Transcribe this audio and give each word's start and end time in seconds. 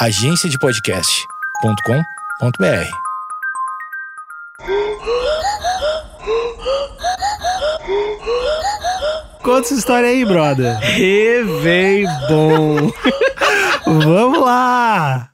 agenciadepodcast.com.br. 0.00 2.88
Conta 9.42 9.60
essa 9.60 9.74
história 9.74 10.08
aí, 10.08 10.24
brother. 10.24 10.78
Revei 10.78 12.06
bom. 12.28 12.90
Vamos 13.86 14.40
lá! 14.40 15.30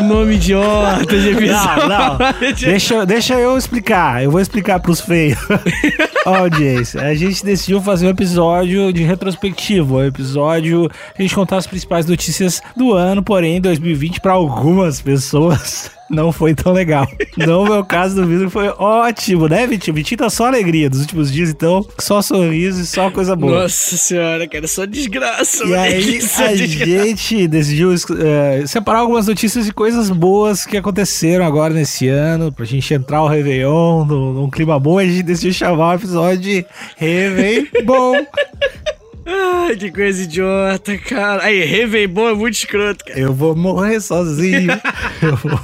Nome 0.00 0.34
idiota 0.34 1.06
de 1.06 1.30
episódio. 1.30 1.88
Não, 1.88 2.18
não. 2.18 2.18
Deixa, 2.60 3.06
deixa 3.06 3.34
eu 3.34 3.56
explicar. 3.56 4.22
Eu 4.22 4.30
vou 4.30 4.40
explicar 4.40 4.80
pros 4.80 5.00
feios. 5.00 5.38
Ó, 6.24 6.36
audiência, 6.36 7.00
a 7.02 7.14
gente 7.14 7.44
decidiu 7.44 7.80
fazer 7.80 8.06
um 8.06 8.10
episódio 8.10 8.92
de 8.92 9.02
retrospectivo. 9.02 9.96
Um 9.96 10.04
episódio 10.04 10.90
a 11.18 11.22
gente 11.22 11.34
contar 11.34 11.56
as 11.56 11.66
principais 11.66 12.06
notícias 12.06 12.62
do 12.76 12.92
ano, 12.92 13.22
porém, 13.22 13.60
2020, 13.60 14.20
para 14.20 14.32
algumas 14.32 15.00
pessoas. 15.00 15.90
Não 16.12 16.30
foi 16.30 16.54
tão 16.54 16.72
legal. 16.72 17.08
No 17.34 17.64
meu 17.64 17.82
caso 17.82 18.14
do 18.14 18.26
Vitor 18.26 18.50
foi 18.50 18.68
ótimo, 18.68 19.48
né, 19.48 19.66
Vitinho? 19.66 19.94
Vitinho 19.94 20.18
tá 20.18 20.28
só 20.28 20.46
alegria 20.46 20.90
dos 20.90 21.00
últimos 21.00 21.32
dias, 21.32 21.48
então 21.48 21.84
só 21.98 22.20
sorriso 22.20 22.82
e 22.82 22.86
só 22.86 23.10
coisa 23.10 23.34
boa. 23.34 23.62
Nossa 23.62 23.96
senhora, 23.96 24.46
cara, 24.46 24.68
só 24.68 24.84
desgraça. 24.84 25.64
E 25.64 25.74
aí 25.74 26.20
só 26.22 26.44
a 26.44 26.52
desgraça. 26.52 27.06
gente 27.06 27.48
decidiu 27.48 27.90
eh, 27.94 28.64
separar 28.66 28.98
algumas 29.00 29.26
notícias 29.26 29.64
de 29.64 29.72
coisas 29.72 30.10
boas 30.10 30.66
que 30.66 30.76
aconteceram 30.76 31.44
agora 31.44 31.72
nesse 31.72 32.06
ano, 32.06 32.52
pra 32.52 32.66
gente 32.66 32.92
entrar 32.92 33.22
o 33.22 33.28
Réveillon 33.28 34.04
num, 34.04 34.32
num 34.34 34.50
clima 34.50 34.78
bom, 34.78 34.98
a 34.98 35.04
gente 35.04 35.22
decidiu 35.22 35.54
chamar 35.54 35.92
o 35.92 35.94
episódio 35.94 36.38
de 36.38 36.66
Réveillon. 36.98 38.26
Ai, 39.34 39.76
que 39.76 39.90
coisa 39.90 40.22
idiota, 40.24 40.96
cara. 40.98 41.44
Aí, 41.44 41.64
Revei 41.64 42.06
bom 42.06 42.28
é 42.28 42.34
muito 42.34 42.54
escroto, 42.54 43.04
cara. 43.04 43.18
Eu 43.18 43.32
vou 43.32 43.54
morrer 43.56 44.00
sozinho. 44.00 44.70
Eu 45.22 45.36
vou- 45.36 45.60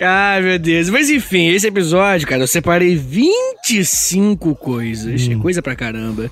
Ai, 0.00 0.40
meu 0.42 0.58
Deus. 0.58 0.88
Mas 0.88 1.10
enfim, 1.10 1.48
esse 1.48 1.66
episódio, 1.66 2.26
cara, 2.26 2.42
eu 2.42 2.46
separei 2.46 2.94
25 2.96 4.54
coisas. 4.54 5.28
É 5.28 5.34
coisa 5.34 5.60
pra 5.60 5.74
caramba. 5.74 6.30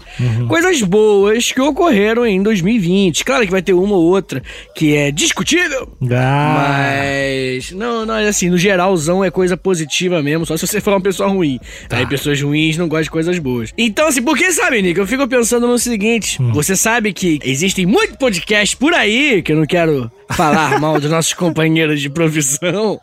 Coisas 0.49 0.81
boas 0.83 1.51
que 1.53 1.61
ocorreram 1.61 2.25
em 2.27 2.43
2020. 2.43 3.25
Claro 3.25 3.45
que 3.45 3.51
vai 3.51 3.63
ter 3.63 3.73
uma 3.73 3.95
ou 3.97 4.05
outra 4.05 4.43
que 4.75 4.95
é 4.97 5.11
discutível. 5.11 5.89
Ah, 6.13 6.55
Mas. 6.79 7.73
Não, 7.73 8.07
não, 8.07 8.15
é 8.15 8.29
assim, 8.29 8.49
no 8.49 8.57
geralzão 8.59 9.25
é 9.25 9.31
coisa 9.31 9.57
positiva 9.57 10.23
mesmo, 10.23 10.47
só 10.47 10.57
se 10.57 10.67
você 10.67 10.81
for 10.81 10.93
uma 10.93 11.01
pessoa 11.01 11.29
ruim. 11.29 11.59
Aí 11.91 12.07
pessoas 12.07 12.41
ruins 12.41 12.77
não 12.77 12.87
gostam 12.89 13.03
de 13.05 13.11
coisas 13.11 13.39
boas. 13.39 13.73
Então, 13.77 14.07
assim, 14.09 14.23
porque 14.23 14.53
sabe, 14.53 14.81
Nick? 14.83 14.99
Eu 14.99 15.07
fico 15.07 15.27
pensando 15.29 15.67
no 15.67 15.79
seguinte: 15.79 16.39
você 16.53 16.70
sabe 16.77 17.13
que 17.13 17.39
existem 17.45 17.87
muitos 17.87 18.17
podcasts 18.17 18.75
por 18.75 18.95
aí, 18.95 19.43
que 19.43 19.53
eu 19.53 19.57
não 19.57 19.67
quero 19.67 20.11
falar 20.35 20.81
mal 20.81 21.01
dos 21.01 21.11
nossos 21.11 21.35
companheiros 21.35 22.01
de 22.01 22.09
profissão, 22.09 23.01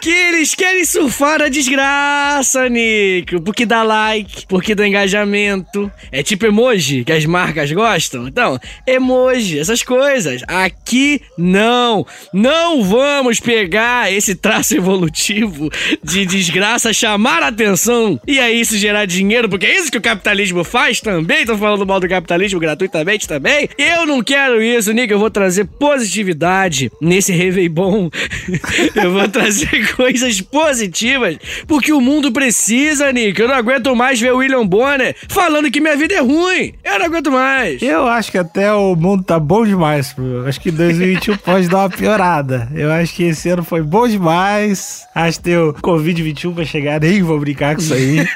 que 0.00 0.10
eles 0.10 0.54
querem 0.54 0.84
surfar 0.84 1.42
a 1.42 1.48
desgraça, 1.48 2.68
Nick. 2.68 3.40
Porque 3.42 3.66
dá 3.66 3.82
like, 3.82 4.46
porque 4.46 4.74
dá 4.74 4.86
engajamento. 4.86 5.90
É 6.10 6.22
tipo 6.22 6.46
emoji 6.46 7.04
que 7.04 7.12
as 7.12 7.24
marcas 7.24 7.70
gostam. 7.72 8.28
Então, 8.28 8.58
emoji, 8.86 9.58
essas 9.58 9.82
coisas. 9.82 10.42
Aqui 10.48 11.20
não. 11.36 12.06
Não 12.32 12.82
vamos 12.82 13.40
pegar 13.40 14.12
esse 14.12 14.34
traço 14.34 14.74
evolutivo 14.76 15.70
de 16.02 16.26
desgraça, 16.26 16.92
chamar 16.92 17.42
a 17.42 17.48
atenção 17.48 18.20
e 18.26 18.38
aí 18.38 18.60
isso 18.60 18.76
gerar 18.76 19.04
dinheiro, 19.04 19.48
porque 19.48 19.66
é 19.66 19.76
isso 19.78 19.90
que 19.90 19.98
o 19.98 20.02
capitalismo 20.02 20.64
faz 20.64 21.00
também. 21.00 21.44
Tô 21.44 21.56
falando 21.56 21.86
mal 21.86 22.00
do 22.00 22.08
capitalismo 22.08 22.60
gratuitamente 22.60 23.28
também. 23.28 23.68
Eu 23.76 24.06
não 24.06 24.22
quero 24.22 24.62
isso, 24.62 24.92
Nick. 24.92 25.12
Eu 25.12 25.18
vou 25.18 25.30
trazer 25.30 25.64
positividade 25.64 26.61
nesse 27.00 27.32
Réveillon. 27.32 28.10
eu 28.94 29.12
vou 29.12 29.28
trazer 29.28 29.92
coisas 29.94 30.40
positivas, 30.40 31.36
porque 31.66 31.92
o 31.92 32.00
mundo 32.00 32.32
precisa, 32.32 33.12
Nick. 33.12 33.40
Eu 33.40 33.48
não 33.48 33.54
aguento 33.54 33.94
mais 33.94 34.20
ver 34.20 34.32
o 34.32 34.38
William 34.38 34.66
Bonner 34.66 35.14
falando 35.28 35.70
que 35.70 35.80
minha 35.80 35.96
vida 35.96 36.14
é 36.14 36.20
ruim. 36.20 36.74
Eu 36.84 36.98
não 36.98 37.06
aguento 37.06 37.30
mais. 37.30 37.82
eu 37.82 38.06
acho 38.06 38.30
que 38.30 38.38
até 38.38 38.72
o 38.72 38.94
mundo 38.94 39.22
tá 39.22 39.38
bom 39.38 39.64
demais. 39.64 40.12
pô. 40.12 40.22
Acho 40.46 40.60
que 40.60 40.70
2021 40.70 41.36
pode 41.44 41.68
dar 41.68 41.78
uma 41.78 41.90
piorada. 41.90 42.68
Eu 42.74 42.90
acho 42.90 43.14
que 43.14 43.24
esse 43.24 43.48
ano 43.48 43.64
foi 43.64 43.82
bom 43.82 44.06
demais. 44.06 45.02
Acho 45.14 45.38
que 45.38 45.44
tem 45.44 45.56
o 45.56 45.72
Covid-21 45.74 46.54
pra 46.54 46.64
chegar. 46.64 47.00
Nem 47.00 47.22
vou 47.22 47.38
brincar 47.38 47.74
com 47.74 47.82
isso 47.82 47.94
aí. 47.94 48.26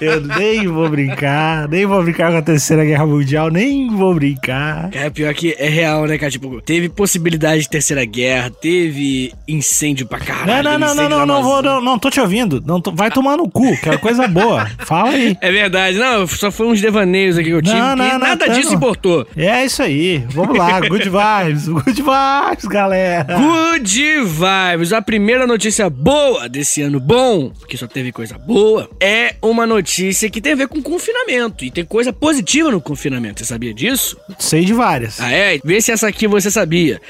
Eu 0.00 0.20
nem 0.20 0.66
vou 0.66 0.88
brincar. 0.88 1.68
Nem 1.68 1.86
vou 1.86 2.02
brincar 2.02 2.30
com 2.30 2.38
a 2.38 2.42
Terceira 2.42 2.84
Guerra 2.84 3.06
Mundial. 3.06 3.50
Nem 3.50 3.90
vou 3.90 4.14
brincar. 4.14 4.90
Cara, 4.90 5.10
pior 5.10 5.32
que 5.34 5.54
é 5.58 5.68
real, 5.68 6.06
né, 6.06 6.18
cara? 6.18 6.30
Tipo, 6.30 6.60
teve 6.60 6.88
possibilidade 6.88 7.65
de 7.66 7.70
terceira 7.70 8.04
guerra, 8.04 8.50
teve 8.50 9.32
incêndio 9.46 10.06
pra 10.06 10.18
caralho. 10.18 10.62
não, 10.62 10.78
não, 10.78 10.94
não, 10.94 11.08
não, 11.08 11.26
não, 11.26 11.42
vou, 11.42 11.62
não, 11.62 11.80
não, 11.80 11.98
tô 11.98 12.08
te 12.10 12.20
ouvindo. 12.20 12.62
Não, 12.64 12.80
tô- 12.80 12.92
vai 12.92 13.10
tomar 13.10 13.36
no 13.36 13.48
cu, 13.50 13.76
quero 13.82 13.98
coisa 13.98 14.26
boa. 14.28 14.66
Fala 14.78 15.10
aí. 15.10 15.36
É 15.40 15.50
verdade, 15.50 15.98
não, 15.98 16.26
só 16.26 16.50
foi 16.50 16.66
uns 16.66 16.80
devaneios 16.80 17.36
aqui 17.36 17.48
que 17.48 17.54
eu 17.54 17.62
tive, 17.62 17.74
Não, 17.76 17.96
não, 17.96 18.04
que 18.06 18.12
não, 18.12 18.18
nada 18.20 18.46
tá, 18.46 18.52
disso 18.52 18.74
importou. 18.74 19.26
É 19.36 19.64
isso 19.64 19.82
aí. 19.82 20.24
Vamos 20.30 20.56
lá. 20.56 20.80
Good 20.80 21.08
vibes. 21.10 21.68
Good 21.68 22.02
vibes, 22.02 22.64
galera. 22.66 23.26
Good 23.36 24.22
vibes. 24.24 24.92
A 24.92 25.02
primeira 25.02 25.46
notícia 25.46 25.88
boa 25.90 26.48
desse 26.48 26.82
ano 26.82 27.00
bom, 27.00 27.50
que 27.68 27.76
só 27.76 27.86
teve 27.86 28.12
coisa 28.12 28.38
boa, 28.38 28.88
é 29.00 29.34
uma 29.42 29.66
notícia 29.66 30.30
que 30.30 30.40
tem 30.40 30.52
a 30.52 30.56
ver 30.56 30.68
com 30.68 30.80
confinamento. 30.82 31.64
E 31.64 31.70
tem 31.70 31.84
coisa 31.84 32.12
positiva 32.12 32.70
no 32.70 32.80
confinamento. 32.80 33.40
Você 33.40 33.46
sabia 33.46 33.74
disso? 33.74 34.16
Sei 34.38 34.64
de 34.64 34.72
várias. 34.72 35.20
Ah, 35.20 35.32
é? 35.32 35.58
Vê 35.64 35.80
se 35.80 35.90
essa 35.92 36.06
aqui 36.08 36.26
você 36.26 36.50
sabia. 36.50 37.00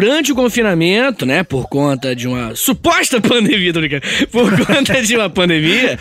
Durante 0.00 0.30
o 0.30 0.34
confinamento, 0.36 1.26
né, 1.26 1.42
por 1.42 1.68
conta 1.68 2.14
de 2.14 2.28
uma 2.28 2.54
suposta 2.54 3.18
pandemia, 3.20 3.72
tô 3.72 3.80
brincando, 3.80 4.02
por 4.30 4.64
conta 4.64 5.02
de 5.02 5.16
uma 5.16 5.28
pandemia, 5.28 5.98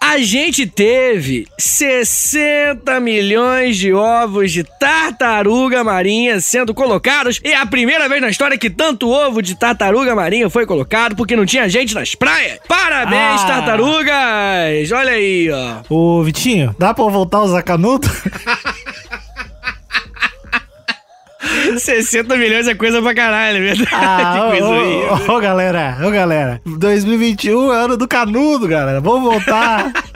a 0.00 0.18
gente 0.18 0.68
teve 0.68 1.48
60 1.58 3.00
milhões 3.00 3.76
de 3.76 3.92
ovos 3.92 4.52
de 4.52 4.62
tartaruga 4.78 5.82
marinha 5.82 6.40
sendo 6.40 6.72
colocados. 6.72 7.40
E 7.44 7.48
é 7.48 7.56
a 7.56 7.66
primeira 7.66 8.08
vez 8.08 8.22
na 8.22 8.28
história 8.30 8.56
que 8.56 8.70
tanto 8.70 9.08
ovo 9.10 9.42
de 9.42 9.58
tartaruga 9.58 10.14
marinha 10.14 10.48
foi 10.48 10.64
colocado 10.64 11.16
porque 11.16 11.34
não 11.34 11.44
tinha 11.44 11.68
gente 11.68 11.92
nas 11.92 12.14
praias. 12.14 12.60
Parabéns, 12.68 13.40
Ah. 13.42 13.46
tartarugas! 13.48 14.92
Olha 14.92 15.10
aí, 15.12 15.50
ó. 15.50 15.80
Ô, 15.92 16.22
Vitinho, 16.22 16.72
dá 16.78 16.94
pra 16.94 17.04
voltar 17.06 17.38
a 17.38 17.42
usar 17.42 17.62
canudo? 17.62 18.08
60 21.78 22.36
milhões 22.36 22.68
é 22.68 22.74
coisa 22.74 23.00
pra 23.00 23.14
caralho, 23.14 23.58
é 23.58 23.60
verdade. 23.60 23.90
Ah, 23.92 24.48
coisa 24.50 24.66
ô, 24.66 24.72
aí. 24.72 25.28
ô, 25.28 25.36
ô, 25.36 25.40
galera, 25.40 25.96
ô, 26.02 26.10
galera. 26.10 26.60
2021 26.66 27.72
é 27.72 27.76
ano 27.84 27.96
do 27.96 28.06
canudo, 28.06 28.68
galera. 28.68 29.00
Vamos 29.00 29.22
voltar. 29.22 29.92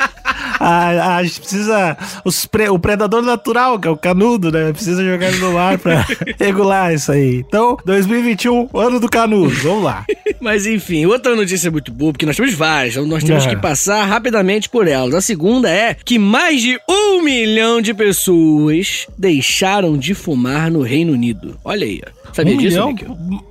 A, 0.60 1.16
a 1.16 1.24
gente 1.24 1.40
precisa. 1.40 1.96
os 2.24 2.46
pre- 2.46 2.68
o 2.68 2.78
predador 2.78 3.22
natural, 3.22 3.78
que 3.78 3.88
é 3.88 3.90
o 3.90 3.96
canudo, 3.96 4.50
né? 4.52 4.72
Precisa 4.72 5.04
jogar 5.04 5.28
ele 5.28 5.38
no 5.38 5.52
mar 5.52 5.78
pra 5.78 6.04
regular 6.38 6.94
isso 6.94 7.10
aí. 7.12 7.36
Então, 7.46 7.76
2021, 7.84 8.68
ano 8.74 9.00
do 9.00 9.08
canudo. 9.08 9.50
Vamos 9.56 9.84
lá. 9.84 10.04
Mas 10.40 10.66
enfim, 10.66 11.06
outra 11.06 11.34
notícia 11.34 11.70
muito 11.70 11.92
boa, 11.92 12.12
porque 12.12 12.26
nós 12.26 12.36
temos 12.36 12.52
várias, 12.54 12.94
então 12.94 13.06
nós 13.06 13.24
temos 13.24 13.46
É. 13.46 13.48
que 13.50 13.56
passar 13.56 14.04
rapidamente 14.04 14.68
por 14.68 14.86
elas. 14.86 15.14
A 15.14 15.20
segunda 15.20 15.68
é 15.70 15.94
que 15.94 16.18
mais 16.18 16.60
de 16.60 16.78
um 16.88 17.22
milhão 17.22 17.80
de 17.80 17.94
pessoas 17.94 19.06
deixaram 19.18 19.96
de 19.96 20.14
fumar 20.14 20.70
no 20.70 20.82
Reino 20.82 21.12
Unido. 21.12 21.56
Olha 21.64 21.84
aí, 21.86 22.00
ó. 22.06 22.32
Sabia 22.32 22.54
um 22.54 22.58
disso, 22.58 22.70
milhão? 22.86 22.88
Nick? 22.88 23.06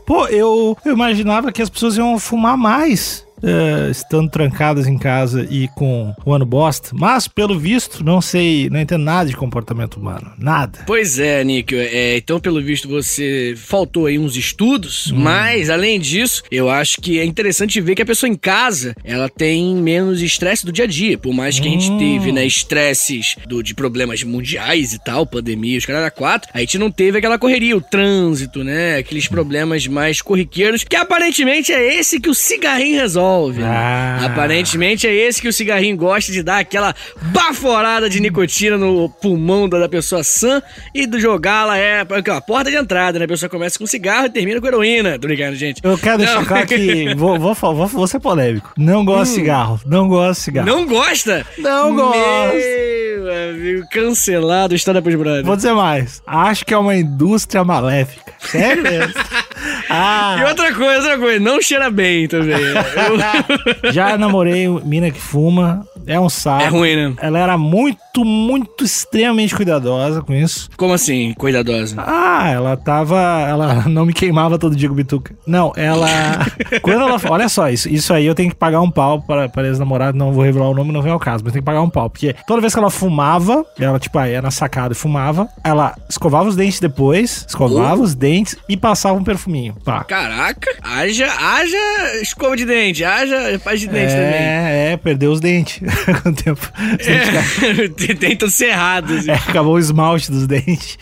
Pô, 0.05 0.27
eu, 0.27 0.77
eu 0.85 0.93
imaginava 0.93 1.51
que 1.51 1.61
as 1.61 1.69
pessoas 1.69 1.95
iam 1.97 2.19
fumar 2.19 2.57
mais. 2.57 3.25
Eh, 3.43 3.89
estando 3.91 4.29
trancadas 4.29 4.87
em 4.87 4.97
casa 4.97 5.45
e 5.49 5.67
com 5.75 6.13
o 6.25 6.33
ano 6.33 6.45
bosta, 6.45 6.89
mas 6.93 7.27
pelo 7.27 7.57
visto, 7.59 8.03
não 8.03 8.21
sei, 8.21 8.69
não 8.69 8.79
entendo 8.79 9.03
nada 9.03 9.29
de 9.29 9.35
comportamento 9.35 9.95
humano, 9.97 10.31
nada. 10.37 10.79
Pois 10.87 11.19
é, 11.19 11.43
Nick. 11.43 11.75
É, 11.75 12.17
então, 12.17 12.39
pelo 12.39 12.61
visto, 12.61 12.87
você 12.87 13.53
faltou 13.57 14.05
aí 14.05 14.17
uns 14.17 14.35
estudos, 14.35 15.11
Hum. 15.11 15.17
mas, 15.17 15.69
além 15.69 15.99
disso, 15.99 16.43
eu 16.49 16.69
acho 16.69 17.01
que 17.01 17.19
é 17.19 17.25
interessante 17.25 17.81
ver 17.81 17.95
que 17.95 18.01
a 18.01 18.05
pessoa 18.05 18.29
em 18.29 18.35
casa, 18.35 18.95
ela 19.03 19.27
tem 19.29 19.75
menos 19.75 20.21
estresse 20.21 20.65
do 20.65 20.71
dia 20.71 20.85
a 20.85 20.87
dia. 20.87 21.17
Por 21.17 21.33
mais 21.33 21.59
que 21.59 21.67
a 21.67 21.71
gente 21.71 21.91
Hum. 21.91 21.97
teve, 21.97 22.31
né, 22.31 22.45
estresses 22.45 23.35
do, 23.47 23.61
de 23.61 23.73
problemas 23.73 24.23
mundiais 24.23 24.93
e 24.93 25.03
tal, 25.03 25.25
pandemia, 25.25 25.77
os 25.77 25.85
caras 25.85 26.13
quatro, 26.15 26.49
a 26.53 26.59
gente 26.59 26.77
não 26.77 26.91
teve 26.91 27.17
aquela 27.17 27.37
correria, 27.37 27.75
o 27.75 27.81
trânsito, 27.81 28.63
né, 28.63 28.97
aqueles 28.97 29.27
problemas 29.27 29.87
mais 29.87 30.21
corriqueiros, 30.21 30.83
que 30.83 30.95
aparentemente 30.95 31.71
é 31.71 31.99
esse 31.99 32.19
que 32.19 32.29
o 32.29 32.35
cigarrinho 32.35 32.99
resolve. 32.99 33.32
Resolve. 33.33 33.61
né? 33.61 33.67
Ah. 33.67 34.25
Aparentemente 34.25 35.07
é 35.07 35.13
esse 35.13 35.41
que 35.41 35.47
o 35.47 35.53
cigarrinho 35.53 35.95
gosta 35.97 36.31
de 36.31 36.43
dar 36.43 36.59
aquela 36.59 36.93
baforada 37.21 38.09
de 38.09 38.19
nicotina 38.19 38.77
no 38.77 39.09
pulmão 39.09 39.67
da 39.67 39.89
pessoa 39.89 40.23
sã 40.23 40.61
e 40.93 41.05
do 41.05 41.19
jogá-la 41.19 41.77
é 41.77 42.01
a 42.01 42.41
porta 42.41 42.69
de 42.69 42.77
entrada, 42.77 43.19
né? 43.19 43.25
A 43.25 43.27
pessoa 43.27 43.49
começa 43.49 43.77
com 43.77 43.85
cigarro 43.85 44.27
e 44.27 44.29
termina 44.29 44.59
com 44.61 44.67
heroína. 44.67 45.17
Tô 45.19 45.27
brincando, 45.27 45.55
gente. 45.55 45.81
Eu 45.83 45.97
quero 45.97 46.19
deixar 46.19 46.35
Não. 46.39 46.45
claro 46.45 46.67
que. 46.67 47.13
Vou, 47.15 47.39
vou, 47.39 47.53
vou, 47.53 47.87
vou 47.87 48.07
ser 48.07 48.19
polêmico. 48.19 48.71
Não 48.77 49.03
gosto 49.03 49.31
de 49.31 49.35
cigarro. 49.39 49.79
Não 49.85 50.07
gosto 50.07 50.39
de 50.39 50.43
cigarro. 50.45 50.67
Não 50.67 50.85
gosta? 50.85 51.45
Não 51.57 51.95
gosto. 51.95 52.13
Meu 52.53 53.12
amigo, 53.29 53.85
cancelado, 53.91 54.75
história 54.75 55.01
pros 55.01 55.15
brothers. 55.15 55.45
Vou 55.45 55.55
dizer 55.55 55.73
mais. 55.73 56.21
Acho 56.25 56.65
que 56.65 56.73
é 56.73 56.77
uma 56.77 56.95
indústria 56.95 57.63
maléfica. 57.63 58.33
Sério 58.39 58.83
mesmo. 58.83 59.13
Ah, 59.89 60.37
E 60.39 60.43
outra 60.45 60.73
coisa, 60.73 60.95
outra 61.01 61.17
coisa, 61.19 61.39
não 61.39 61.61
cheira 61.61 61.89
bem 61.89 62.27
também. 62.27 62.55
Eu- 62.57 63.91
já 63.93 64.17
namorei 64.17 64.67
mina 64.67 65.11
que 65.11 65.19
fuma. 65.19 65.85
É 66.05 66.19
um 66.19 66.29
saco. 66.29 66.63
É 66.63 66.67
ruim, 66.67 66.95
né? 66.95 67.13
Ela 67.21 67.39
era 67.39 67.57
muito, 67.57 68.23
muito 68.25 68.83
extremamente 68.83 69.55
cuidadosa 69.55 70.21
com 70.21 70.33
isso. 70.33 70.69
Como 70.77 70.93
assim, 70.93 71.33
cuidadosa? 71.33 71.95
Ah, 71.97 72.49
ela 72.49 72.77
tava. 72.77 73.19
Ela 73.47 73.83
não 73.89 74.05
me 74.05 74.13
queimava 74.13 74.57
todo 74.59 74.75
dia 74.75 74.89
com 74.89 74.95
bituca. 74.95 75.35
Não, 75.45 75.71
ela. 75.75 76.07
quando 76.81 77.01
ela. 77.01 77.19
Olha 77.29 77.49
só, 77.49 77.69
isso, 77.69 77.89
isso 77.89 78.13
aí 78.13 78.25
eu 78.25 78.35
tenho 78.35 78.49
que 78.49 78.55
pagar 78.55 78.81
um 78.81 78.91
pau 78.91 79.21
para, 79.21 79.49
para 79.49 79.67
ex-namorado. 79.67 80.17
Não 80.17 80.33
vou 80.33 80.43
revelar 80.43 80.69
o 80.69 80.75
nome, 80.75 80.91
não 80.91 81.01
vem 81.01 81.11
ao 81.11 81.19
caso, 81.19 81.43
mas 81.43 81.53
tem 81.53 81.61
que 81.61 81.65
pagar 81.65 81.81
um 81.81 81.89
pau. 81.89 82.09
Porque 82.09 82.35
toda 82.47 82.61
vez 82.61 82.73
que 82.73 82.79
ela 82.79 82.89
fumava, 82.89 83.65
ela, 83.79 83.99
tipo, 83.99 84.17
aí 84.17 84.39
na 84.41 84.51
sacada 84.51 84.93
e 84.93 84.95
fumava, 84.95 85.47
ela 85.63 85.95
escovava 86.09 86.49
os 86.49 86.55
dentes 86.55 86.79
depois, 86.79 87.45
escovava 87.47 88.01
os 88.01 88.13
dentes 88.13 88.57
e 88.67 88.75
passava 88.75 89.17
um 89.17 89.23
perfuminho. 89.23 89.75
Pá. 89.83 90.03
Caraca, 90.03 90.69
haja, 90.81 91.31
haja 91.31 92.21
escova 92.21 92.57
de 92.57 92.65
dente, 92.65 93.03
haja 93.03 93.59
paz 93.63 93.79
de 93.79 93.87
dente 93.87 94.11
também. 94.11 94.33
É, 94.33 94.91
é, 94.91 94.97
perdeu 94.97 95.31
os 95.31 95.39
dentes 95.39 95.81
com 96.23 96.29
o 96.29 96.33
tempo. 96.33 96.71
Os 96.99 97.05
dentes 97.05 98.09
É, 98.09 98.13
tem 98.15 98.35
todos 98.35 98.55
cerrados. 98.55 99.27
É, 99.27 99.33
acabou 99.33 99.73
o 99.75 99.79
esmalte 99.79 100.31
dos 100.31 100.47
dentes. 100.47 100.97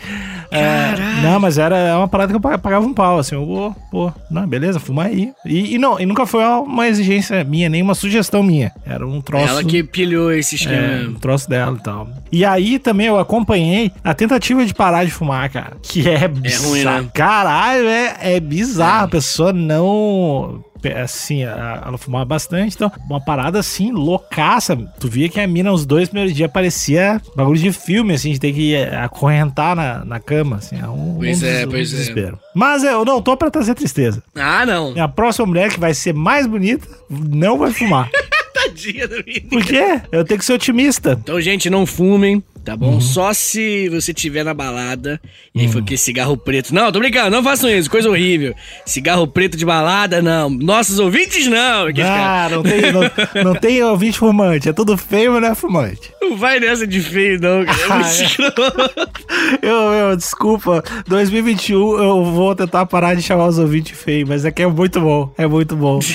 É, 0.50 1.22
não, 1.22 1.40
mas 1.40 1.56
era 1.56 1.96
uma 1.96 2.06
parada 2.06 2.30
que 2.30 2.36
eu 2.36 2.40
pa- 2.40 2.58
pagava 2.58 2.84
um 2.84 2.92
pau, 2.92 3.18
assim, 3.18 3.34
eu, 3.34 3.46
pô, 3.46 3.74
pô, 3.90 4.12
não, 4.30 4.46
beleza, 4.46 4.78
fuma 4.78 5.04
aí. 5.04 5.32
E, 5.46 5.74
e 5.74 5.78
não, 5.78 5.98
e 5.98 6.04
nunca 6.04 6.26
foi 6.26 6.44
uma 6.44 6.86
exigência 6.86 7.42
minha, 7.42 7.70
nem 7.70 7.80
uma 7.80 7.94
sugestão 7.94 8.42
minha. 8.42 8.70
Era 8.84 9.06
um 9.06 9.20
troço. 9.22 9.48
Ela 9.48 9.64
que 9.64 9.82
pilhou 9.82 10.30
esse 10.30 10.56
É, 10.56 10.58
esquema. 10.58 11.08
um 11.10 11.14
troço 11.14 11.48
dela 11.48 11.76
e 11.80 11.82
tal. 11.82 12.08
E 12.30 12.44
aí 12.44 12.78
também 12.78 13.06
eu 13.06 13.18
acompanhei 13.18 13.90
a 14.04 14.12
tentativa 14.12 14.64
de 14.66 14.74
parar 14.74 15.04
de 15.06 15.10
fumar, 15.10 15.48
cara. 15.48 15.72
Que 15.82 16.06
é 16.06 16.28
bizarro. 16.28 16.68
ruim, 16.68 16.84
né? 16.84 17.08
Caralho, 17.14 17.88
é, 17.88 18.16
é 18.20 18.40
bizarro. 18.40 19.04
A 19.06 19.08
pessoa 19.08 19.54
não. 19.54 20.62
Assim, 20.90 21.42
ela 21.42 21.96
fumava 21.98 22.24
bastante, 22.24 22.74
então, 22.74 22.90
uma 23.08 23.20
parada 23.20 23.58
assim, 23.58 23.92
loucaça. 23.92 24.76
Tu 24.98 25.08
via 25.08 25.28
que 25.28 25.40
a 25.40 25.46
mina, 25.46 25.72
os 25.72 25.84
dois 25.86 26.08
primeiros 26.08 26.34
dias, 26.34 26.50
parecia 26.50 27.20
bagulho 27.36 27.58
de 27.58 27.72
filme, 27.72 28.14
assim, 28.14 28.32
de 28.32 28.40
ter 28.40 28.52
que 28.52 28.74
eh, 28.74 28.96
acorrentar 28.96 29.74
na, 29.76 30.04
na 30.04 30.20
cama, 30.20 30.56
assim. 30.56 30.78
É 30.80 30.86
um, 30.88 31.16
Pois 31.18 31.42
um 31.42 31.46
é, 31.46 31.66
um 31.66 31.70
pois 31.70 31.92
é. 31.92 31.96
desespero. 31.96 32.38
Mas 32.54 32.82
eu 32.84 33.04
não 33.04 33.20
tô 33.22 33.36
pra 33.36 33.50
trazer 33.50 33.74
tristeza. 33.74 34.22
Ah, 34.34 34.64
não. 34.66 34.94
A 35.00 35.08
próxima 35.08 35.46
mulher 35.46 35.70
que 35.70 35.80
vai 35.80 35.94
ser 35.94 36.12
mais 36.14 36.46
bonita 36.46 36.86
não 37.08 37.58
vai 37.58 37.70
fumar. 37.72 38.10
Tadinha 38.54 39.08
da 39.08 39.16
menina. 39.16 39.48
Por 39.50 39.64
quê? 39.64 40.00
Eu 40.12 40.24
tenho 40.24 40.38
que 40.38 40.44
ser 40.44 40.52
otimista. 40.52 41.18
Então, 41.22 41.40
gente, 41.40 41.68
não 41.70 41.86
fumem, 41.86 42.42
tá 42.64 42.72
Uhum. 42.72 42.78
bom? 42.78 43.00
Só 43.00 43.32
se 43.32 43.88
você 43.88 44.12
tiver 44.14 44.44
na 44.44 44.54
balada 44.54 45.20
e 45.54 45.60
aí 45.62 45.68
foi 45.68 45.82
que 45.82 45.96
cigarro 45.96 46.36
preto. 46.36 46.74
Não, 46.74 46.90
tô 46.92 46.98
brincando, 46.98 47.30
não 47.30 47.42
façam 47.42 47.68
isso, 47.70 47.90
coisa 47.90 48.08
horrível. 48.08 48.54
Cigarro 48.86 49.26
preto 49.26 49.56
de 49.56 49.64
balada, 49.64 50.22
não. 50.22 50.48
Nossos 50.50 50.98
ouvintes, 50.98 51.46
não. 51.46 51.86
Ah, 51.88 51.92
caras- 51.94 52.52
não 52.52 52.62
tem, 52.62 52.92
não, 52.92 53.44
não 53.44 53.54
tem 53.54 53.82
ouvinte 53.84 54.18
fumante. 54.18 54.68
É 54.68 54.72
tudo 54.72 54.96
feio, 54.96 55.32
mas 55.32 55.42
não 55.42 55.48
é 55.50 55.54
fumante. 55.54 56.10
Não 56.20 56.36
vai 56.36 56.58
nessa 56.60 56.86
de 56.86 57.00
feio, 57.00 57.40
não, 57.40 57.64
cara. 57.64 57.78
É 57.80 57.92
Ah, 57.92 59.02
é. 59.62 59.66
Eu, 59.66 59.92
eu, 60.10 60.16
desculpa. 60.16 60.82
2021 61.06 61.76
eu 62.02 62.24
vou 62.24 62.54
tentar 62.54 62.86
parar 62.86 63.14
de 63.14 63.22
chamar 63.22 63.46
os 63.48 63.58
ouvintes 63.58 63.98
feios, 63.98 64.28
mas 64.28 64.44
é 64.44 64.50
que 64.50 64.62
é 64.62 64.66
muito 64.66 65.00
bom. 65.00 65.32
É 65.36 65.46
muito 65.46 65.76
bom. 65.76 65.98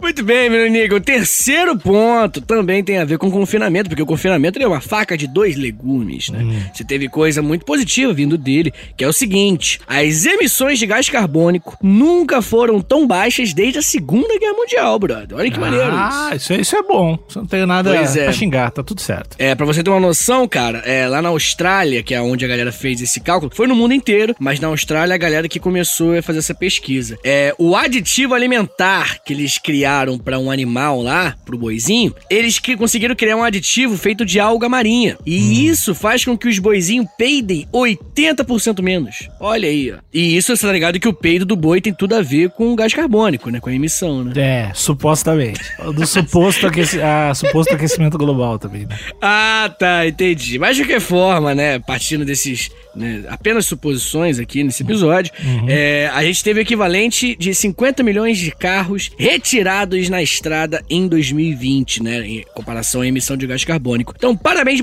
Muito 0.00 0.22
bem, 0.24 0.48
meu 0.48 0.66
amigo. 0.66 0.96
O 0.96 1.00
terceiro 1.00 1.76
ponto 1.76 2.40
também 2.40 2.82
tem 2.84 2.98
a 2.98 3.04
ver 3.04 3.18
com 3.18 3.30
confinamento, 3.30 3.88
porque 3.88 4.02
o 4.02 4.06
confinamento 4.06 4.58
é 4.62 4.66
uma 4.66 4.80
faca 4.80 5.16
de 5.16 5.25
dois 5.26 5.56
legumes, 5.56 6.28
né? 6.30 6.70
Você 6.72 6.84
teve 6.84 7.08
coisa 7.08 7.42
muito 7.42 7.64
positiva 7.64 8.12
vindo 8.12 8.36
dele, 8.38 8.72
que 8.96 9.04
é 9.04 9.08
o 9.08 9.12
seguinte: 9.12 9.80
as 9.86 10.24
emissões 10.26 10.78
de 10.78 10.86
gás 10.86 11.08
carbônico 11.08 11.76
nunca 11.82 12.40
foram 12.42 12.80
tão 12.80 13.06
baixas 13.06 13.52
desde 13.52 13.78
a 13.78 13.82
Segunda 13.82 14.38
Guerra 14.38 14.54
Mundial, 14.54 14.98
brother. 14.98 15.36
Olha 15.38 15.50
que 15.50 15.58
maneiro 15.60 15.86
Ah, 15.90 16.30
isso. 16.30 16.36
isso, 16.36 16.52
é- 16.52 16.60
isso 16.60 16.76
é 16.76 16.82
bom. 16.82 17.18
Isso 17.28 17.38
não 17.38 17.46
tem 17.46 17.64
nada 17.66 17.94
Pois 17.94 18.16
é. 18.16 18.24
pra 18.24 18.32
xingar, 18.32 18.70
tá 18.70 18.82
tudo 18.82 19.00
certo. 19.00 19.36
É, 19.38 19.54
pra 19.54 19.66
você 19.66 19.82
ter 19.82 19.90
uma 19.90 20.00
noção, 20.00 20.46
cara, 20.48 20.78
é, 20.78 21.06
lá 21.08 21.20
na 21.22 21.28
Austrália, 21.30 22.02
que 22.02 22.14
é 22.14 22.20
onde 22.20 22.44
a 22.44 22.48
galera 22.48 22.72
fez 22.72 23.00
esse 23.00 23.20
cálculo, 23.20 23.50
foi 23.54 23.66
no 23.66 23.74
mundo 23.74 23.94
inteiro, 23.94 24.34
mas 24.38 24.60
na 24.60 24.68
Austrália 24.68 25.14
a 25.14 25.18
galera 25.18 25.48
que 25.48 25.58
começou 25.60 26.16
a 26.16 26.22
fazer 26.22 26.38
essa 26.40 26.54
pesquisa. 26.54 27.18
É, 27.24 27.54
o 27.58 27.74
aditivo 27.76 28.34
alimentar 28.34 29.18
que 29.24 29.32
eles 29.32 29.58
criaram 29.58 30.18
pra 30.18 30.38
um 30.38 30.50
animal 30.50 31.02
lá, 31.02 31.34
pro 31.44 31.58
boizinho, 31.58 32.14
eles 32.30 32.58
que 32.58 32.76
conseguiram 32.76 33.14
criar 33.14 33.36
um 33.36 33.44
aditivo 33.44 33.96
feito 33.96 34.24
de 34.24 34.38
alga 34.40 34.68
marinha. 34.68 35.15
E 35.24 35.66
isso 35.66 35.94
faz 35.94 36.24
com 36.24 36.36
que 36.36 36.48
os 36.48 36.58
boizinhos 36.58 37.06
peidem 37.16 37.66
80% 37.72 38.82
menos. 38.82 39.28
Olha 39.40 39.68
aí, 39.68 39.92
ó. 39.92 39.96
E 40.12 40.36
isso, 40.36 40.56
você 40.56 40.66
tá 40.66 40.72
ligado 40.72 41.00
que 41.00 41.08
o 41.08 41.12
peido 41.12 41.44
do 41.44 41.56
boi 41.56 41.80
tem 41.80 41.92
tudo 41.92 42.14
a 42.14 42.22
ver 42.22 42.50
com 42.50 42.72
o 42.72 42.76
gás 42.76 42.92
carbônico, 42.92 43.50
né? 43.50 43.60
Com 43.60 43.70
a 43.70 43.74
emissão, 43.74 44.24
né? 44.24 44.32
É, 44.36 44.72
supostamente. 44.74 45.60
Do 45.94 46.06
suposto, 46.06 46.66
aqueci, 46.66 47.00
ah, 47.00 47.32
suposto 47.34 47.74
aquecimento 47.74 48.18
global 48.18 48.58
também, 48.58 48.86
né? 48.86 48.98
Ah, 49.20 49.74
tá, 49.78 50.06
entendi. 50.06 50.58
Mas 50.58 50.76
de 50.76 50.82
qualquer 50.82 51.00
forma, 51.00 51.54
né, 51.54 51.78
partindo 51.78 52.24
desses 52.24 52.70
né, 52.94 53.24
apenas 53.28 53.66
suposições 53.66 54.38
aqui 54.38 54.64
nesse 54.64 54.82
episódio, 54.82 55.32
é, 55.68 56.10
a 56.12 56.22
gente 56.24 56.42
teve 56.42 56.60
o 56.60 56.62
equivalente 56.62 57.36
de 57.36 57.54
50 57.54 58.02
milhões 58.02 58.38
de 58.38 58.50
carros 58.50 59.10
retirados 59.18 60.08
na 60.08 60.22
estrada 60.22 60.82
em 60.88 61.06
2020, 61.06 62.02
né, 62.02 62.26
em 62.26 62.44
comparação 62.54 63.02
à 63.02 63.06
emissão 63.06 63.36
de 63.36 63.46
gás 63.46 63.64
carbônico. 63.64 64.14
Então, 64.16 64.36
parabéns, 64.36 64.80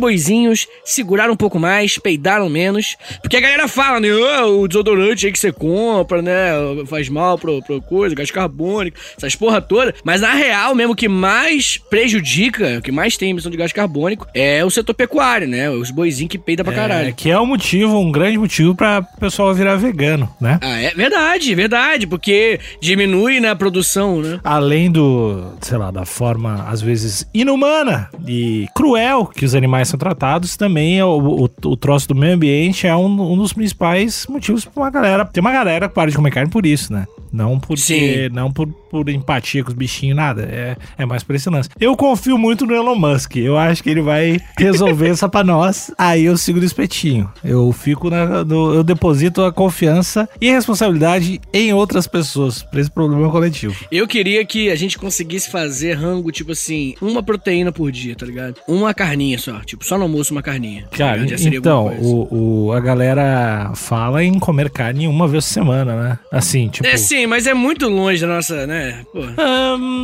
seguraram 0.86 1.34
um 1.34 1.38
pouco 1.38 1.60
mais, 1.60 1.98
peidaram 1.98 2.50
menos, 2.50 2.96
porque 3.22 3.38
a 3.38 3.42
galera 3.42 3.68
fala, 3.68 4.00
né, 4.00 4.10
"Ah, 4.38 4.46
o 4.46 4.68
desodorante 4.68 5.26
aí 5.26 5.32
que 5.32 5.40
você 5.40 5.52
compra, 5.52 6.22
né, 6.22 6.52
faz 6.88 7.10
mal 7.10 7.38
pro, 7.38 7.62
pro 7.64 7.82
coisa, 7.82 8.16
gás 8.16 8.32
carbônico, 8.32 8.98
essas 9.18 9.36
porra 9.36 9.62
toda, 9.62 9.94
mas 10.04 10.22
na 10.22 10.34
real 10.34 10.76
mesmo 10.76 10.94
o 10.94 10.96
que 10.96 11.08
mais 11.08 11.78
prejudica, 11.90 12.78
o 12.80 12.82
que 12.82 12.92
mais 12.92 13.18
tem 13.18 13.30
emissão 13.32 13.52
de 13.52 13.58
gás 13.58 13.72
carbônico 13.74 14.28
é 14.34 14.64
o 14.64 14.70
setor 14.70 14.94
pecuário, 14.94 15.48
né, 15.48 15.70
os 15.70 15.90
boizinhos 15.92 16.30
que 16.32 16.38
peidam 16.38 16.64
pra 16.64 16.74
É, 16.74 16.78
caralho. 16.78 17.14
que 17.16 17.30
é 17.30 17.40
um 17.40 17.46
motivo, 17.46 17.98
um 18.00 18.12
grande 18.12 18.38
motivo 18.38 18.76
pra 18.76 19.02
pessoal 19.02 19.54
virar 19.54 19.76
vegano, 19.76 20.30
né? 20.40 20.60
Ah, 20.62 20.80
é 20.82 20.92
verdade, 20.92 21.54
verdade, 21.56 22.06
porque 22.08 22.60
diminui 22.82 23.40
na 23.40 23.56
produção, 23.56 24.22
né? 24.22 24.40
Além 24.44 24.92
do, 24.92 25.54
sei 25.62 25.78
lá, 25.78 25.92
da 25.92 26.06
forma 26.06 26.66
às 26.68 26.82
vezes 26.82 27.28
inumana 27.34 28.10
e 28.28 28.68
cruel 28.76 29.26
que 29.26 29.46
os 29.46 29.56
animais 29.56 29.88
são 29.88 29.98
tratados, 29.98 30.13
também 30.58 31.00
é 31.00 31.06
o, 31.06 31.46
o, 31.46 31.50
o 31.70 31.78
troço 31.78 32.08
do 32.08 32.16
meio 32.16 32.34
ambiente 32.36 32.88
é 32.88 32.96
um, 32.96 33.34
um 33.34 33.38
dos 33.38 33.54
principais 33.54 34.26
motivos 34.28 34.66
pra 34.66 34.84
uma 34.84 34.90
galera. 34.90 35.26
Tem 35.26 35.42
uma 35.42 35.52
galera 35.52 35.88
que 35.88 35.96
para 35.96 36.10
de 36.10 36.16
comer 36.16 36.32
carne 36.32 36.50
por 36.50 36.66
isso, 36.66 36.92
né? 36.94 37.06
Não 37.32 37.60
porque, 37.60 37.82
Sim. 37.82 38.30
não 38.32 38.52
por, 38.52 38.68
por 38.68 39.10
empatia 39.10 39.64
com 39.64 39.70
os 39.70 39.76
bichinhos, 39.76 40.16
nada. 40.16 40.44
É, 40.44 40.78
é 41.00 41.06
mais 41.06 41.24
por 41.24 41.34
esse 41.36 41.50
lance. 41.50 41.68
Eu 41.80 41.98
confio 41.98 42.38
muito 42.38 42.64
no 42.68 42.76
Elon 42.76 42.94
Musk. 42.96 43.38
Eu 43.38 43.58
acho 43.58 43.82
que 43.82 43.90
ele 43.90 44.02
vai 44.04 44.40
resolver 44.56 45.10
isso 45.10 45.28
pra 45.28 45.44
nós. 45.44 45.90
Aí 45.98 46.26
eu 46.26 46.38
sigo 46.38 46.60
no 46.60 46.66
espetinho. 46.66 47.28
Eu 47.44 47.72
fico 47.72 48.10
na. 48.12 48.44
no- 48.46 48.76
eu 48.76 48.84
deposito 48.84 49.42
a 49.44 49.52
confiança 49.52 50.30
e 50.40 50.48
a 50.52 50.54
responsabilidade 50.54 51.42
em 51.52 51.74
outras 51.74 52.06
pessoas 52.06 52.62
pra 52.62 52.80
esse 52.80 52.92
problema 52.92 53.28
coletivo. 53.32 53.76
Eu 53.92 54.08
queria 54.08 54.46
que 54.46 54.70
a 54.70 54.76
gente 54.76 55.00
conseguisse 55.00 55.50
fazer 55.50 55.94
rango, 55.94 56.32
tipo 56.32 56.52
assim, 56.52 56.94
uma 57.02 57.24
proteína 57.24 57.72
por 57.72 57.92
dia, 57.92 58.16
tá 58.16 58.28
ligado? 58.28 58.58
Uma 58.68 58.94
carninha 58.94 59.40
só, 59.40 59.60
tipo, 59.62 59.84
só 59.84 59.98
no 60.04 60.12
almoço 60.12 60.34
uma 60.34 60.42
carninha. 60.44 60.86
Cara, 60.92 61.26
então, 61.40 61.88
o, 62.00 62.68
o- 62.68 62.72
a 62.74 62.80
galera 62.80 63.72
fala 63.76 64.24
em 64.24 64.38
comer 64.40 64.70
carne 64.70 65.08
uma 65.08 65.28
vez 65.28 65.46
por 65.46 65.52
semana, 65.52 65.96
né? 65.96 66.20
Assim, 66.32 66.68
tipo. 66.70 66.88
É 66.88 66.98
sim, 66.98 67.26
mas 67.26 67.48
é 67.48 67.54
muito 67.54 67.88
longe 67.88 68.22
da 68.22 68.28
nossa, 68.28 68.68
né? 68.68 69.02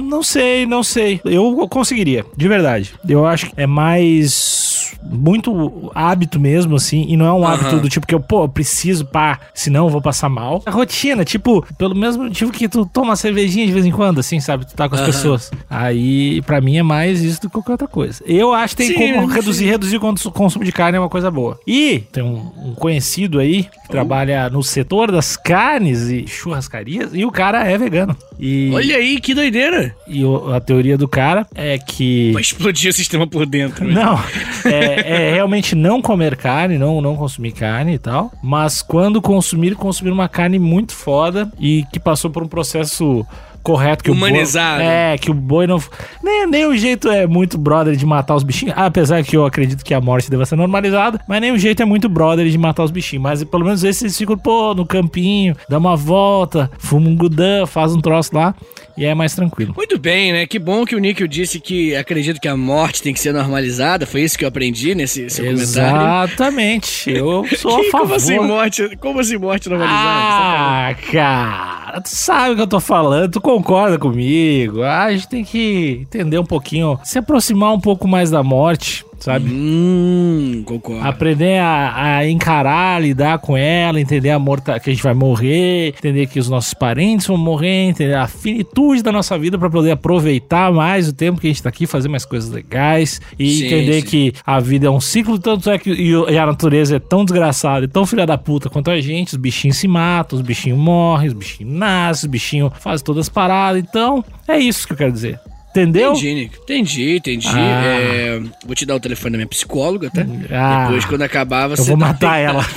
Não 0.10 0.24
sei, 0.24 0.66
não 0.66 0.84
sei. 0.84 1.20
Eu 1.26 1.68
conseguiria, 1.70 2.26
de 2.36 2.48
verdade. 2.48 2.94
Eu 3.08 3.26
acho 3.26 3.48
que 3.48 3.54
é 3.58 3.68
mais 3.68 4.96
muito 5.12 5.92
hábito 5.96 6.40
mesmo, 6.40 6.76
assim, 6.76 7.06
e 7.08 7.16
não 7.18 7.26
é 7.26 7.34
um 7.34 7.46
Aham. 7.46 7.54
hábito 7.54 7.80
do 7.80 7.90
tipo 7.90 8.06
que 8.06 8.14
eu, 8.14 8.20
pô, 8.20 8.44
eu 8.44 8.50
preciso, 8.50 9.06
pá, 9.06 9.40
senão 9.54 9.86
eu 9.86 9.90
vou 9.90 10.02
passar 10.02 10.30
mal. 10.30 10.62
A 10.66 10.72
rotina, 10.72 11.24
tipo, 11.24 11.66
pelo 11.78 11.96
mesmo 11.96 12.24
motivo 12.24 12.52
que 12.52 12.68
tu 12.68 12.86
toma 12.86 13.08
uma 13.10 13.16
cervejinha 13.16 13.66
de 13.66 13.72
vez 13.72 13.86
em 13.86 13.92
quando, 13.92 14.20
assim, 14.20 14.40
sabe? 14.40 14.66
Tu 14.68 14.76
tá 14.76 14.88
com 14.90 14.96
as 14.96 15.02
Aham. 15.02 15.10
pessoas. 15.12 15.52
Aí, 15.70 16.42
pra 16.44 16.60
mim, 16.62 16.78
é 16.78 16.84
mais 16.84 17.22
isso 17.24 17.42
do 17.42 17.48
que 17.48 17.54
qualquer 17.54 17.72
outra 17.74 17.88
coisa. 17.88 18.22
Eu 18.26 18.54
acho 18.54 18.76
que 18.76 18.84
tem 18.84 18.88
Sim, 18.98 19.14
como 19.16 19.28
sim. 19.30 19.34
reduzir, 19.36 19.66
reduzir 19.90 19.98
o 19.98 20.00
cons- 20.00 20.24
consumo 20.34 20.64
de 20.66 20.72
carne 20.72 20.98
é 20.98 21.00
uma 21.00 21.10
coisa 21.10 21.30
boa. 21.32 21.60
E 21.66 22.00
tem 22.12 22.24
um, 22.24 22.52
um 22.70 22.76
conhecido 22.76 23.40
aí 23.40 23.64
que 23.64 23.90
trabalha 23.90 24.50
no 24.50 24.62
setor 24.64 25.12
das 25.12 25.36
carnes 25.36 26.10
e 26.10 26.26
churrascarias, 26.28 27.12
e 27.14 27.26
o 27.26 27.32
cara 27.32 27.64
é 27.68 27.78
vegano. 27.78 28.16
E, 28.40 28.72
Olha 28.74 28.96
aí, 28.96 29.20
que 29.20 29.34
doideira. 29.34 29.96
e 30.08 30.24
o- 30.24 30.54
a 30.54 30.60
teoria 30.62 30.98
do 30.98 31.08
cara 31.08 31.46
é 31.56 31.78
que. 31.78 32.32
Vai 32.32 32.42
explodir 32.42 32.90
o 32.90 32.94
sistema 32.94 33.28
por 33.28 33.46
dentro. 33.46 33.86
né? 33.86 33.94
Não, 33.94 34.20
é, 34.66 35.30
é 35.30 35.34
realmente 35.34 35.76
não 35.76 36.02
comer 36.02 36.36
carne, 36.38 36.78
não, 36.78 37.02
não 37.02 37.16
consumir 37.16 37.52
carne 37.52 37.96
e 37.96 38.00
tal. 38.00 38.32
Mas 38.44 38.82
quando 38.82 39.22
consumir, 39.22 39.76
consumir 39.76 40.12
uma 40.12 40.30
carne 40.30 40.60
muito 40.60 40.94
foda 40.94 41.52
e 41.60 41.84
que 41.92 42.00
passou 42.00 42.30
por 42.30 42.44
um 42.44 42.48
processo 42.48 43.26
correto 43.64 44.04
que 44.04 44.12
Humanizado. 44.12 44.82
o 44.82 44.86
boi, 44.86 44.94
é 44.94 45.18
que 45.18 45.32
o 45.32 45.34
boi 45.34 45.68
não 45.68 45.82
nem, 46.24 46.48
nem 46.48 46.66
o 46.66 46.76
jeito 46.76 47.10
é 47.10 47.28
muito 47.28 47.58
brother 47.58 47.96
de 47.96 48.06
matar 48.06 48.36
os 48.36 48.44
bichinhos 48.44 48.74
apesar 48.78 49.24
que 49.24 49.36
eu 49.36 49.46
acredito 49.46 49.84
que 49.84 49.94
a 49.94 50.02
morte 50.02 50.30
deva 50.30 50.46
ser 50.46 50.56
normalizada 50.56 51.20
mas 51.28 51.42
nem 51.42 51.52
o 51.52 51.58
jeito 51.58 51.82
é 51.82 51.86
muito 51.86 52.08
brother 52.10 52.48
de 52.48 52.58
matar 52.58 52.84
os 52.84 52.92
bichinhos 52.92 53.24
mas 53.24 53.44
pelo 53.44 53.66
menos 53.66 53.84
esses 53.84 54.18
ficam 54.18 54.38
pô 54.38 54.74
no 54.74 54.86
campinho 54.86 55.56
dá 55.70 55.78
uma 55.78 55.96
volta 55.96 56.70
fuma 56.78 57.10
um 57.10 57.16
gudã 57.16 57.66
faz 57.66 57.94
um 57.94 58.02
troço 58.02 58.36
lá 58.36 58.56
e 59.00 59.06
é 59.06 59.16
mais 59.16 59.34
tranquilo 59.34 59.74
Muito 59.76 59.98
bem, 59.98 60.32
né? 60.34 60.46
Que 60.46 60.60
bom 60.60 60.86
que 60.86 60.96
o 60.96 61.00
Níquel 61.00 61.28
disse 61.28 61.60
que 61.60 61.96
acredita 61.96 62.40
que 62.40 62.48
a 62.48 62.56
morte 62.58 63.02
tem 63.02 63.14
que 63.14 63.20
ser 63.20 63.34
normalizada. 63.34 64.06
Foi 64.06 64.22
isso 64.22 64.38
que 64.38 64.44
eu 64.44 64.50
aprendi 64.50 64.94
nesse 64.94 65.30
seu 65.30 65.46
comentário. 65.46 66.30
Exatamente. 66.34 67.10
Eu 67.12 67.46
sou 67.58 67.78
a 67.78 67.80
Que- 67.82 67.90
favor. 67.92 68.02
como 68.08 68.14
assim 68.16 68.40
morte? 68.40 68.98
Como 68.98 69.20
assim 69.20 69.38
morte 69.38 69.70
normalizada? 69.70 70.04
Ah, 70.10 70.96
cara, 71.12 72.02
tu 72.02 72.10
sabe 72.10 72.52
o 72.54 72.56
que 72.56 72.62
eu 72.62 72.68
tô 72.68 72.80
falando, 72.80 73.32
tu 73.32 73.42
concorda 73.42 73.98
comigo. 73.98 74.84
Ah, 74.84 75.06
a 75.06 75.12
gente 75.14 75.28
tem 75.28 75.44
que 75.44 76.00
entender 76.02 76.38
um 76.40 76.46
pouquinho, 76.46 77.00
se 77.04 77.18
aproximar 77.18 77.74
um 77.74 77.80
pouco 77.80 78.08
mais 78.08 78.30
da 78.30 78.44
morte, 78.44 79.06
sabe? 79.20 79.50
Hum, 79.52 80.64
concordo. 80.66 81.08
Aprender 81.08 81.60
a, 81.60 82.18
a 82.18 82.30
encarar, 82.30 83.02
lidar 83.02 83.40
com 83.40 83.56
ela, 83.58 84.00
entender 84.00 84.30
a 84.32 84.40
morta, 84.40 84.80
que 84.80 84.90
a 84.90 84.94
gente 84.94 85.04
vai 85.04 85.14
morrer, 85.14 85.90
entender 85.90 86.28
que 86.28 86.40
os 86.40 86.50
nossos 86.50 86.74
parentes 86.74 87.28
vão 87.28 87.38
morrer, 87.38 87.90
entender 87.90 88.16
a 88.16 88.28
finitude 88.28 89.04
da 89.04 89.12
nossa 89.12 89.38
vida 89.38 89.58
pra 89.58 89.70
poder 89.70 89.92
aproveitar 89.92 90.72
mais 90.72 91.08
o 91.08 91.14
tempo 91.14 91.40
que 91.40 91.48
a 91.48 91.50
gente 91.50 91.64
tá 91.64 91.70
aqui, 91.70 91.86
fazer 91.86 92.10
mais 92.10 92.26
coisas 92.26 92.50
legais 92.50 93.20
e 93.38 93.50
Sim, 93.50 93.66
entender 93.66 94.02
sim. 94.02 94.08
que 94.08 94.34
a 94.46 94.60
vida 94.60 94.88
é 94.88 94.90
um 94.90 95.02
ciclo, 95.02 95.38
tanto 95.40 95.70
é 95.70 95.78
que 95.78 95.92
e 95.92 96.10
e 96.30 96.38
a 96.38 96.46
natureza 96.46 96.96
é 96.98 97.00
tão 97.00 97.24
desgraçada 97.24 97.86
e 97.86 97.88
tão 97.88 98.06
filha 98.06 98.26
da 98.26 98.38
puta 98.38 98.70
quanto 98.70 98.90
a 98.92 99.00
gente, 99.00 99.30
os 99.30 99.38
bichinhos 99.38 99.78
se 99.78 99.88
matam, 99.88 100.38
os 100.38 100.46
bichinhos 100.46 100.78
morrem, 100.80 101.28
os 101.28 101.34
bichinhos 101.34 101.74
nascem, 101.74 102.28
os 102.28 102.32
bichinhos 102.32 102.72
fazem 102.80 103.04
todas 103.06 103.26
as 103.26 103.30
paradas, 103.30 103.82
então 103.82 104.24
é 104.48 104.58
isso 104.58 104.86
que 104.88 104.94
eu 104.94 104.98
quero 104.98 105.12
dizer. 105.12 105.40
Entendeu? 105.72 106.14
Entendi. 106.14 106.50
Entendi, 106.64 107.16
entendi. 107.18 107.48
Ah. 107.50 107.84
É, 107.86 108.42
vou 108.66 108.76
te 108.76 108.86
dar 108.86 108.96
o 108.96 109.00
telefone 109.00 109.34
da 109.34 109.38
minha 109.38 109.48
psicóloga, 109.48 110.10
tá? 110.10 110.26
Ah, 110.52 110.86
Depois, 110.86 111.06
quando 111.06 111.22
acabar, 111.22 111.68
você. 111.68 111.82
eu 111.82 111.86
vou 111.86 111.98
dá- 111.98 112.08
matar 112.08 112.38
ela. 112.38 112.66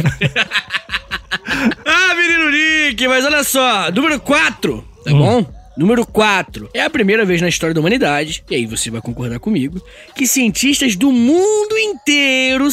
Ah, 1.86 2.14
menino 2.14 2.50
Nick, 2.50 3.06
mas 3.08 3.24
olha 3.24 3.42
só, 3.44 3.90
número 3.90 4.20
4, 4.20 4.84
tá 5.04 5.12
Hum. 5.12 5.18
bom? 5.18 5.46
Número 5.76 6.04
4. 6.06 6.68
É 6.74 6.82
a 6.82 6.90
primeira 6.90 7.24
vez 7.24 7.40
na 7.40 7.48
história 7.48 7.72
da 7.72 7.80
humanidade, 7.80 8.44
e 8.50 8.54
aí 8.54 8.66
você 8.66 8.90
vai 8.90 9.00
concordar 9.00 9.38
comigo, 9.38 9.80
que 10.14 10.26
cientistas 10.26 10.96
do 10.96 11.10
mundo 11.10 11.76
inteiro 11.78 12.12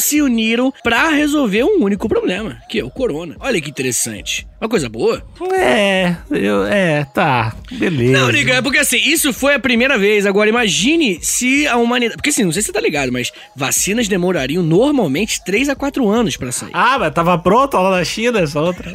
se 0.00 0.20
uniram 0.22 0.72
pra 0.82 1.08
resolver 1.10 1.62
um 1.64 1.82
único 1.82 2.08
problema, 2.08 2.56
que 2.68 2.80
é 2.80 2.84
o 2.84 2.90
corona. 2.90 3.36
Olha 3.40 3.60
que 3.60 3.70
interessante. 3.70 4.46
Uma 4.60 4.68
coisa 4.68 4.88
boa. 4.90 5.22
É, 5.54 6.14
eu, 6.30 6.64
é, 6.66 7.04
tá, 7.14 7.54
beleza. 7.72 8.12
Não, 8.12 8.30
Nick, 8.30 8.50
é 8.50 8.60
porque 8.60 8.78
assim, 8.78 8.98
isso 8.98 9.32
foi 9.32 9.54
a 9.54 9.58
primeira 9.58 9.96
vez. 9.96 10.26
Agora, 10.26 10.50
imagine 10.50 11.18
se 11.22 11.66
a 11.66 11.76
humanidade. 11.78 12.16
Porque 12.16 12.28
assim, 12.28 12.44
não 12.44 12.52
sei 12.52 12.60
se 12.60 12.66
você 12.66 12.72
tá 12.72 12.80
ligado, 12.80 13.10
mas 13.10 13.32
vacinas 13.56 14.06
demorariam 14.06 14.62
normalmente 14.62 15.42
3 15.44 15.70
a 15.70 15.74
4 15.76 16.06
anos 16.08 16.36
pra 16.36 16.52
sair. 16.52 16.70
Ah, 16.74 16.98
mas 16.98 17.14
tava 17.14 17.38
pronto 17.38 17.76
lá 17.78 17.90
na 17.98 18.04
China, 18.04 18.40
essa 18.40 18.60
outra. 18.60 18.92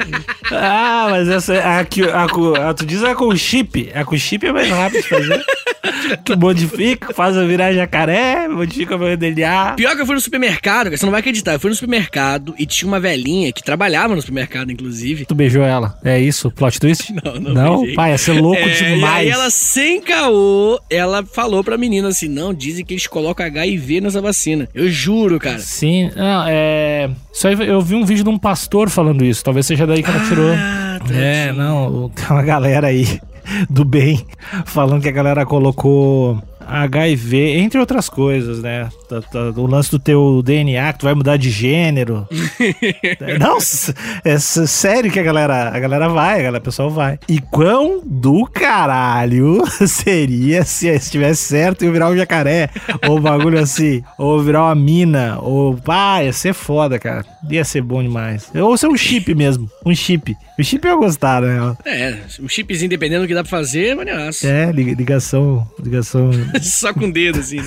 ah, 0.52 1.08
mas 1.10 1.28
essa 1.28 1.54
a, 1.80 1.84
que- 1.84 2.02
a, 2.08 2.28
com- 2.28 2.54
a, 2.54 2.72
tu 2.72 2.86
diz 2.86 3.02
a 3.02 3.14
com 3.16 3.34
chip. 3.36 3.90
A 3.92 4.04
com 4.04 4.16
chip 4.16 4.46
é 4.46 4.52
mais 4.52 4.68
rápido 4.68 5.02
de 5.02 5.08
fazer. 5.08 5.44
tu 6.24 6.38
modifica, 6.38 7.12
faz 7.12 7.34
eu 7.36 7.46
virar 7.46 7.72
jacaré, 7.72 8.46
modifica 8.48 8.96
meu 8.96 9.16
DNA. 9.16 9.72
Pior 9.76 9.94
que 9.96 10.02
eu 10.02 10.06
fui 10.06 10.14
no 10.14 10.20
supermercado, 10.20 10.90
cara, 10.96 10.98
você 10.98 11.06
não 11.06 11.10
vai 11.12 11.20
acreditar. 11.20 11.52
Eu 11.52 11.60
fui 11.60 11.70
no 11.70 11.74
supermercado 11.76 12.54
e 12.58 12.66
tinha 12.66 12.88
uma 12.88 12.98
velhinha 12.98 13.52
que 13.52 13.62
trabalhava 13.62 14.14
no 14.14 14.20
supermercado, 14.20 14.70
inclusive. 14.72 15.24
Tu 15.26 15.34
beijou 15.34 15.62
ela. 15.62 15.98
É 16.04 16.18
isso? 16.18 16.50
Plot 16.50 16.80
twist? 16.80 17.12
Não, 17.24 17.34
não 17.40 17.54
Não? 17.54 17.76
beijei. 17.78 17.94
Pai, 17.94 18.10
ia 18.12 18.18
ser 18.18 18.32
louco 18.32 18.60
É, 18.60 18.68
demais. 18.70 19.02
E 19.02 19.04
aí 19.04 19.28
ela, 19.28 19.50
sem 19.50 20.00
caô, 20.00 20.80
ela 20.90 21.24
falou 21.24 21.62
pra 21.62 21.76
menina 21.78 22.08
assim: 22.08 22.28
não, 22.28 22.52
dizem 22.54 22.84
que 22.84 22.94
eles 22.94 23.06
colocam 23.06 23.44
HIV 23.46 24.00
nessa 24.00 24.20
vacina. 24.20 24.68
Eu 24.74 24.88
juro, 24.90 25.38
cara. 25.38 25.58
Sim, 25.58 26.10
não, 26.16 26.44
é. 26.48 27.10
Aí 27.44 27.68
eu 27.68 27.80
vi 27.80 27.94
um 27.94 28.04
vídeo 28.04 28.24
de 28.24 28.30
um 28.30 28.38
pastor 28.38 28.88
falando 28.90 29.24
isso. 29.24 29.44
Talvez 29.44 29.66
seja 29.66 29.86
daí 29.86 30.02
que 30.02 30.10
ela 30.10 30.26
tirou. 30.26 30.52
Ah, 30.52 30.98
tá. 31.06 31.14
É, 31.14 31.52
não, 31.52 32.08
tem 32.14 32.24
uma 32.30 32.42
galera 32.42 32.86
aí 32.88 33.20
do 33.70 33.84
bem 33.84 34.24
falando 34.64 35.02
que 35.02 35.08
a 35.08 35.12
galera 35.12 35.46
colocou 35.46 36.42
HIV, 36.66 37.58
entre 37.58 37.78
outras 37.78 38.08
coisas, 38.08 38.60
né? 38.60 38.88
Tá- 39.08 39.20
tá- 39.22 39.52
O 39.56 39.66
lance 39.66 39.90
do 39.90 39.98
teu 39.98 40.42
DNA, 40.44 40.92
que 40.92 40.98
tu 41.00 41.04
vai 41.04 41.14
mudar 41.14 41.36
de 41.36 41.48
gênero. 41.50 42.26
não, 43.38 43.56
é 44.24 44.32
s- 44.32 44.66
sério 44.66 45.10
que 45.10 45.18
a 45.20 45.22
galera, 45.22 45.68
a 45.74 45.78
galera 45.78 46.08
vai, 46.08 46.34
a 46.40 46.42
galera, 46.42 46.58
o 46.58 46.64
pessoal 46.64 46.90
vai. 46.90 47.18
E 47.28 47.40
quão 47.40 48.00
do 48.04 48.44
caralho 48.46 49.62
seria 49.86 50.64
se 50.64 50.88
estivesse 50.88 51.42
certo 51.44 51.82
e 51.82 51.86
eu 51.86 51.92
virar 51.92 52.10
um 52.10 52.16
jacaré, 52.16 52.68
ou 53.08 53.18
um 53.18 53.20
bagulho 53.20 53.58
assim, 53.58 54.02
ou 54.18 54.42
virar 54.42 54.64
uma 54.64 54.74
mina, 54.74 55.38
ou 55.40 55.76
pá, 55.76 56.22
ia 56.22 56.32
ser 56.32 56.52
foda, 56.54 56.98
cara. 56.98 57.24
Ia 57.50 57.64
ser 57.64 57.82
bom 57.82 58.02
demais. 58.02 58.50
Ou 58.54 58.76
ser 58.76 58.88
um 58.88 58.96
chip 58.96 59.32
mesmo, 59.34 59.70
um 59.84 59.94
chip. 59.94 60.34
O 60.58 60.64
chip 60.64 60.84
eu 60.86 60.98
gostar, 60.98 61.42
né? 61.42 61.76
É, 61.84 62.16
um 62.40 62.48
chipzinho 62.48 62.88
dependendo 62.88 63.22
do 63.22 63.28
que 63.28 63.34
dá 63.34 63.42
pra 63.42 63.50
fazer, 63.50 63.88
é 63.88 63.94
maneiraço. 63.94 64.46
É, 64.46 64.72
li- 64.72 64.94
ligação, 64.94 65.66
ligação. 65.82 66.30
Só 66.62 66.92
com 66.94 67.06
o 67.06 67.12
dedo, 67.12 67.38
assim. 67.40 67.58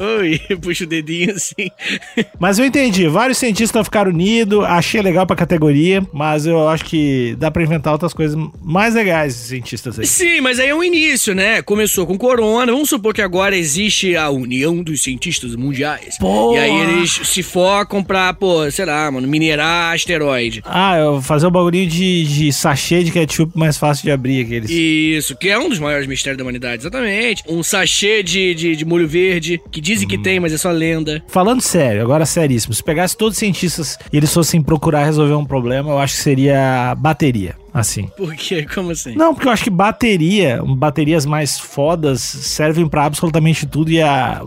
Oi, 0.00 0.40
puxa 0.60 0.84
o 0.84 0.86
dedinho 0.88 1.32
assim. 1.34 1.70
Mas 2.38 2.58
eu 2.58 2.64
entendi, 2.64 3.06
vários 3.08 3.38
cientistas 3.38 3.84
ficaram 3.84 4.10
unidos, 4.10 4.64
achei 4.64 5.00
legal 5.00 5.26
pra 5.26 5.36
categoria, 5.36 6.04
mas 6.12 6.46
eu 6.46 6.68
acho 6.68 6.84
que 6.84 7.34
dá 7.38 7.50
pra 7.50 7.62
inventar 7.62 7.92
outras 7.92 8.12
coisas 8.12 8.36
mais 8.62 8.94
legais, 8.94 9.34
esses 9.34 9.48
cientistas 9.48 9.98
aí. 9.98 10.06
Sim, 10.06 10.40
mas 10.40 10.58
aí 10.58 10.68
é 10.68 10.74
um 10.74 10.82
início, 10.82 11.34
né? 11.34 11.62
Começou 11.62 12.06
com 12.06 12.16
corona. 12.16 12.72
Vamos 12.72 12.88
supor 12.88 13.12
que 13.14 13.22
agora 13.22 13.56
existe 13.56 14.16
a 14.16 14.30
União 14.30 14.82
dos 14.82 15.02
Cientistas 15.02 15.54
Mundiais. 15.54 16.16
Porra! 16.18 16.56
E 16.56 16.58
aí 16.60 16.80
eles 16.82 17.20
se 17.24 17.42
focam 17.42 18.02
pra, 18.02 18.32
pô, 18.32 18.70
sei 18.70 18.84
lá, 18.84 19.10
mano, 19.10 19.26
minerar 19.28 19.94
asteroide. 19.94 20.62
Ah, 20.64 20.96
eu 20.98 21.12
vou 21.14 21.22
fazer 21.22 21.46
o 21.46 21.50
bagulho 21.50 21.86
de, 21.86 22.24
de 22.24 22.52
sachê 22.52 23.02
de 23.02 23.10
ketchup 23.12 23.52
mais 23.56 23.76
fácil 23.76 24.04
de 24.04 24.10
abrir 24.10 24.44
aqueles. 24.44 24.70
Isso, 24.70 25.36
que 25.36 25.48
é 25.48 25.58
um 25.58 25.68
dos 25.68 25.78
maiores 25.78 26.06
mistérios 26.06 26.38
da 26.38 26.44
humanidade, 26.44 26.82
exatamente. 26.82 27.42
Um 27.48 27.62
sachê 27.62 28.22
de, 28.22 28.54
de, 28.54 28.76
de 28.76 28.84
molho 28.84 29.06
verde, 29.08 29.60
que 29.70 29.80
dizem 29.80 30.06
Hum. 30.06 30.10
que 30.10 30.18
tem, 30.18 30.38
mas 30.40 30.52
é 30.52 30.56
só 30.58 30.70
lenda. 30.78 31.22
Falando 31.26 31.60
sério, 31.60 32.02
agora 32.02 32.24
seríssimo, 32.24 32.72
se 32.72 32.82
pegasse 32.82 33.16
todos 33.16 33.34
os 33.34 33.38
cientistas 33.38 33.98
e 34.12 34.16
eles 34.16 34.32
fossem 34.32 34.62
procurar 34.62 35.04
resolver 35.04 35.34
um 35.34 35.44
problema, 35.44 35.90
eu 35.90 35.98
acho 35.98 36.16
que 36.16 36.22
seria 36.22 36.94
bateria, 36.96 37.56
assim. 37.80 38.08
Por 38.16 38.34
quê? 38.34 38.66
Como 38.72 38.90
assim? 38.90 39.14
Não, 39.14 39.34
porque 39.34 39.48
eu 39.48 39.52
acho 39.52 39.64
que 39.64 39.70
bateria, 39.70 40.62
baterias 40.64 41.24
mais 41.26 41.58
fodas 41.58 42.20
servem 42.20 42.88
pra 42.88 43.04
absolutamente 43.04 43.66
tudo 43.66 43.90
e 43.90 44.00
a 44.02 44.42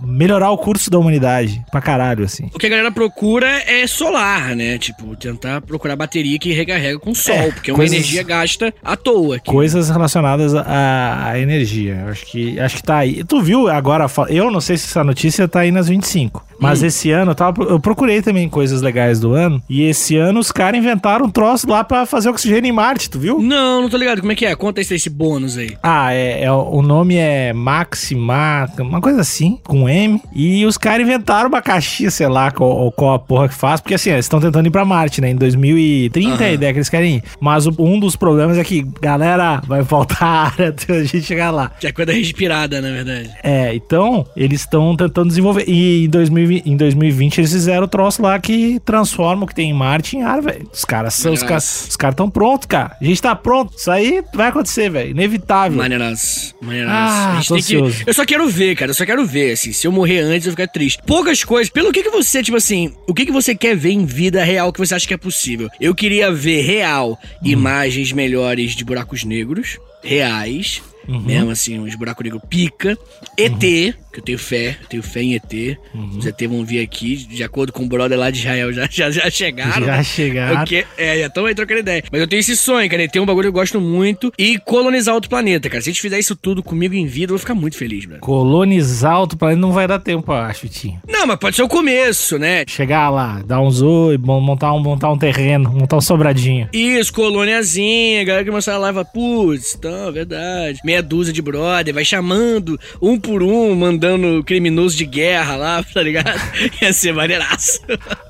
melhorar 0.00 0.50
o 0.50 0.58
curso 0.58 0.90
da 0.90 0.98
humanidade 0.98 1.64
pra 1.70 1.80
caralho, 1.80 2.24
assim. 2.24 2.50
O 2.54 2.58
que 2.58 2.66
a 2.66 2.70
galera 2.70 2.90
procura 2.92 3.46
é 3.66 3.86
solar, 3.86 4.54
né? 4.56 4.78
Tipo, 4.78 5.14
tentar 5.16 5.60
procurar 5.62 5.96
bateria 5.96 6.38
que 6.38 6.52
recarrega 6.52 6.98
com 6.98 7.14
sol, 7.14 7.34
É, 7.34 7.50
porque 7.50 7.70
é 7.70 7.72
uma 7.72 7.78
coisas- 7.78 7.96
energia 7.96 8.22
gasta 8.22 8.72
à 8.84 8.96
toa. 8.96 9.36
aqui. 9.36 9.50
Coisas 9.50 9.88
relacionadas 9.90 10.54
à, 10.54 11.28
à 11.30 11.38
energia. 11.40 12.02
Eu 12.04 12.08
acho 12.10 12.26
que, 12.26 12.58
acho 12.60 12.76
que 12.76 12.82
tá 12.82 12.96
aí. 12.98 13.24
Tu 13.24 13.40
viu 13.40 13.68
agora? 13.68 14.06
Eu 14.28 14.50
não 14.50 14.60
sei 14.60 14.76
se 14.76 14.86
essa 14.86 15.02
notícia 15.04 15.46
tá 15.48 15.60
aí 15.60 15.70
nas 15.70 15.88
25. 15.88 16.44
Mas 16.58 16.82
esse 16.82 17.10
ano 17.10 17.32
eu, 17.32 17.34
tava, 17.34 17.62
eu 17.64 17.78
procurei 17.80 18.22
também 18.22 18.48
coisas 18.48 18.82
legais 18.82 19.20
do 19.20 19.32
ano. 19.32 19.62
E 19.68 19.82
esse 19.82 20.16
ano 20.16 20.40
os 20.40 20.50
caras 20.52 20.78
inventaram 20.78 21.26
um 21.26 21.30
troço 21.30 21.68
lá 21.68 21.82
pra 21.84 22.06
fazer 22.06 22.28
oxigênio 22.28 22.68
em 22.68 22.72
Marte, 22.72 23.08
tu 23.10 23.18
viu? 23.18 23.40
Não, 23.40 23.82
não 23.82 23.88
tô 23.88 23.96
ligado. 23.96 24.20
Como 24.20 24.32
é 24.32 24.34
que 24.34 24.46
é? 24.46 24.54
Conta 24.56 24.80
esse, 24.80 24.94
esse 24.94 25.10
bônus 25.10 25.56
aí. 25.58 25.76
Ah, 25.82 26.12
é, 26.14 26.42
é- 26.44 26.52
o 26.52 26.82
nome 26.82 27.16
é 27.16 27.52
Maxima, 27.52 28.68
uma 28.78 29.00
coisa 29.00 29.20
assim, 29.20 29.58
com 29.64 29.88
M. 29.88 30.20
E 30.34 30.64
os 30.66 30.76
caras 30.78 31.06
inventaram 31.06 31.48
uma 31.48 31.62
caixinha, 31.62 32.10
sei 32.10 32.28
lá, 32.28 32.50
qual, 32.50 32.90
qual 32.92 33.14
a 33.14 33.18
porra 33.18 33.48
que 33.48 33.54
faz. 33.54 33.80
Porque 33.80 33.94
assim, 33.94 34.10
eles 34.10 34.24
estão 34.26 34.40
tentando 34.40 34.66
ir 34.66 34.70
pra 34.70 34.84
Marte, 34.84 35.20
né? 35.20 35.30
Em 35.30 35.36
2030 35.36 36.44
é 36.44 36.48
a 36.48 36.52
ideia 36.52 36.72
que 36.72 36.78
eles 36.78 36.88
querem 36.88 37.16
ir. 37.16 37.22
Mas 37.40 37.66
o- 37.66 37.74
um 37.78 37.98
dos 37.98 38.16
problemas 38.16 38.58
é 38.58 38.64
que, 38.64 38.82
galera, 39.00 39.60
vai 39.66 39.84
faltar 39.84 40.52
área 40.52 40.68
até 40.68 40.92
a 40.98 41.04
gente 41.04 41.22
chegar 41.22 41.50
lá. 41.50 41.70
Que 41.80 41.86
é 41.86 41.92
coisa 41.92 42.12
respirada, 42.12 42.80
na 42.80 42.90
verdade. 42.90 43.30
É, 43.42 43.74
então, 43.74 44.24
eles 44.36 44.60
estão 44.60 44.96
tentando 44.96 45.28
desenvolver. 45.28 45.64
E 45.66 46.04
em 46.04 46.08
2000, 46.08 46.45
em 46.64 46.76
2020 46.76 47.38
eles 47.38 47.52
fizeram 47.52 47.84
o 47.84 47.88
troço 47.88 48.22
lá 48.22 48.38
que 48.38 48.80
transforma 48.84 49.44
o 49.44 49.46
que 49.46 49.54
tem 49.54 49.70
em 49.70 49.74
Marte 49.74 50.16
em 50.16 50.22
ar, 50.22 50.40
velho. 50.40 50.68
Os 50.72 50.84
caras 50.84 51.14
são, 51.14 51.32
os 51.32 51.42
caras 51.42 51.86
os 51.88 51.96
caras 51.96 52.14
estão 52.14 52.30
prontos, 52.30 52.66
cara. 52.66 52.96
A 53.00 53.04
gente 53.04 53.20
tá 53.20 53.34
pronto. 53.34 53.76
Isso 53.76 53.90
aí 53.90 54.22
vai 54.34 54.48
acontecer, 54.48 54.90
velho. 54.90 55.10
Inevitável. 55.10 55.78
Maneiras. 55.78 56.54
Maneiras. 56.60 56.90
Ah, 56.90 57.32
a 57.32 57.36
gente 57.36 57.48
tô 57.48 57.54
tem 57.54 57.62
que... 57.62 57.76
ansioso. 57.76 58.04
Eu 58.06 58.14
só 58.14 58.24
quero 58.24 58.48
ver, 58.48 58.76
cara. 58.76 58.90
Eu 58.90 58.94
só 58.94 59.04
quero 59.04 59.24
ver, 59.26 59.52
assim. 59.52 59.72
Se 59.72 59.86
eu 59.86 59.92
morrer 59.92 60.20
antes, 60.20 60.46
eu 60.46 60.52
vou 60.52 60.58
ficar 60.58 60.72
triste. 60.72 61.02
Poucas 61.06 61.42
coisas. 61.44 61.70
Pelo 61.70 61.92
que 61.92 62.02
que 62.02 62.10
você, 62.10 62.42
tipo 62.42 62.56
assim, 62.56 62.92
o 63.06 63.14
que 63.14 63.26
que 63.26 63.32
você 63.32 63.54
quer 63.54 63.76
ver 63.76 63.90
em 63.90 64.04
vida 64.04 64.42
real 64.44 64.72
que 64.72 64.78
você 64.78 64.94
acha 64.94 65.06
que 65.06 65.14
é 65.14 65.18
possível? 65.18 65.68
Eu 65.80 65.94
queria 65.94 66.32
ver 66.32 66.62
real 66.62 67.18
imagens 67.42 68.12
melhores 68.12 68.74
de 68.74 68.84
buracos 68.84 69.24
negros. 69.24 69.78
Reais. 70.02 70.82
Mesmo 71.08 71.50
assim, 71.50 71.78
uns 71.78 71.94
buracos 71.94 72.24
negros 72.24 72.42
pica. 72.48 72.98
ET, 73.38 73.94
que 74.16 74.20
eu 74.20 74.24
tenho 74.24 74.38
fé, 74.38 74.78
eu 74.80 74.88
tenho 74.88 75.02
fé 75.02 75.22
em 75.22 75.34
ET. 75.34 75.78
Os 76.16 76.26
ET 76.26 76.40
vão 76.48 76.64
vir 76.64 76.80
aqui, 76.80 77.16
de 77.16 77.44
acordo 77.44 77.72
com 77.72 77.84
o 77.84 77.86
brother 77.86 78.18
lá 78.18 78.30
de 78.30 78.38
Israel, 78.38 78.72
já, 78.72 78.88
já, 78.90 79.10
já 79.10 79.30
chegaram. 79.30 79.84
Já 79.84 80.02
chegaram. 80.02 80.56
Porque, 80.58 80.86
é, 80.96 81.20
já 81.20 81.26
estão 81.26 81.44
aí 81.44 81.54
trocando 81.54 81.80
ideia. 81.80 82.02
Mas 82.10 82.20
eu 82.20 82.26
tenho 82.26 82.40
esse 82.40 82.56
sonho, 82.56 82.88
cara. 82.88 83.02
E 83.02 83.08
tem 83.08 83.20
um 83.20 83.26
bagulho 83.26 83.44
que 83.44 83.48
eu 83.48 83.60
gosto 83.60 83.80
muito. 83.80 84.32
E 84.38 84.58
colonizar 84.58 85.14
outro 85.14 85.28
planeta, 85.28 85.68
cara. 85.68 85.82
Se 85.82 85.90
a 85.90 85.92
gente 85.92 86.00
fizer 86.00 86.18
isso 86.18 86.34
tudo 86.34 86.62
comigo 86.62 86.94
em 86.94 87.06
vida, 87.06 87.32
eu 87.32 87.36
vou 87.36 87.38
ficar 87.38 87.54
muito 87.54 87.76
feliz, 87.76 88.06
velho. 88.06 88.20
Colonizar 88.20 89.20
outro 89.20 89.36
planeta 89.36 89.60
não 89.60 89.72
vai 89.72 89.86
dar 89.86 89.98
tempo, 89.98 90.32
eu 90.32 90.36
acho, 90.36 90.68
Tinho. 90.68 91.00
Não, 91.06 91.26
mas 91.26 91.36
pode 91.36 91.56
ser 91.56 91.62
o 91.62 91.68
começo, 91.68 92.38
né? 92.38 92.64
Chegar 92.66 93.10
lá, 93.10 93.42
dar 93.44 93.60
um 93.60 93.70
zoom, 93.70 94.16
montar 94.18 94.72
um, 94.72 94.80
montar 94.80 95.12
um 95.12 95.18
terreno, 95.18 95.70
montar 95.70 95.96
um 95.96 96.00
sobradinho. 96.00 96.68
Isso, 96.72 97.12
colôniazinha, 97.12 98.24
galera 98.24 98.44
que 98.44 98.50
começar 98.50 98.74
a 98.74 98.78
live, 98.78 99.04
putz, 99.12 99.74
então, 99.74 100.10
verdade. 100.10 100.80
Meia 100.84 101.02
dúzia 101.02 101.32
de 101.32 101.42
brother, 101.42 101.92
vai 101.92 102.04
chamando 102.04 102.78
um 103.00 103.18
por 103.18 103.42
um, 103.42 103.74
mandando 103.74 104.05
criminoso 104.44 104.96
de 104.96 105.06
guerra 105.06 105.56
lá, 105.56 105.82
tá 105.92 106.02
ligado? 106.02 106.40
Ia 106.80 106.92
ser 106.92 107.12
maneiraço. 107.12 107.80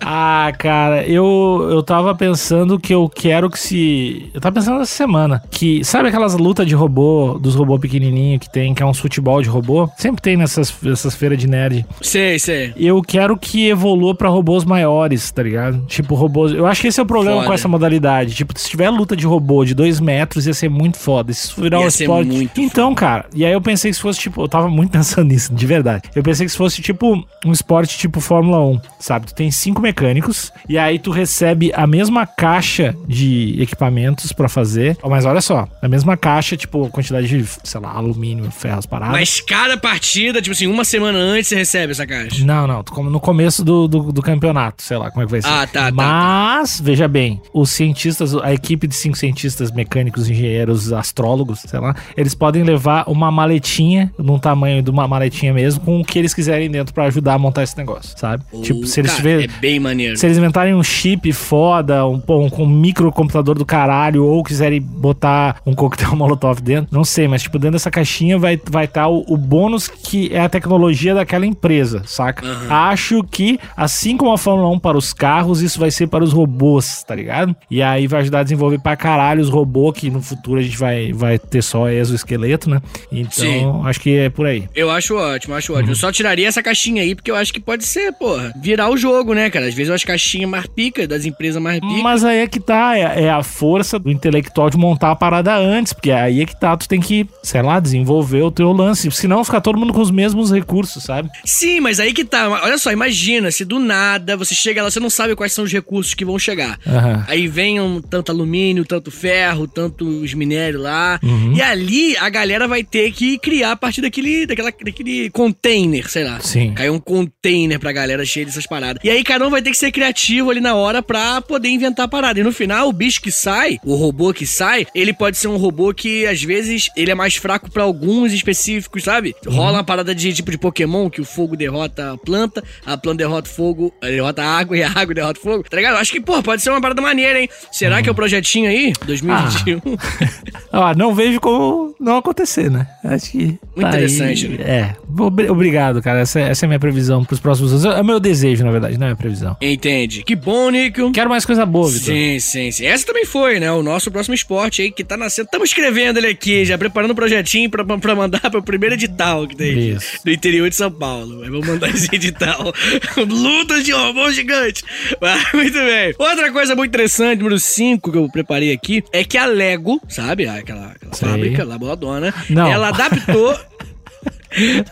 Ah, 0.00 0.52
cara, 0.59 1.04
eu, 1.06 1.68
eu 1.71 1.83
tava 1.83 2.14
pensando 2.14 2.78
que 2.78 2.95
eu 2.95 3.09
quero 3.09 3.50
que 3.50 3.59
se. 3.59 4.30
Eu 4.33 4.40
tava 4.40 4.54
pensando 4.56 4.80
essa 4.80 4.95
semana. 4.95 5.42
Que. 5.50 5.85
Sabe 5.85 6.09
aquelas 6.09 6.35
lutas 6.35 6.66
de 6.66 6.75
robô, 6.75 7.38
dos 7.40 7.54
robôs 7.54 7.80
pequenininhos 7.80 8.40
que 8.40 8.50
tem, 8.50 8.75
que 8.75 8.83
é 8.83 8.87
uns 8.87 8.99
futebol 8.99 9.42
de 9.42 9.49
robô? 9.49 9.88
Sempre 9.97 10.23
tem 10.23 10.37
nessas, 10.37 10.75
nessas 10.83 11.14
feiras 11.14 11.38
de 11.38 11.47
nerd. 11.47 11.85
sei, 12.00 12.38
sei. 12.38 12.73
Eu 12.76 13.02
quero 13.02 13.37
que 13.37 13.68
evolua 13.68 14.14
pra 14.14 14.28
robôs 14.28 14.64
maiores, 14.64 15.30
tá 15.30 15.42
ligado? 15.42 15.85
Tipo, 15.87 16.14
robôs. 16.14 16.52
Eu 16.52 16.66
acho 16.66 16.80
que 16.80 16.88
esse 16.88 17.00
é 17.00 17.02
o 17.02 17.06
problema 17.06 17.37
Foda. 17.37 17.47
com 17.49 17.52
essa 17.52 17.68
modalidade. 17.68 18.35
Tipo, 18.35 18.59
se 18.59 18.68
tiver 18.68 18.90
luta 18.90 19.16
de 19.16 19.26
robô 19.26 19.64
de 19.64 19.75
dois 19.75 20.00
metros, 20.00 20.47
ia 20.47 20.54
ser 20.54 20.68
muito 20.68 20.99
foda. 20.99 21.30
Isso 21.30 21.61
virar 21.61 21.78
Ia 21.78 21.85
um 21.85 21.88
esporte. 21.88 22.50
então, 22.56 22.95
cara, 22.95 23.26
e 23.35 23.45
aí 23.45 23.52
eu 23.52 23.61
pensei 23.61 23.90
que 23.90 23.97
se 23.97 24.02
fosse, 24.02 24.21
tipo, 24.21 24.42
eu 24.42 24.49
tava 24.49 24.68
muito 24.68 24.90
pensando 24.97 25.28
nisso, 25.28 25.52
de 25.52 25.66
verdade. 25.67 26.09
Eu 26.15 26.23
pensei 26.23 26.47
que 26.47 26.53
se 26.53 26.59
fosse, 26.59 26.81
tipo, 26.81 27.25
um 27.45 27.53
esporte 27.53 27.99
tipo 27.99 28.21
Fórmula 28.21 28.65
1, 28.65 28.81
sabe? 28.99 29.27
Tu 29.27 29.35
tem 29.35 29.51
cinco 29.51 29.81
mecânicos, 29.81 30.53
e 30.69 30.79
aí 30.79 30.99
tu 30.99 31.11
recebe 31.11 31.73
a 31.75 31.87
mesma 31.87 32.27
caixa 32.27 32.95
de 33.07 33.57
equipamentos 33.61 34.33
pra 34.33 34.49
fazer. 34.49 34.97
Mas 35.05 35.25
olha 35.25 35.41
só, 35.41 35.69
a 35.81 35.89
mesma 35.89 36.17
caixa, 36.17 36.57
tipo, 36.57 36.89
quantidade 36.91 37.27
de, 37.27 37.45
sei 37.65 37.81
lá, 37.81 37.93
alumínio, 37.93 38.51
ferro, 38.51 38.79
as 38.79 38.87
paradas. 38.87 39.13
Mas 39.13 39.41
cada 39.41 39.77
partida, 39.77 40.41
tipo 40.41 40.55
assim, 40.55 40.67
uma 40.67 40.85
semana 40.85 41.19
antes 41.19 41.49
você 41.49 41.57
recebe 41.57 41.93
essa 41.93 42.07
caixa. 42.07 42.45
Não, 42.45 42.67
não, 42.67 42.83
como 42.85 43.11
no 43.11 43.21
começo 43.21 43.65
do, 43.65 43.89
do, 43.89 44.13
do 44.13 44.23
campeonato, 44.23 44.83
sei 44.83 44.97
lá 44.97 45.11
como 45.11 45.23
é 45.23 45.27
que 45.27 45.33
vai 45.33 45.43
ser. 45.43 45.49
Ah, 45.49 45.67
tá, 45.67 45.87
tá, 45.87 45.93
Mas, 45.93 46.81
veja 46.81 47.09
bem, 47.09 47.41
os 47.53 47.71
cientistas, 47.71 48.35
a 48.35 48.53
equipe 48.53 48.87
de 48.87 48.95
cinco 48.95 49.17
cientistas 49.17 49.71
mecânicos, 49.71 50.29
engenheiros, 50.29 50.93
astrólogos, 50.93 51.61
sei 51.61 51.81
lá, 51.81 51.95
eles 52.17 52.35
podem 52.35 52.63
levar 52.63 53.05
uma 53.09 53.31
maletinha, 53.31 54.13
num 54.19 54.39
tamanho 54.39 54.83
de 54.83 54.91
uma 54.91 55.07
maletinha 55.07 55.46
mesmo, 55.53 55.81
com 55.81 56.00
o 56.00 56.05
que 56.05 56.19
eles 56.19 56.35
quiserem 56.35 56.71
dentro 56.71 56.95
pra 56.95 57.05
ajudar 57.05 57.35
a 57.35 57.38
montar 57.38 57.62
esse 57.62 57.76
negócio, 57.76 58.17
sabe? 58.17 58.45
tipo, 58.62 58.87
se 58.87 59.00
eles 59.00 59.11
cara, 59.12 59.23
tiverem. 59.23 59.45
É 59.45 59.61
bem 59.61 59.81
maneiro. 59.81 60.17
Se 60.17 60.26
eles 60.26 60.38
inventarem 60.38 60.75
um 60.75 60.83
chip 60.83 61.33
foda, 61.33 62.07
um, 62.07 62.23
um, 62.29 62.62
um 62.62 62.67
microcomputador 62.67 63.57
do 63.57 63.65
caralho, 63.65 64.25
ou 64.25 64.43
quiserem 64.43 64.81
botar 64.81 65.61
um 65.67 65.75
coquetel 65.75 66.15
molotov 66.17 66.61
dentro, 66.61 66.95
não 66.95 67.05
sei, 67.05 67.29
mas 67.29 67.43
tipo, 67.43 67.59
dentro 67.59 67.73
dessa 67.73 67.91
caixinha 67.91 68.38
vai 68.38 68.55
estar 68.55 68.71
vai 68.71 68.87
tá 68.87 69.09
o, 69.09 69.25
o 69.29 69.37
bônus 69.37 69.88
que 69.88 70.33
é 70.33 70.41
a 70.41 70.49
tecnologia 70.49 71.15
daquela 71.15 71.47
empresa, 71.47 72.03
saca? 72.07 72.45
Acho 72.69 73.23
que, 73.23 73.59
assim 73.76 74.17
como 74.17 74.33
a 74.33 74.38
Fórmula 74.38 74.69
1 74.71 74.79
para 74.79 74.97
os 74.97 75.12
carros, 75.12 75.62
isso 75.62 75.79
vai 75.79 75.91
ser 75.91 76.07
para 76.07 76.25
os 76.25 76.33
robôs, 76.33 77.03
tá 77.03 77.15
ligado? 77.15 77.55
E 77.71 77.83
aí 77.83 78.07
vai 78.07 78.21
ajudar 78.21 78.41
a 78.41 78.43
desenvolver 78.43 78.79
pra 78.79 78.97
caralho 78.97 79.43
os 79.43 79.49
robôs, 79.49 79.97
que 79.97 80.11
no 80.11 80.21
futuro 80.21 80.61
a 80.61 80.62
gente 80.62 80.76
vai, 80.76 81.12
vai 81.12 81.38
ter 81.38 81.62
só 81.62 81.88
exoesqueleto, 81.88 82.69
né? 82.69 82.81
Então, 83.11 83.31
Sim. 83.31 83.83
acho 83.85 84.00
que 84.00 84.17
é 84.17 84.31
por 84.31 84.47
aí. 84.47 84.69
Eu 84.75 84.91
acho 84.91 85.19
ótimo, 85.37 85.55
acho 85.55 85.73
ótimo. 85.73 85.93
Eu 85.93 85.97
só 85.97 86.11
tiraria 86.11 86.49
essa 86.49 86.62
caixinha 86.62 87.02
aí, 87.02 87.14
porque 87.14 87.31
eu 87.31 87.37
acho 87.37 87.52
que 87.52 87.61
pode 87.61 87.85
ser, 87.85 88.12
porra, 88.12 88.52
virar 88.61 88.90
o 88.90 88.97
jogo, 88.97 89.35
né, 89.35 89.49
cara? 89.50 89.66
Às 89.66 89.75
vezes 89.75 89.88
eu 89.88 89.95
acho 89.95 90.07
caixinha 90.07 90.47
mais 90.47 90.66
pica, 90.66 91.07
das 91.07 91.25
empresas 91.25 91.62
mais 91.62 91.81
pica. 91.81 92.02
Mas 92.02 92.25
aí 92.25 92.38
é 92.38 92.47
que 92.47 92.59
tá, 92.59 92.97
é, 92.97 93.25
é 93.25 93.31
a 93.31 93.43
força 93.43 93.99
do 93.99 94.11
intelectual 94.11 94.71
de 94.71 94.76
montar 94.76 95.11
a 95.11 95.16
parada 95.16 95.55
antes, 95.57 95.93
porque 95.93 96.11
aí 96.11 96.43
é 96.43 96.47
que 96.47 96.59
tá, 96.59 96.76
tu 96.76 96.88
tem 96.88 97.00
que, 97.00 97.28
sei 97.43 97.62
lá, 97.62 97.78
desenvolver 97.78 98.43
o 98.43 98.50
teu 98.50 98.73
lance, 98.73 99.11
senão 99.11 99.45
fica 99.45 99.61
todo 99.61 99.78
mundo 99.78 99.93
com 99.93 100.00
os 100.00 100.11
mesmos 100.11 100.50
recursos, 100.50 101.02
sabe? 101.02 101.31
Sim, 101.45 101.81
mas 101.81 102.00
aí 102.00 102.12
que 102.12 102.25
tá. 102.25 102.49
Olha 102.49 102.78
só, 102.78 102.91
imagina, 102.91 103.50
se 103.50 103.65
do 103.65 103.78
nada 103.78 104.37
você 104.37 104.54
chega 104.54 104.82
lá, 104.82 104.91
você 104.91 105.00
não 105.00 105.11
sabe 105.11 105.37
quais 105.37 105.52
são 105.52 105.65
os 105.65 105.73
recursos 105.73 106.15
que 106.15 106.25
vão 106.25 106.39
chegar. 106.39 106.78
Aham. 106.87 107.25
Aí 107.28 107.47
vem 107.47 107.80
um, 107.80 108.00
tanto 108.00 108.32
alumínio, 108.32 108.84
tanto 108.84 109.11
ferro, 109.11 109.67
tanto 109.67 110.06
os 110.06 110.34
minérios 110.34 110.82
lá. 110.82 111.19
Uhum. 111.23 111.54
E 111.54 111.63
ali 111.63 112.17
a 112.17 112.28
galera 112.28 112.67
vai 112.67 112.82
ter 112.82 113.13
que 113.13 113.39
criar 113.39 113.73
a 113.73 113.76
partir 113.76 114.00
daquele, 114.00 114.47
daquela, 114.47 114.71
daquele 114.71 115.25
container, 115.30 116.08
sei 116.08 116.25
lá. 116.25 116.41
Sim. 116.41 116.73
Caiu 116.75 116.95
um 116.95 116.99
container 116.99 117.78
pra 117.78 117.93
galera 117.93 118.25
cheio 118.25 118.47
dessas 118.47 118.67
paradas. 118.67 119.02
E 119.02 119.10
aí 119.10 119.23
cada 119.23 119.47
um 119.47 119.50
vai 119.50 119.62
ter 119.62 119.71
que 119.71 119.76
ser 119.76 119.91
criativo 119.91 120.50
ali 120.50 120.60
na 120.60 120.75
hora 120.75 121.02
pra 121.02 121.41
poder 121.41 121.69
inventar 121.69 122.06
a 122.06 122.08
parada. 122.08 122.39
E 122.41 122.43
no 122.43 122.52
final, 122.52 122.89
o 122.89 122.93
bicho 122.93 123.21
que 123.21 123.32
sai, 123.32 123.78
o 123.84 123.95
robô 123.95 124.32
que 124.32 124.47
sai, 124.47 124.86
ele 124.95 125.12
pode 125.12 125.36
ser 125.36 125.49
um 125.49 125.56
robô 125.56 125.93
que 125.93 126.26
às 126.26 126.43
vezes 126.43 126.89
ele 126.97 127.10
é 127.10 127.15
mais 127.15 127.36
fraco 127.36 127.71
pra 127.71 127.82
alguns 127.82 128.32
específicos, 128.32 129.04
sabe? 129.04 129.34
Rola 129.47 129.78
uma 129.78 129.84
parada 129.84 130.15
de 130.15 130.32
tipo 130.32 130.50
de 130.50 130.58
Pokémon 130.58 131.08
que 131.10 131.21
o 131.21 131.25
fogo 131.25 131.56
derrota 131.56 132.12
a 132.12 132.19
planta, 132.19 132.62
a 132.84 132.97
planta 132.97 133.19
derrota 133.19 133.49
o 133.49 133.52
fogo, 133.52 133.95
derrota 134.00 134.43
a 134.43 134.58
água 134.58 134.76
e 134.76 134.82
a 134.82 134.91
água 134.91 135.15
derrota 135.15 135.39
o 135.39 135.43
fogo. 135.43 135.65
Tá 135.69 135.76
ligado? 135.76 135.97
Acho 135.97 136.12
que, 136.12 136.21
pô, 136.21 136.43
pode 136.43 136.62
ser 136.62 136.71
uma 136.71 136.80
parada 136.80 137.00
maneira, 137.00 137.41
hein? 137.41 137.49
Será 137.73 138.02
que 138.02 138.08
é 138.08 138.12
o 138.12 138.15
projetinho 138.15 138.69
aí? 138.69 138.93
2021? 139.06 139.80
Ah, 140.73 140.95
não 140.95 141.15
vejo 141.15 141.41
como 141.41 141.95
não 141.99 142.19
acontecer, 142.19 142.71
né? 142.71 142.86
Acho 143.02 143.30
que. 143.30 143.58
Muito 143.75 143.89
interessante, 143.89 144.49
né? 144.49 144.56
É. 144.60 144.97
Obri- 145.19 145.49
Obrigado, 145.49 146.02
cara. 146.02 146.21
Essa, 146.21 146.41
essa 146.41 146.65
é 146.65 146.67
a 146.67 146.69
minha 146.69 146.79
previsão 146.81 147.25
pros 147.25 147.41
próximos 147.41 147.73
anos. 147.73 147.85
É 147.85 148.00
o 148.00 148.05
meu 148.05 148.19
desejo, 148.21 148.65
na 148.65 148.71
verdade, 148.71 148.99
não 148.99 149.07
é 149.07 149.11
a 149.11 149.13
minha 149.13 149.17
previsão. 149.17 149.57
Entende? 149.61 150.23
Que 150.23 150.35
bom, 150.35 150.71
Nico. 150.71 151.13
Quero 151.13 151.29
mais 151.31 151.45
coisa 151.45 151.65
boa, 151.67 151.89
Vitor. 151.89 152.07
Sim, 152.15 152.39
sim, 152.39 152.71
sim. 152.71 152.87
Essa 152.87 153.07
também 153.07 153.25
foi, 153.25 153.59
né? 153.61 153.71
O 153.73 153.83
nosso 153.83 154.11
próximo 154.11 154.35
esporte 154.35 154.83
aí 154.83 154.91
que 154.91 155.05
tá 155.05 155.17
nascendo. 155.17 155.47
Estamos 155.47 155.69
escrevendo 155.71 156.19
ele 156.19 156.29
aqui, 156.29 156.65
já 156.65 156.76
preparando 156.79 157.11
um 157.13 157.15
projetinho 157.15 157.69
pra, 157.71 157.85
pra 157.85 158.15
mandar 158.15 158.41
pro 158.50 158.63
primeiro 158.63 158.95
edital 158.95 159.47
que 159.47 159.57
tem 159.57 159.91
Isso. 159.91 160.19
do 160.25 160.31
interior 160.31 160.69
de 160.69 160.76
São 160.76 160.91
Paulo. 160.91 161.39
Mas 161.41 161.49
vamos 161.50 161.67
mandar 161.67 161.89
esse 161.91 162.09
edital. 162.15 162.73
Lutas 163.17 163.85
de 163.85 163.93
robô 163.93 164.31
gigante. 164.31 164.83
Mas, 165.21 165.43
muito 165.55 165.75
bem. 165.79 166.15
Outra 166.19 166.52
coisa 166.52 166.75
muito 166.75 166.91
interessante, 166.91 167.39
número 167.39 167.59
5 167.59 168.13
que 168.13 168.19
eu 168.19 168.29
preparei 168.31 168.73
aqui, 168.73 169.02
é 169.13 169.25
que 169.25 169.37
a 169.39 169.47
Lego, 169.47 170.00
sabe? 170.09 170.47
Aquela, 170.47 170.87
aquela 170.93 171.15
fábrica 171.15 171.65
lá, 171.65 171.79
boladona, 171.79 172.33
Não. 172.50 172.67
ela 172.67 172.89
adaptou. 172.89 173.57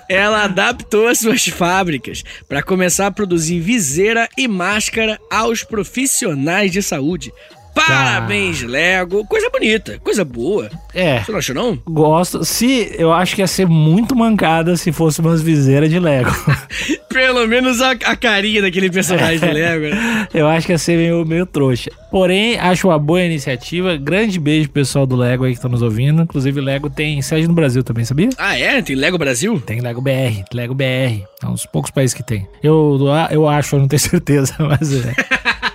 Ela 0.08 0.44
adaptou 0.44 1.06
as 1.06 1.18
suas 1.18 1.46
fábricas 1.46 2.22
para 2.48 2.62
começar 2.62 3.06
a 3.06 3.10
produzir 3.10 3.60
viseira 3.60 4.28
e 4.36 4.46
máscara 4.46 5.18
aos 5.30 5.62
profissionais 5.62 6.70
de 6.72 6.82
saúde. 6.82 7.32
Parabéns, 7.74 8.62
Lego. 8.62 9.24
Coisa 9.26 9.50
bonita, 9.50 9.98
coisa 10.02 10.24
boa. 10.24 10.70
É. 10.94 11.20
Você 11.20 11.32
não 11.32 11.38
achou, 11.38 11.54
não? 11.54 11.78
Gosto. 11.86 12.44
Se 12.44 12.94
eu 12.96 13.12
acho 13.12 13.34
que 13.34 13.42
ia 13.42 13.46
ser 13.46 13.66
muito 13.66 14.14
mancada 14.14 14.76
se 14.76 14.92
fosse 14.92 15.20
umas 15.20 15.42
viseiras 15.42 15.90
de 15.90 15.98
Lego. 15.98 16.30
Pelo 17.08 17.46
menos 17.46 17.80
a, 17.80 17.92
a 17.92 18.16
carinha 18.16 18.62
daquele 18.62 18.90
personagem 18.90 19.38
do 19.38 19.46
Lego, 19.52 19.94
né? 19.94 20.28
eu 20.34 20.48
acho 20.48 20.66
que 20.66 20.72
ia 20.72 20.78
ser 20.78 20.96
meio, 20.96 21.24
meio 21.24 21.46
trouxa. 21.46 21.90
Porém, 22.10 22.58
acho 22.58 22.88
uma 22.88 22.98
boa 22.98 23.22
iniciativa. 23.22 23.96
Grande 23.96 24.38
beijo 24.38 24.68
pro 24.68 24.80
pessoal 24.80 25.06
do 25.06 25.16
Lego 25.16 25.44
aí 25.44 25.54
que 25.54 25.60
tá 25.60 25.68
nos 25.68 25.82
ouvindo. 25.82 26.22
Inclusive, 26.22 26.60
Lego 26.60 26.88
tem 26.90 27.20
sede 27.22 27.46
no 27.48 27.54
Brasil 27.54 27.82
também, 27.82 28.04
sabia? 28.04 28.28
Ah, 28.38 28.58
é? 28.58 28.80
Tem 28.82 28.94
Lego 28.96 29.18
Brasil? 29.18 29.60
Tem 29.60 29.80
Lego 29.80 30.00
BR, 30.00 30.42
Lego 30.52 30.74
BR. 30.74 31.22
É 31.42 31.46
uns 31.46 31.66
poucos 31.66 31.90
países 31.90 32.14
que 32.14 32.22
tem. 32.22 32.46
Eu, 32.62 32.98
eu 33.30 33.48
acho, 33.48 33.76
eu 33.76 33.80
não 33.80 33.88
tenho 33.88 33.98
certeza, 34.00 34.54
mas 34.58 34.92
é. 35.04 35.12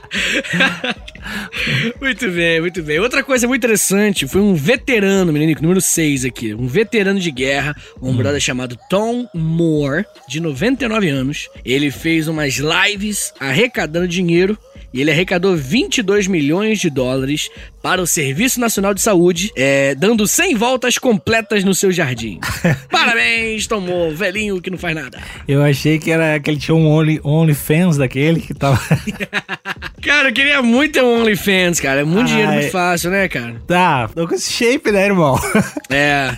Muito 2.02 2.32
bem, 2.32 2.62
muito 2.62 2.82
bem. 2.82 3.00
Outra 3.00 3.24
coisa 3.24 3.48
muito 3.48 3.64
interessante 3.64 4.28
foi 4.28 4.42
um 4.42 4.56
veterano, 4.56 5.32
menino, 5.32 5.60
número 5.62 5.82
6 5.82 6.26
aqui. 6.26 6.54
Um 6.54 6.68
veterano 6.68 7.20
de 7.20 7.32
guerra, 7.32 7.76
um 8.02 8.16
brother 8.16 8.40
chamado 8.40 8.78
Tom 8.90 9.28
Moore, 9.34 10.06
de 10.28 10.40
99 10.40 11.10
anos. 11.10 11.50
Ele 11.64 11.92
fez 11.92 12.28
umas 12.28 12.56
lives 12.56 13.34
arrecadando 13.40 14.08
dinheiro 14.08 14.58
e 14.94 15.02
ele 15.02 15.12
arrecadou 15.12 15.56
22 15.56 16.28
milhões 16.28 16.80
de 16.80 16.90
dólares 16.90 17.50
para 17.82 18.02
o 18.02 18.08
Serviço 18.08 18.60
Nacional 18.60 18.94
de 18.94 19.02
Saúde, 19.02 19.52
é, 19.56 19.96
dando 19.96 20.28
100 20.28 20.56
voltas 20.56 20.98
completas 20.98 21.64
no 21.64 21.74
seu 21.74 21.92
jardim. 21.92 22.40
Parabéns, 22.92 23.68
tomou, 23.68 24.14
velhinho 24.14 24.62
que 24.62 24.70
não 24.70 24.78
faz 24.78 24.96
nada. 24.96 25.20
Eu 25.48 25.64
achei 25.64 25.98
que 25.98 26.12
era 26.12 26.40
que 26.40 26.50
ele 26.50 26.60
tinha 26.60 26.76
um 26.76 26.88
Only, 26.88 27.22
OnlyFans 27.24 27.98
daquele 27.98 28.42
que 28.42 28.54
tava. 28.54 28.80
Cara, 30.02 30.30
eu 30.30 30.34
queria 30.34 30.62
muito 30.62 30.94
ter 30.94 31.04
um 31.04 31.22
OnlyFans, 31.22 31.80
cara. 31.80 32.02
É 32.02 32.04
muito 32.04 32.28
dinheiro, 32.28 32.50
Ai. 32.52 32.58
muito 32.60 32.72
fácil, 32.72 33.12
né, 33.12 33.28
cara? 33.28 33.62
tá, 33.68 34.08
tô 34.08 34.26
com 34.28 34.34
esse 34.34 34.52
shape, 34.52 34.92
né, 34.92 35.06
irmão? 35.06 35.38
É. 35.92 36.32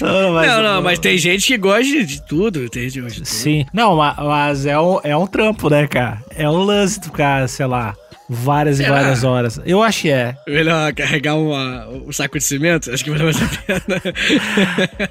Não, 0.00 0.32
mas- 0.32 0.48
não, 0.48 0.62
não, 0.62 0.82
mas 0.82 0.98
tem 0.98 1.16
gente 1.16 1.46
que 1.46 1.56
gosta 1.56 2.04
de, 2.04 2.20
tudo. 2.26 2.68
Tem 2.68 2.82
gente 2.82 2.94
que 2.94 3.00
gosta 3.02 3.14
de 3.20 3.24
tudo. 3.24 3.28
Sim. 3.32 3.64
Não, 3.72 3.96
ma- 3.96 4.16
mas 4.18 4.66
é 4.66 4.78
um, 4.78 4.98
é 5.04 5.16
um 5.16 5.26
trampo, 5.28 5.70
né, 5.70 5.86
cara? 5.86 6.18
É 6.36 6.48
um 6.50 6.58
lance 6.64 6.98
tu 7.00 7.06
ficar, 7.06 7.48
sei 7.64 7.66
lá, 7.66 7.96
várias 8.28 8.78
e 8.78 8.84
Será? 8.84 8.94
várias 8.96 9.24
horas. 9.24 9.60
Eu 9.64 9.82
acho 9.82 10.02
que 10.02 10.10
é. 10.10 10.36
Melhor 10.46 10.92
carregar 10.92 11.34
uma, 11.36 11.88
um 11.88 12.12
saco 12.12 12.38
de 12.38 12.44
cimento? 12.44 12.92
Acho 12.92 13.02
que 13.02 13.10
vale 13.10 13.24
mais 13.24 13.36
a 13.42 13.48
pena. 13.48 14.02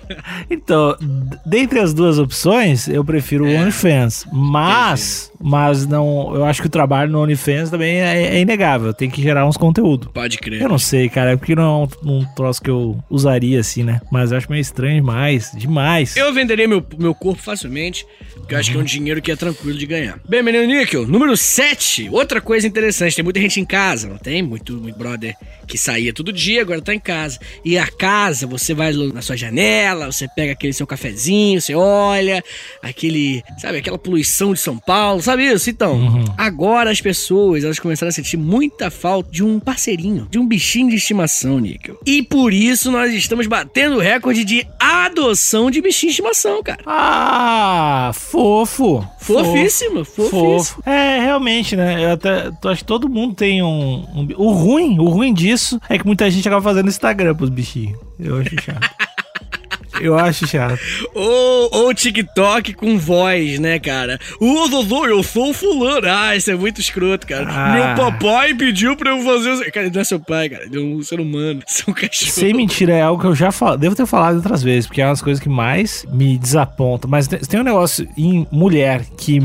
Então, 0.49 0.95
dentre 1.45 1.79
as 1.79 1.93
duas 1.93 2.19
opções, 2.19 2.87
eu 2.87 3.03
prefiro 3.03 3.45
o 3.45 3.55
OnlyFans. 3.55 4.25
Mas, 4.31 5.31
mas 5.41 5.87
não, 5.87 6.35
eu 6.35 6.45
acho 6.45 6.61
que 6.61 6.67
o 6.67 6.69
trabalho 6.69 7.11
no 7.11 7.21
OnlyFans 7.21 7.69
também 7.69 8.01
é, 8.01 8.35
é 8.35 8.39
inegável. 8.39 8.93
Tem 8.93 9.09
que 9.09 9.21
gerar 9.21 9.45
uns 9.45 9.57
conteúdos. 9.57 10.09
Pode 10.13 10.37
crer. 10.37 10.61
Eu 10.61 10.69
não 10.69 10.77
sei, 10.77 11.09
cara, 11.09 11.31
é 11.31 11.35
porque 11.35 11.55
não 11.55 11.63
é 12.03 12.07
um, 12.07 12.17
um 12.19 12.25
troço 12.35 12.61
que 12.61 12.69
eu 12.69 13.03
usaria 13.09 13.59
assim, 13.59 13.83
né? 13.83 13.99
Mas 14.11 14.31
eu 14.31 14.37
acho 14.37 14.49
meio 14.49 14.61
estranho 14.61 14.95
demais, 14.95 15.51
demais. 15.55 16.15
Eu 16.15 16.31
venderia 16.33 16.67
meu, 16.67 16.85
meu 16.97 17.15
corpo 17.15 17.41
facilmente, 17.41 18.05
porque 18.43 18.55
eu 18.55 18.59
acho 18.59 18.71
que 18.71 18.77
é 18.77 18.79
um 18.79 18.83
dinheiro 18.83 19.21
que 19.21 19.31
é 19.31 19.35
tranquilo 19.37 19.79
de 19.79 19.85
ganhar. 19.85 20.19
Bem, 20.27 20.43
menino 20.43 20.65
Níquel, 20.65 21.07
número 21.07 21.35
7. 21.37 22.09
Outra 22.11 22.41
coisa 22.41 22.67
interessante, 22.67 23.15
tem 23.15 23.23
muita 23.23 23.39
gente 23.39 23.59
em 23.59 23.65
casa, 23.65 24.09
não 24.09 24.17
tem? 24.17 24.43
Muito, 24.43 24.73
muito 24.73 24.97
brother 24.97 25.33
que 25.65 25.77
saía 25.77 26.13
todo 26.13 26.31
dia, 26.33 26.61
agora 26.61 26.81
tá 26.81 26.93
em 26.93 26.99
casa. 26.99 27.39
E 27.63 27.77
a 27.77 27.87
casa, 27.87 28.45
você 28.45 28.73
vai 28.73 28.91
na 28.91 29.21
sua 29.21 29.37
janela, 29.37 30.11
você 30.11 30.27
pega 30.27 30.51
aquele 30.51 30.73
seu 30.73 30.85
cafezinho, 30.85 31.61
você 31.61 31.73
olha, 31.73 32.43
aquele, 32.81 33.41
sabe, 33.59 33.77
aquela 33.77 33.97
poluição 33.97 34.53
de 34.53 34.59
São 34.59 34.77
Paulo, 34.77 35.21
sabe 35.21 35.45
isso? 35.45 35.69
Então, 35.69 36.25
agora 36.37 36.91
as 36.91 36.99
pessoas, 36.99 37.63
elas 37.63 37.79
começaram 37.79 38.09
a 38.09 38.13
sentir 38.13 38.35
muita 38.35 38.91
falta 38.91 39.31
de 39.31 39.41
um 39.41 39.57
parceirinho, 39.57 40.27
de 40.29 40.37
um 40.37 40.45
bichinho 40.45 40.89
de 40.89 40.97
estimação, 40.97 41.59
Níquel. 41.59 41.97
E 42.05 42.21
por 42.21 42.53
isso 42.53 42.91
nós 42.91 43.13
estamos 43.13 43.47
batendo 43.47 43.95
o 43.95 43.99
recorde 43.99 44.43
de 44.43 44.67
adoção 44.77 45.71
de 45.71 45.81
bichinho 45.81 46.09
de 46.09 46.15
estimação, 46.19 46.61
cara. 46.61 46.83
Ah, 46.85 48.11
fofo. 48.33 49.07
Fofíssimo, 49.19 50.03
Fofo. 50.03 50.29
fofíssimo. 50.29 50.59
Fofo. 50.81 50.89
É, 50.89 51.19
realmente, 51.19 51.75
né? 51.75 52.03
Eu 52.03 52.11
até 52.13 52.47
eu 52.47 52.69
acho 52.71 52.81
que 52.81 52.87
todo 52.87 53.07
mundo 53.07 53.35
tem 53.35 53.61
um, 53.61 54.05
um- 54.15 54.27
O 54.37 54.51
ruim, 54.51 54.97
o 54.99 55.07
ruim 55.09 55.31
disso 55.33 55.79
é 55.87 55.97
que 55.99 56.05
muita 56.05 56.29
gente 56.31 56.47
acaba 56.47 56.61
fazendo 56.61 56.89
Instagram 56.89 57.35
pros 57.35 57.49
bichinhos. 57.49 57.99
Eu 58.19 58.37
acho 58.39 58.59
chato. 58.61 58.89
Eu 60.03 60.17
acho 60.17 60.45
chato. 60.45 60.77
Ou, 61.15 61.69
ou 61.71 61.93
TikTok 61.93 62.73
com 62.73 62.97
voz, 62.97 63.59
né, 63.59 63.79
cara? 63.79 64.19
Ô, 64.39 64.67
Dodô, 64.67 65.05
eu 65.05 65.23
sou 65.23 65.51
o 65.51 65.53
fulano. 65.53 66.07
Ah, 66.07 66.35
isso 66.35 66.51
é 66.51 66.55
muito 66.55 66.81
escroto, 66.81 67.25
cara. 67.25 67.45
Ah. 67.47 67.73
Meu 67.73 67.95
papai 67.95 68.53
pediu 68.53 68.97
pra 68.97 69.11
eu 69.11 69.21
fazer... 69.21 69.71
Cara, 69.71 69.85
ele 69.85 69.95
não 69.95 70.01
é 70.01 70.03
seu 70.03 70.19
pai, 70.19 70.49
cara. 70.49 70.65
Ele 70.65 70.77
é 70.77 70.81
um 70.81 71.01
ser 71.01 71.19
humano. 71.19 71.61
Você 71.65 71.83
é 71.87 71.91
um 71.91 71.93
cachorro. 71.93 72.31
Sem 72.31 72.53
mentira, 72.53 72.93
é 72.93 73.01
algo 73.01 73.21
que 73.21 73.27
eu 73.27 73.35
já 73.35 73.51
falo, 73.51 73.77
devo 73.77 73.95
ter 73.95 74.05
falado 74.05 74.35
outras 74.35 74.61
vezes, 74.61 74.87
porque 74.87 75.01
é 75.01 75.05
uma 75.05 75.13
das 75.13 75.21
coisas 75.21 75.41
que 75.41 75.49
mais 75.49 76.05
me 76.11 76.37
desaponta. 76.37 77.07
Mas 77.07 77.27
tem, 77.27 77.39
tem 77.39 77.59
um 77.59 77.63
negócio 77.63 78.07
em 78.17 78.45
mulher 78.51 79.05
que, 79.17 79.39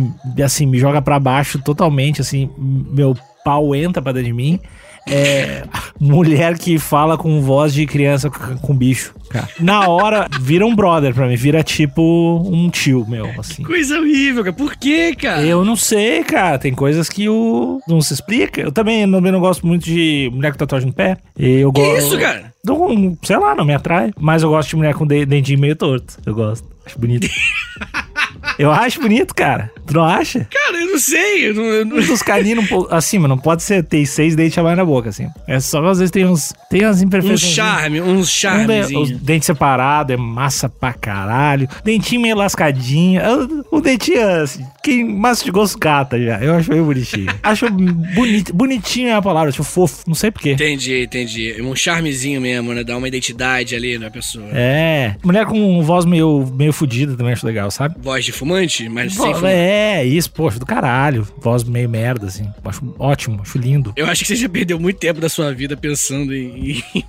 assim, 0.45 0.67
me 0.67 0.79
joga 0.79 1.01
pra 1.01 1.21
baixo 1.21 1.61
totalmente, 1.63 2.21
assim, 2.21 2.51
meu 2.59 3.17
pau 3.45 3.75
entra 3.75 4.03
pra 4.03 4.13
dentro 4.13 4.29
de 4.29 4.35
mim. 4.35 4.61
É 5.11 5.65
mulher 6.01 6.57
que 6.59 6.79
fala 6.79 7.19
com 7.19 7.41
voz 7.43 7.75
de 7.75 7.85
criança 7.87 8.31
com, 8.31 8.75
bicho, 8.75 9.13
cara. 9.31 9.49
Na 9.59 9.89
hora, 9.89 10.29
vira 10.41 10.65
um 10.65 10.75
brother 10.75 11.13
pra 11.13 11.27
mim, 11.27 11.35
vira 11.35 11.63
tipo 11.63 12.03
um 12.47 12.71
tio 12.71 13.05
meu, 13.09 13.29
assim. 13.39 13.63
Coisa 13.65 13.99
horrível, 13.99 14.45
cara. 14.45 14.55
Por 14.55 14.77
quê, 14.77 15.15
cara? 15.17 15.43
Eu 15.43 15.65
não 15.65 15.75
sei, 15.77 16.23
cara. 16.23 16.59
Tem 16.59 16.73
coisas 16.73 17.09
que 17.09 17.29
o 17.29 17.81
não 17.89 18.01
se 18.01 18.15
explica. 18.15 18.61
Eu 18.61 18.71
também, 18.73 19.11
também 19.11 19.33
não 19.33 19.41
gosto 19.41 19.67
muito 19.67 19.85
de 19.85 20.31
mulher 20.33 20.53
com 20.53 20.59
tatuagem 20.59 20.87
no 20.89 20.95
pé. 20.95 21.17
Eu 21.37 21.73
Que 21.73 21.83
isso, 21.99 22.17
cara? 22.19 22.53
Não, 22.65 23.17
sei 23.23 23.37
lá, 23.37 23.55
não 23.55 23.65
me 23.65 23.75
atrai. 23.75 24.13
Mas 24.19 24.43
eu 24.43 24.51
gosto 24.51 24.71
de 24.71 24.77
mulher 24.77 24.95
com 24.95 25.07
de- 25.07 25.27
dentinho 25.27 25.59
meio 25.59 25.75
torto. 25.75 26.15
Eu 26.25 26.35
gosto. 26.35 26.69
Acho 26.87 26.99
bonito. 26.99 27.29
eu 28.59 28.71
acho 28.71 29.01
bonito, 29.01 29.35
cara. 29.35 29.71
Tu 29.87 29.95
não 29.95 30.05
acha? 30.05 30.47
Cara, 30.51 30.79
eu 30.81 30.87
não 30.93 30.99
sei. 30.99 31.49
Eu 31.49 31.55
não, 31.55 31.65
eu 31.65 31.85
não- 31.85 31.97
Um 31.97 32.07
dos 32.07 32.23
caninos 32.23 32.65
um 32.65 32.67
pouco. 32.67 32.95
Assim, 32.95 33.19
mas 33.19 33.29
não 33.29 33.39
pode 33.39 33.63
ser 33.63 33.83
ter 33.83 34.05
seis 34.07 34.37
dentes 34.37 34.57
a 34.59 34.63
mais 34.63 34.77
na 34.77 34.85
boca, 34.85 35.09
assim. 35.09 35.29
É 35.47 35.59
só 35.61 35.85
às 35.87 35.99
vezes 35.99 36.11
tem 36.11 36.27
uns. 36.27 36.53
Tem 36.71 36.85
umas 36.85 37.01
Um 37.01 37.05
imperfeições. 37.05 37.53
charme, 37.55 38.01
um 38.01 38.19
Um 38.19 38.23
de, 38.23 38.97
os 38.97 39.11
dentes 39.13 39.47
separados, 39.47 40.13
é 40.15 40.17
massa 40.17 40.69
pra 40.69 40.93
caralho. 40.93 41.69
Dentinho 41.85 42.21
meio 42.23 42.37
lascadinho. 42.37 43.21
O 43.71 43.81
dentinho, 43.81 44.43
assim, 44.43 44.65
quem 44.83 45.05
mastigou 45.05 45.63
os 45.63 45.75
cata 45.75 46.21
já. 46.21 46.39
Eu 46.39 46.55
acho 46.55 46.71
meio 46.71 46.85
bonitinho. 46.85 47.33
acho 47.43 47.69
bonito, 47.71 48.55
bonitinho 48.55 49.09
é 49.09 49.15
a 49.15 49.23
palavra, 49.23 49.49
acho 49.51 49.65
fofo. 49.65 50.05
Não 50.07 50.15
sei 50.15 50.31
porquê. 50.31 50.53
Entendi, 50.53 51.03
entendi. 51.05 51.57
Um 51.63 51.75
charmezinho 51.75 52.41
mesmo, 52.41 52.73
né? 52.75 52.85
Dá 52.85 52.97
uma 52.97 53.09
identidade 53.09 53.75
ali 53.75 53.99
na 53.99 54.11
pessoa. 54.11 54.47
É. 54.53 55.17
Mulher 55.25 55.47
com 55.47 55.83
voz 55.83 56.05
meio, 56.05 56.47
meio 56.55 56.73
fodida 56.73 57.17
também 57.17 57.33
acho 57.33 57.47
legal, 57.47 57.71
sabe? 57.71 57.95
Voz 58.01 58.28
de 58.31 58.33
fumante, 58.33 58.89
mas 58.89 59.15
sem 59.15 59.25
Vo- 59.33 59.35
fumar. 59.37 59.51
é, 59.51 60.05
isso, 60.05 60.31
poxa, 60.31 60.59
do 60.59 60.67
caralho. 60.67 61.27
Voz 61.39 61.65
meio 61.65 61.89
merda, 61.89 62.27
assim. 62.27 62.47
Acho 62.65 62.95
ótimo, 62.99 63.41
acho 63.43 63.57
lindo. 63.59 63.93
Eu 63.97 64.07
acho 64.07 64.21
que 64.23 64.29
você 64.29 64.37
já 64.37 64.49
perdeu 64.49 64.79
muito 64.79 64.99
tempo 64.99 65.21
da 65.21 65.29
sua 65.29 65.53
vida 65.55 65.77
pensando 65.77 66.35
em, 66.35 66.83
em, 66.95 67.03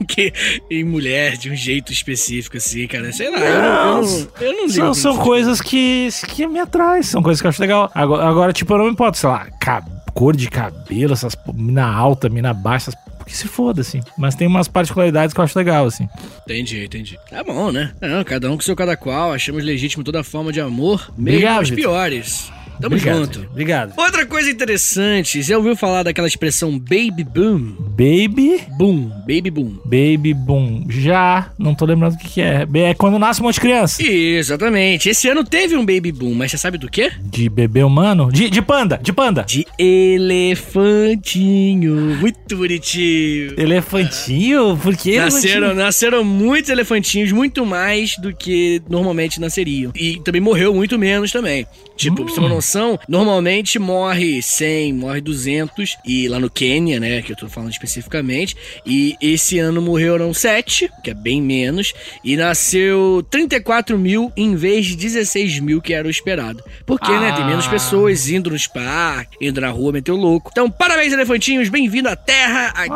em 0.72 0.84
mulher 0.84 1.36
de 1.38 1.50
um 1.52 1.56
jeito 1.56 1.92
específico, 1.92 2.58
assim, 2.58 2.88
cara. 2.88 3.12
Sei 3.12 3.30
lá, 3.30 3.40
eu 3.40 3.62
não, 3.62 3.70
eu 3.70 4.02
não, 4.02 4.28
eu 4.42 4.54
não 4.54 4.62
ligo 4.68 4.72
São, 4.74 4.94
são 4.94 5.18
coisas 5.18 5.62
que, 5.62 6.08
que 6.30 6.48
me 6.48 6.60
atraem, 6.60 7.04
são 7.04 7.22
coisas 7.22 7.42
que 7.42 7.48
eu 7.48 7.50
acho 7.50 7.62
legal. 7.62 7.92
Agora, 7.94 8.26
agora 8.28 8.54
tipo, 8.54 8.74
eu 8.74 8.78
não 8.78 8.86
me 8.86 8.92
importo, 8.92 9.18
sei 9.18 9.30
lá, 9.30 9.48
ca- 9.60 9.84
cor 10.20 10.36
de 10.36 10.50
cabelo, 10.50 11.14
essas 11.14 11.34
mina 11.54 11.86
alta, 11.90 12.28
mina 12.28 12.54
baixa, 12.54 12.90
essas- 12.92 13.10
que 13.26 13.38
se 13.38 13.48
foda, 13.48 13.80
assim. 13.82 14.02
Mas 14.18 14.36
tem 14.36 14.48
umas 14.48 14.68
particularidades 14.68 15.34
que 15.34 15.40
eu 15.40 15.44
acho 15.46 15.58
legal, 15.58 15.86
assim. 15.86 16.10
Entendi, 16.44 16.84
entendi. 16.84 17.18
Tá 17.30 17.42
bom, 17.44 17.72
né? 17.72 17.94
Não, 18.02 18.24
cada 18.24 18.52
um 18.52 18.56
com 18.58 18.62
seu 18.64 18.76
cada 18.76 18.98
qual. 18.98 19.32
Achamos 19.32 19.64
legítimo 19.64 20.04
toda 20.04 20.24
forma 20.24 20.52
de 20.52 20.60
amor, 20.60 21.10
mesmo 21.18 21.38
Obrigado, 21.38 21.62
as 21.62 21.70
piores. 21.72 22.52
Tamo 22.82 22.96
Obrigado, 22.96 23.18
junto. 23.26 23.42
Obrigado. 23.52 23.94
Outra 23.98 24.26
coisa 24.26 24.50
interessante, 24.50 25.44
você 25.44 25.54
ouviu 25.56 25.76
falar 25.76 26.04
daquela 26.04 26.28
expressão 26.28 26.80
baby 26.80 27.24
boom? 27.24 27.76
Baby, 28.00 28.62
Boom, 28.78 29.10
baby 29.28 29.50
boom. 29.52 29.78
baby 29.84 30.34
boom. 30.34 30.86
Já, 30.90 31.52
não 31.60 31.76
tô 31.76 31.86
lembrando 31.86 32.14
o 32.14 32.18
que, 32.18 32.30
que 32.30 32.42
é. 32.42 32.66
É 32.74 32.94
quando 32.94 33.20
nasce 33.20 33.42
um 33.42 33.44
monte 33.44 33.56
de 33.56 33.62
criança. 33.62 34.02
Exatamente. 34.02 35.10
Esse 35.10 35.28
ano 35.28 35.44
teve 35.44 35.76
um 35.76 35.86
baby 35.86 36.12
boom, 36.14 36.34
mas 36.34 36.52
você 36.52 36.58
sabe 36.58 36.78
do 36.78 36.90
quê? 36.90 37.12
De 37.22 37.50
bebê 37.50 37.84
humano? 37.84 38.32
De, 38.32 38.50
de 38.50 38.62
panda, 38.62 38.98
de 39.04 39.12
panda. 39.12 39.44
De 39.44 39.66
elefantinho. 39.78 41.94
Muito 42.22 42.56
bonitinho. 42.56 43.54
Elefantinho? 43.58 44.78
Por 44.78 44.96
que 44.96 45.18
Nasceram, 45.18 45.58
elefantinho? 45.58 45.84
nasceram 45.86 46.24
muitos 46.24 46.70
elefantinhos, 46.70 47.32
muito 47.32 47.66
mais 47.66 48.16
do 48.18 48.34
que 48.34 48.82
normalmente 48.90 49.40
nasceriam. 49.42 49.92
E 49.96 50.20
também 50.24 50.42
morreu 50.42 50.74
muito 50.74 50.98
menos 50.98 51.32
também. 51.32 51.66
Tipo, 51.98 52.16
pra 52.16 52.26
você 52.26 52.36
ter 52.36 52.42
noção, 52.70 53.00
normalmente 53.08 53.80
morre 53.80 54.42
100, 54.42 54.94
morre 54.94 55.22
200. 55.22 55.98
E 56.06 56.28
lá 56.28 56.40
no 56.40 56.50
Quênia, 56.50 57.00
né, 57.00 57.22
que 57.22 57.32
eu 57.32 57.36
tô 57.36 57.50
falando 57.50 57.72
especificamente. 57.72 58.56
E 58.86 59.16
esse 59.22 59.58
ano 59.58 59.82
morreram 59.82 60.34
7, 60.34 60.90
que 61.04 61.10
é 61.10 61.14
bem 61.14 61.42
menos. 61.42 61.94
E 62.24 62.38
nasceu 62.38 63.26
34 63.32 63.98
mil 63.98 64.32
em 64.38 64.56
vez 64.56 64.86
de 64.86 64.96
16 64.96 65.60
mil, 65.60 65.82
que 65.82 65.94
era 65.94 66.08
o 66.08 66.12
esperado. 66.12 66.64
Porque, 66.86 67.12
né, 67.12 67.32
tem 67.36 67.46
menos 67.46 67.66
Ah. 67.66 67.70
pessoas 67.70 68.30
indo 68.30 68.50
nos 68.52 68.68
parques, 68.68 69.38
indo 69.42 69.60
na 69.62 69.70
rua, 69.70 69.92
meteu 69.92 70.16
louco. 70.16 70.50
Então, 70.52 70.70
parabéns, 70.70 71.12
elefantinhos, 71.14 71.70
bem-vindo 71.70 72.08
à 72.10 72.16
Terra. 72.16 72.68
Aqui 72.76 72.88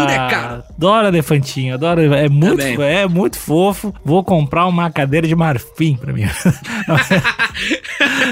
tudo 0.00 0.10
é 0.10 0.28
caro. 0.30 0.62
Adoro 0.76 1.08
elefantinho, 1.08 1.74
adoro. 1.74 2.02
É 2.12 2.28
muito, 2.28 2.60
é 2.82 3.06
muito 3.06 3.38
fofo. 3.38 3.94
Vou 4.04 4.22
comprar 4.24 4.66
uma 4.66 4.90
cadeira 4.90 5.26
de 5.26 5.34
marfim 5.34 5.96
pra 5.96 6.12
mim. 6.12 6.22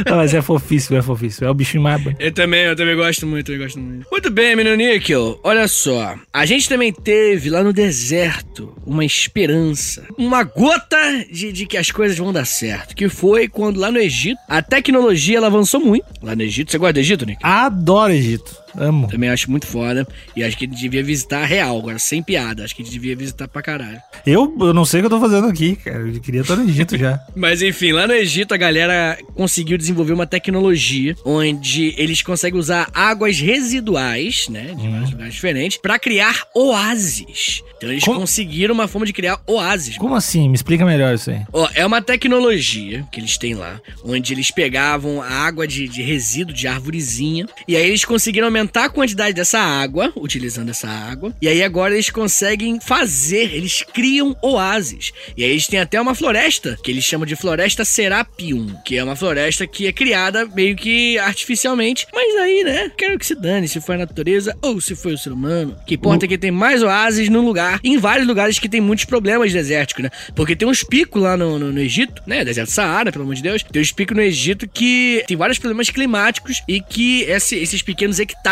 Não, 0.07 0.17
mas 0.17 0.35
é 0.35 0.43
fofíssimo, 0.51 0.90
é 0.97 1.03
fofíssimo. 1.03 1.47
É 1.47 1.51
o 1.51 1.55
bichinho 1.55 1.83
mais 1.83 2.03
bonito. 2.03 2.21
Eu 2.21 2.33
também, 2.33 2.63
eu 2.63 2.77
também 2.77 2.97
gosto 2.97 3.27
muito, 3.27 3.53
eu 3.53 3.59
gosto 3.59 3.79
muito. 3.79 4.07
Muito 4.11 4.31
bem, 4.31 4.57
menino 4.57 4.77
Níquel. 4.77 5.41
Olha 5.43 5.67
só. 5.69 6.17
A 6.33 6.47
gente 6.47 6.69
também 6.69 6.93
teve 6.93 7.51
lá 7.51 7.63
no 7.63 7.73
deserto 7.73 8.75
uma 8.87 9.05
esperança, 9.05 10.05
uma 10.17 10.43
gota 10.43 10.97
de, 11.31 11.53
de 11.53 11.67
que 11.67 11.77
as 11.77 11.91
coisas 11.91 12.17
vão 12.17 12.33
dar 12.33 12.45
certo. 12.45 12.95
Que 12.95 13.09
foi 13.09 13.49
quando 13.49 13.79
lá 13.79 13.91
no 13.91 13.99
Egito 13.99 14.39
a 14.49 14.63
tecnologia 14.63 15.39
ela 15.39 15.47
avançou 15.47 15.81
muito. 15.81 16.07
Lá 16.23 16.35
no 16.35 16.43
Egito, 16.43 16.71
você 16.71 16.79
gosta 16.79 16.95
do 16.95 17.01
Egito, 17.01 17.27
Nick? 17.27 17.41
Adoro 17.43 18.13
Egito. 18.13 18.61
Amo. 18.77 19.09
Também 19.09 19.29
acho 19.29 19.51
muito 19.51 19.67
foda. 19.67 20.07
E 20.37 20.43
acho 20.43 20.57
que 20.57 20.65
ele 20.65 20.75
devia 20.75 21.03
visitar 21.03 21.45
real, 21.45 21.79
agora 21.79 21.99
sem 21.99 22.23
piada. 22.23 22.65
Acho 22.65 22.75
que 22.75 22.83
ele 22.83 22.91
devia 22.91 23.17
visitar 23.17 23.49
pra 23.49 23.63
caralho. 23.63 24.01
Eu, 24.27 24.55
eu 24.61 24.75
não 24.75 24.85
sei 24.85 25.01
o 25.01 25.03
que 25.03 25.07
eu 25.07 25.11
tô 25.11 25.21
fazendo 25.21 25.47
aqui, 25.49 25.77
cara. 25.77 25.99
Eu 25.99 26.21
queria 26.21 26.43
estar 26.43 26.57
no 26.57 26.69
Egito 26.69 26.97
já. 26.97 27.19
Mas 27.35 27.63
enfim, 27.63 27.93
lá 27.93 28.07
no 28.07 28.13
Egito 28.13 28.55
a 28.55 28.57
galera 28.57 29.19
conseguiu 29.35 29.77
desenvolver 29.79 30.13
uma 30.13 30.27
tecnologia 30.27 31.15
onde 31.25 31.95
eles 31.97 32.23
conseguem 32.23 32.59
usar 32.59 32.89
águas 32.93 33.39
residuais, 33.39 34.49
né, 34.49 34.75
de 34.79 34.89
vários 34.89 35.11
lugares 35.11 35.35
diferentes, 35.35 35.79
pra 35.79 35.99
criar 35.99 36.45
oásis. 36.55 37.63
Então 37.77 37.91
eles 37.91 38.05
Como? 38.05 38.21
conseguiram 38.21 38.75
uma 38.75 38.87
forma 38.87 39.07
de 39.07 39.13
criar 39.13 39.41
oásis. 39.47 39.97
Como 39.97 40.15
assim? 40.15 40.49
Me 40.49 40.55
explica 40.55 40.85
melhor 40.85 41.15
isso 41.15 41.31
aí. 41.31 41.41
Ó, 41.53 41.69
é 41.75 41.85
uma 41.85 42.03
tecnologia 42.03 43.07
que 43.11 43.21
eles 43.21 43.39
têm 43.39 43.55
lá, 43.55 43.81
onde 44.05 44.33
eles 44.35 44.51
pegavam 44.51 45.23
a 45.23 45.29
água 45.29 45.67
de, 45.67 45.89
de 45.89 46.03
resíduo 46.03 46.55
de 46.55 46.67
árvorezinha, 46.67 47.47
e 47.67 47.77
aí 47.77 47.89
eles 47.89 48.05
conseguiram 48.05 48.49
aumentar 48.49 48.60
a 48.69 48.89
quantidade 48.89 49.35
dessa 49.35 49.59
água, 49.59 50.13
utilizando 50.17 50.71
essa 50.71 50.89
água, 50.89 51.35
e 51.41 51.49
aí 51.49 51.63
agora 51.63 51.95
eles 51.95 52.11
conseguem 52.11 52.79
fazer, 52.81 53.55
eles 53.55 53.83
criam 53.95 54.37
oásis. 54.43 55.13
E 55.37 55.45
aí 55.45 55.51
eles 55.51 55.67
têm 55.67 55.81
até 55.81 56.01
uma 56.01 56.15
floresta, 56.15 56.79
que 56.83 56.91
eles 56.91 57.05
chamam 57.05 57.27
de 57.27 57.37
Floresta 57.37 57.85
Serapium, 57.85 58.75
que 58.85 58.97
é 58.97 59.05
uma 59.05 59.17
floresta 59.17 59.67
que 59.67 59.87
é 59.87 59.93
criada 59.93 60.47
meio 60.47 60.77
que 60.77 61.19
artificialmente, 61.19 62.07
mas 62.13 62.37
aí, 62.37 62.65
né, 62.65 62.91
quero 62.97 63.19
que 63.19 63.27
se 63.27 63.35
dane 63.35 63.69
se 63.69 63.81
foi 63.81 63.95
a 63.95 63.99
natureza 63.99 64.57
ou 64.63 64.81
se 64.81 64.95
foi 64.95 65.15
o 65.15 65.19
ser 65.19 65.33
humano. 65.33 65.77
O 65.81 65.85
que 65.85 65.95
importa 65.95 66.25
é 66.25 66.29
que 66.29 66.39
tem 66.39 66.51
mais 66.51 66.83
oásis 66.83 67.29
num 67.29 67.45
lugar, 67.45 67.81
em 67.85 67.97
vários 67.99 68.27
lugares 68.27 68.59
que 68.59 68.69
tem 68.69 68.81
muitos 68.81 69.05
problemas 69.05 69.53
desérticos, 69.53 70.05
né? 70.05 70.11
Porque 70.35 70.57
tem 70.57 70.67
uns 70.69 70.83
picos 70.83 71.23
lá 71.23 71.37
no, 71.37 71.59
no, 71.59 71.73
no 71.73 71.81
Egito, 71.81 72.23
né? 72.27 72.45
Deserto 72.45 72.71
Saara, 72.71 73.13
pelo 73.13 73.25
amor 73.25 73.35
de 73.35 73.43
Deus. 73.43 73.63
Tem 73.63 73.81
uns 73.81 73.93
picos 73.93 74.17
no 74.17 74.23
Egito 74.23 74.69
que 74.69 75.23
tem 75.27 75.37
vários 75.37 75.59
problemas 75.59 75.89
climáticos 75.91 76.63
e 76.69 76.81
que 76.81 77.23
esse- 77.23 77.57
esses 77.57 77.83
pequenos 77.83 78.19
hectares 78.19 78.50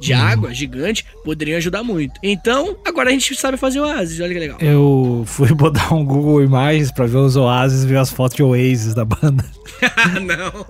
de 0.00 0.12
água 0.12 0.52
gigante 0.52 1.04
poderiam 1.24 1.56
ajudar 1.56 1.82
muito. 1.82 2.12
Então, 2.22 2.76
agora 2.84 3.08
a 3.08 3.12
gente 3.12 3.34
sabe 3.34 3.56
fazer 3.56 3.80
oásis, 3.80 4.20
olha 4.20 4.32
que 4.32 4.38
legal. 4.38 4.58
Eu 4.60 5.24
fui 5.26 5.52
botar 5.54 5.94
um 5.94 6.04
Google 6.04 6.42
Imagens 6.42 6.90
pra 6.90 7.06
ver 7.06 7.16
os 7.16 7.36
oásis 7.36 7.84
e 7.84 7.86
ver 7.86 7.98
as 7.98 8.10
fotos 8.10 8.36
de 8.36 8.42
Oasis 8.42 8.94
da 8.94 9.04
banda. 9.04 9.44
Não. 10.20 10.66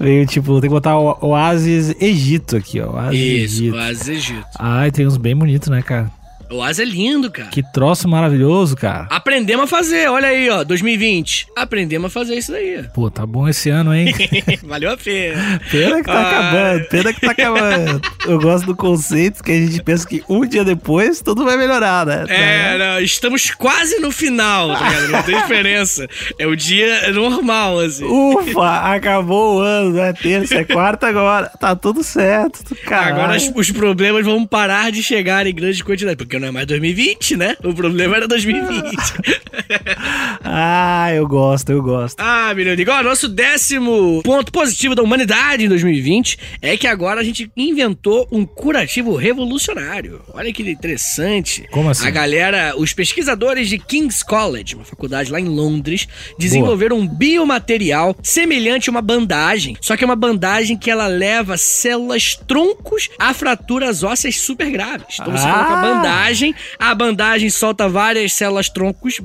Veio 0.00 0.26
tipo, 0.26 0.60
tem 0.60 0.68
que 0.68 0.74
botar 0.74 0.98
o 0.98 1.16
Oasis 1.22 1.94
Egito 2.00 2.56
aqui, 2.56 2.80
ó. 2.80 2.92
Oasis 2.92 3.20
Isso, 3.20 3.62
Egito. 3.62 3.76
oásis 3.76 4.08
Egito. 4.08 4.46
Ai, 4.58 4.90
tem 4.90 5.06
uns 5.06 5.16
bem 5.16 5.36
bonitos, 5.36 5.68
né, 5.68 5.82
cara? 5.82 6.10
Oásis 6.52 6.80
é 6.80 6.84
lindo, 6.84 7.30
cara. 7.30 7.48
Que 7.48 7.62
troço 7.72 8.08
maravilhoso, 8.08 8.76
cara. 8.76 9.06
Aprendemos 9.10 9.64
a 9.64 9.66
fazer, 9.66 10.08
olha 10.10 10.28
aí, 10.28 10.48
ó, 10.50 10.62
2020. 10.64 11.46
Aprendemos 11.56 12.06
a 12.06 12.10
fazer 12.10 12.34
isso 12.36 12.52
daí. 12.52 12.84
Pô, 12.94 13.10
tá 13.10 13.24
bom 13.26 13.48
esse 13.48 13.70
ano, 13.70 13.94
hein? 13.94 14.12
Valeu 14.62 14.90
a 14.92 14.96
pena. 14.96 15.60
Pena 15.70 15.96
que 15.98 16.04
tá 16.04 16.12
Ah. 16.12 16.28
acabando, 16.30 16.88
pena 16.88 17.12
que 17.12 17.20
tá 17.20 17.30
acabando. 17.32 18.00
Eu 18.26 18.38
gosto 18.40 18.66
do 18.66 18.76
conceito 18.76 19.42
que 19.42 19.50
a 19.52 19.54
gente 19.54 19.82
pensa 19.82 20.06
que 20.06 20.22
um 20.28 20.46
dia 20.46 20.64
depois 20.64 21.20
tudo 21.22 21.44
vai 21.44 21.56
melhorar, 21.56 22.04
né? 22.06 22.24
É, 22.28 22.78
não, 22.78 23.00
estamos 23.00 23.50
quase 23.50 23.98
no 24.00 24.10
final, 24.10 24.68
tá 24.76 24.88
ligado? 24.88 25.08
Não 25.10 25.22
tem 25.22 25.36
diferença. 25.40 26.06
É 26.38 26.46
o 26.46 26.54
dia 26.56 27.10
normal, 27.12 27.78
assim. 27.80 28.04
Ufa, 28.04 28.92
acabou 28.94 29.56
o 29.56 29.60
ano, 29.60 29.98
é 29.98 30.12
terça, 30.12 30.56
é 30.56 30.64
quarta 30.64 31.06
agora. 31.08 31.46
Tá 31.58 31.74
tudo 31.74 32.02
certo, 32.02 32.74
cara. 32.84 33.06
Agora 33.08 33.36
os, 33.36 33.50
os 33.54 33.70
problemas 33.70 34.24
vão 34.24 34.46
parar 34.46 34.90
de 34.92 35.02
chegar 35.02 35.46
em 35.46 35.54
grande 35.54 35.82
quantidade, 35.82 36.16
porque 36.16 36.38
não 36.42 36.48
é 36.48 36.50
mais 36.50 36.66
2020, 36.66 37.36
né? 37.36 37.56
O 37.64 37.72
problema 37.72 38.16
era 38.16 38.28
2020. 38.28 38.92
Ah, 40.44 41.12
eu 41.14 41.26
gosto, 41.26 41.70
eu 41.70 41.82
gosto. 41.82 42.18
ah, 42.20 42.52
Deus. 42.52 42.88
Ó, 42.88 43.02
nosso 43.02 43.28
décimo 43.28 44.20
ponto 44.24 44.50
positivo 44.52 44.94
da 44.94 45.02
humanidade 45.02 45.64
em 45.64 45.68
2020 45.68 46.38
é 46.60 46.76
que 46.76 46.86
agora 46.86 47.20
a 47.20 47.24
gente 47.24 47.50
inventou 47.56 48.26
um 48.30 48.44
curativo 48.44 49.14
revolucionário. 49.14 50.20
Olha 50.34 50.52
que 50.52 50.62
interessante. 50.68 51.66
Como 51.70 51.90
assim? 51.90 52.06
A 52.06 52.10
galera, 52.10 52.74
os 52.76 52.92
pesquisadores 52.92 53.68
de 53.68 53.78
King's 53.78 54.22
College, 54.22 54.74
uma 54.74 54.84
faculdade 54.84 55.30
lá 55.30 55.40
em 55.40 55.44
Londres, 55.48 56.06
desenvolveram 56.38 56.98
um 56.98 57.06
biomaterial 57.06 58.16
semelhante 58.22 58.88
a 58.88 58.92
uma 58.92 59.02
bandagem, 59.02 59.76
só 59.80 59.96
que 59.96 60.04
é 60.04 60.06
uma 60.06 60.16
bandagem 60.16 60.76
que 60.76 60.90
ela 60.90 61.06
leva 61.06 61.56
células 61.56 62.36
troncos 62.46 63.08
a 63.18 63.32
fraturas 63.32 64.02
ósseas 64.02 64.36
super 64.40 64.70
graves. 64.70 65.16
Então 65.20 65.32
você 65.32 65.46
Ah! 65.46 65.52
coloca 65.52 65.72
a 65.72 65.82
bandagem, 65.94 66.31
a 66.78 66.94
bandagem 66.94 67.50
solta 67.50 67.88
várias 67.88 68.32
células 68.32 68.68
troncos, 68.68 69.18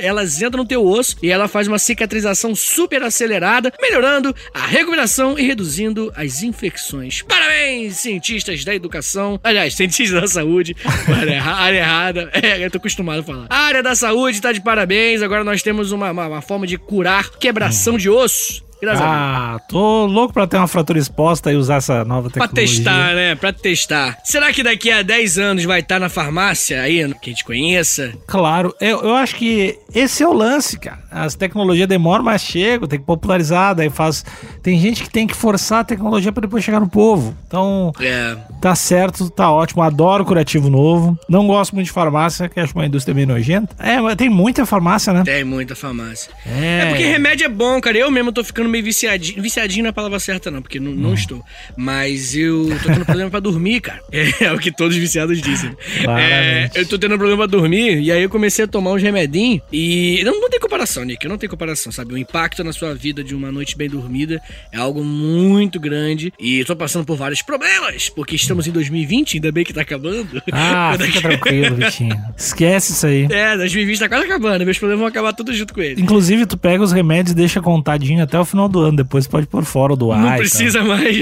elas 0.00 0.40
entram 0.40 0.62
no 0.62 0.68
teu 0.68 0.84
osso 0.84 1.16
e 1.22 1.30
ela 1.30 1.48
faz 1.48 1.68
uma 1.68 1.78
cicatrização 1.78 2.54
super 2.54 3.02
acelerada, 3.02 3.72
melhorando 3.80 4.34
a 4.52 4.66
recuperação 4.66 5.38
e 5.38 5.42
reduzindo 5.42 6.12
as 6.16 6.42
infecções. 6.42 7.22
Parabéns, 7.22 7.96
cientistas 7.96 8.64
da 8.64 8.74
educação. 8.74 9.38
Aliás, 9.42 9.74
cientistas 9.74 10.20
da 10.20 10.26
saúde. 10.26 10.76
Área, 11.08 11.42
área 11.42 11.78
errada. 11.78 12.32
É, 12.42 12.64
eu 12.64 12.70
tô 12.70 12.78
acostumado 12.78 13.20
a 13.20 13.22
falar. 13.22 13.46
A 13.48 13.56
área 13.56 13.82
da 13.82 13.94
saúde 13.94 14.40
tá 14.40 14.50
de 14.50 14.60
parabéns. 14.60 15.22
Agora 15.22 15.44
nós 15.44 15.62
temos 15.62 15.92
uma, 15.92 16.10
uma, 16.10 16.26
uma 16.26 16.42
forma 16.42 16.66
de 16.66 16.76
curar 16.76 17.30
quebração 17.38 17.96
de 17.96 18.10
osso. 18.10 18.64
Graças. 18.82 19.00
Ah, 19.00 19.60
tô 19.68 20.06
louco 20.06 20.34
pra 20.34 20.44
ter 20.46 20.56
uma 20.56 20.66
fratura 20.66 20.98
exposta 20.98 21.52
e 21.52 21.56
usar 21.56 21.76
essa 21.76 22.04
nova 22.04 22.28
Pra 22.28 22.48
tecnologia. 22.48 22.76
testar, 22.76 23.14
né? 23.14 23.34
Pra 23.36 23.52
testar. 23.52 24.18
Será 24.24 24.52
que 24.52 24.62
daqui 24.62 24.90
a 24.90 25.02
10 25.02 25.38
anos 25.38 25.64
vai 25.64 25.78
estar 25.80 26.00
na 26.00 26.08
farmácia 26.08 26.82
aí, 26.82 26.98
que 27.20 27.30
a 27.30 27.32
gente 27.32 27.44
conheça? 27.44 28.12
Claro, 28.26 28.74
eu, 28.80 29.00
eu 29.02 29.14
acho 29.14 29.36
que 29.36 29.78
esse 29.94 30.22
é 30.24 30.28
o 30.28 30.32
lance, 30.32 30.78
cara. 30.80 30.98
As 31.12 31.36
tecnologias 31.36 31.86
demoram, 31.86 32.24
mas 32.24 32.42
chegam, 32.42 32.88
tem 32.88 32.98
que 32.98 33.04
popularizar, 33.06 33.74
daí 33.74 33.88
faz. 33.88 34.24
Tem 34.62 34.76
gente 34.80 35.02
que 35.04 35.10
tem 35.10 35.26
que 35.28 35.36
forçar 35.36 35.80
a 35.80 35.84
tecnologia 35.84 36.32
pra 36.32 36.40
depois 36.40 36.64
chegar 36.64 36.80
no 36.80 36.88
povo. 36.88 37.36
Então, 37.46 37.92
É. 38.00 38.36
tá 38.60 38.74
certo, 38.74 39.30
tá 39.30 39.50
ótimo. 39.52 39.82
Adoro 39.82 40.24
curativo 40.24 40.68
novo. 40.68 41.16
Não 41.28 41.46
gosto 41.46 41.72
muito 41.74 41.86
de 41.86 41.92
farmácia, 41.92 42.48
que 42.48 42.58
acho 42.58 42.74
uma 42.74 42.86
indústria 42.86 43.14
meio 43.14 43.28
nojenta. 43.28 43.76
É, 43.78 44.00
mas 44.00 44.16
tem 44.16 44.28
muita 44.28 44.66
farmácia, 44.66 45.12
né? 45.12 45.22
Tem 45.24 45.44
muita 45.44 45.76
farmácia. 45.76 46.32
É. 46.44 46.80
É 46.80 46.86
porque 46.86 47.04
remédio 47.04 47.44
é 47.46 47.48
bom, 47.48 47.80
cara. 47.80 47.96
Eu 47.96 48.10
mesmo 48.10 48.32
tô 48.32 48.42
ficando 48.42 48.71
meio 48.72 48.84
viciadinho. 48.84 49.40
Viciadinho 49.42 49.82
não 49.84 49.88
é 49.88 49.90
a 49.90 49.92
palavra 49.94 50.18
certa, 50.18 50.50
não, 50.50 50.60
porque 50.62 50.80
não, 50.80 50.90
Hum. 50.92 50.96
não 50.96 51.14
estou. 51.14 51.42
Mas 51.76 52.34
eu 52.36 52.68
tô 52.82 52.88
tendo 52.88 53.04
problema 53.04 53.30
pra 53.30 53.40
dormir, 53.40 53.80
cara. 53.80 54.00
É, 54.42 54.50
o 54.52 54.58
que 54.58 54.72
todos 54.72 54.96
os 54.96 55.00
viciados 55.00 55.40
dizem. 55.40 55.76
É, 56.18 56.70
eu 56.74 56.86
tô 56.86 56.98
tendo 56.98 57.16
problema 57.16 57.38
pra 57.38 57.46
dormir, 57.46 58.00
e 58.00 58.10
aí 58.10 58.22
eu 58.22 58.28
comecei 58.30 58.64
a 58.64 58.68
tomar 58.68 58.92
uns 58.92 59.02
remedinhos. 59.02 59.60
E 59.72 60.20
não, 60.24 60.40
não 60.40 60.50
tem 60.50 60.58
comparação, 60.58 61.04
Nick. 61.04 61.26
Não 61.28 61.38
tem 61.38 61.48
comparação, 61.48 61.92
sabe? 61.92 62.14
O 62.14 62.18
impacto 62.18 62.64
na 62.64 62.72
sua 62.72 62.94
vida 62.94 63.22
de 63.22 63.34
uma 63.34 63.52
noite 63.52 63.76
bem 63.76 63.88
dormida 63.88 64.40
é 64.72 64.78
algo 64.78 65.04
muito 65.04 65.78
grande. 65.78 66.32
E 66.40 66.64
tô 66.64 66.74
passando 66.74 67.04
por 67.04 67.16
vários 67.16 67.42
problemas, 67.42 68.08
porque 68.08 68.34
estamos 68.36 68.66
em 68.66 68.70
2020, 68.72 69.34
ainda 69.36 69.52
bem 69.52 69.64
que 69.64 69.72
tá 69.72 69.82
acabando. 69.82 70.42
Ah, 70.50 70.96
fica 71.00 71.18
é 71.18 71.20
tranquilo, 71.20 71.76
Vitinho. 71.76 72.16
Esquece 72.36 72.92
isso 72.92 73.06
aí. 73.06 73.26
É, 73.30 73.56
2020 73.56 73.98
tá 73.98 74.08
quase 74.08 74.24
acabando. 74.24 74.64
Meus 74.64 74.78
problemas 74.78 75.00
vão 75.00 75.08
acabar 75.08 75.32
tudo 75.32 75.52
junto 75.52 75.74
com 75.74 75.80
ele. 75.82 76.00
Inclusive, 76.00 76.46
tu 76.46 76.56
pega 76.56 76.82
os 76.82 76.92
remédios 76.92 77.32
e 77.32 77.36
deixa 77.36 77.60
contadinho 77.60 78.22
até 78.22 78.38
o 78.38 78.44
final 78.44 78.61
do 78.68 78.80
ano. 78.80 78.96
Depois 78.96 79.26
pode 79.26 79.46
pôr 79.46 79.64
fora 79.64 79.96
do 79.96 80.12
ar. 80.12 80.20
Não 80.20 80.36
precisa 80.36 80.82
mais. 80.84 81.16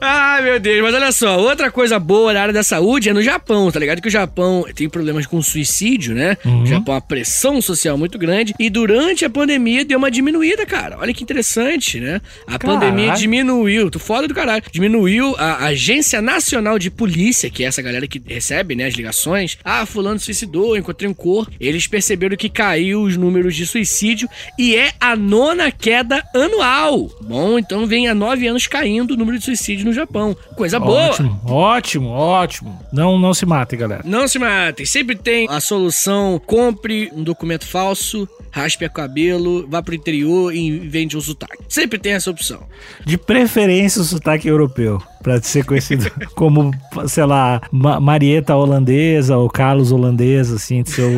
Ai, 0.00 0.42
meu 0.44 0.60
Deus. 0.60 0.82
Mas 0.82 0.94
olha 0.94 1.12
só, 1.12 1.38
outra 1.38 1.70
coisa 1.70 1.98
boa 1.98 2.32
na 2.32 2.42
área 2.42 2.54
da 2.54 2.62
saúde 2.62 3.08
é 3.08 3.12
no 3.12 3.22
Japão, 3.22 3.70
tá 3.70 3.78
ligado? 3.78 4.00
Que 4.00 4.08
o 4.08 4.10
Japão 4.10 4.64
tem 4.74 4.88
problemas 4.88 5.26
com 5.26 5.40
suicídio, 5.42 6.14
né? 6.14 6.36
O 6.44 6.66
Japão 6.66 6.94
é 6.94 6.96
uma 6.96 7.00
pressão 7.00 7.60
social 7.60 7.96
muito 7.96 8.18
grande. 8.18 8.54
E 8.58 8.70
durante 8.70 9.24
a 9.24 9.30
pandemia 9.30 9.84
deu 9.84 9.98
uma 9.98 10.10
diminuída, 10.10 10.64
cara. 10.66 10.98
Olha 10.98 11.12
que 11.12 11.22
interessante, 11.22 12.00
né? 12.00 12.20
A 12.46 12.58
Caralho. 12.58 12.80
pandemia 12.80 13.14
diminuiu. 13.14 13.90
Tô 13.90 13.98
foda 13.98 14.26
do 14.26 14.34
caralho. 14.34 14.62
Diminuiu 14.70 15.34
a 15.38 15.66
Agência 15.66 16.20
Nacional 16.20 16.78
de 16.78 16.90
Polícia, 16.90 17.50
que 17.50 17.64
é 17.64 17.66
essa 17.66 17.82
galera 17.82 18.06
que 18.06 18.20
recebe, 18.26 18.74
né, 18.74 18.86
as 18.86 18.94
ligações. 18.94 19.58
Ah, 19.64 19.84
fulano 19.86 20.18
suicidou, 20.18 20.76
encontrei 20.76 21.08
um 21.08 21.14
corpo. 21.14 21.52
Eles 21.60 21.86
perceberam 21.86 22.36
que 22.36 22.48
caiu 22.48 23.02
os 23.02 23.16
números 23.16 23.54
de 23.54 23.66
suicídio 23.66 24.28
e 24.58 24.76
é 24.76 24.92
a 25.00 25.14
nona 25.16 25.69
queda 25.70 26.24
anual. 26.34 27.10
Bom, 27.22 27.58
então 27.58 27.86
vem 27.86 28.08
há 28.08 28.14
nove 28.14 28.46
anos 28.46 28.66
caindo 28.66 29.12
o 29.12 29.16
número 29.16 29.38
de 29.38 29.44
suicídio 29.44 29.86
no 29.86 29.92
Japão. 29.92 30.36
Coisa 30.56 30.78
boa. 30.78 31.10
Ótimo, 31.10 31.40
ótimo, 31.46 32.08
ótimo. 32.08 32.80
Não, 32.92 33.18
não 33.18 33.34
se 33.34 33.46
matem, 33.46 33.78
galera. 33.78 34.02
Não 34.04 34.26
se 34.26 34.38
matem. 34.38 34.84
Sempre 34.86 35.16
tem 35.16 35.46
a 35.48 35.60
solução: 35.60 36.40
compre 36.44 37.10
um 37.12 37.22
documento 37.22 37.66
falso, 37.66 38.28
raspe 38.50 38.84
o 38.84 38.90
cabelo, 38.90 39.66
vá 39.68 39.82
pro 39.82 39.94
interior 39.94 40.54
e 40.54 40.78
vende 40.78 41.16
um 41.16 41.20
sotaque. 41.20 41.62
Sempre 41.68 41.98
tem 41.98 42.12
essa 42.12 42.30
opção. 42.30 42.62
De 43.04 43.16
preferência 43.16 44.00
o 44.00 44.04
sotaque 44.04 44.48
europeu. 44.48 45.02
Pra 45.22 45.40
ser 45.42 45.64
conhecido 45.64 46.10
como, 46.34 46.70
sei 47.06 47.24
lá, 47.24 47.60
Ma- 47.70 48.00
Marieta 48.00 48.56
holandesa 48.56 49.36
ou 49.36 49.48
Carlos 49.50 49.92
holandês, 49.92 50.50
assim, 50.50 50.82
de 50.82 50.90
seu... 50.90 51.10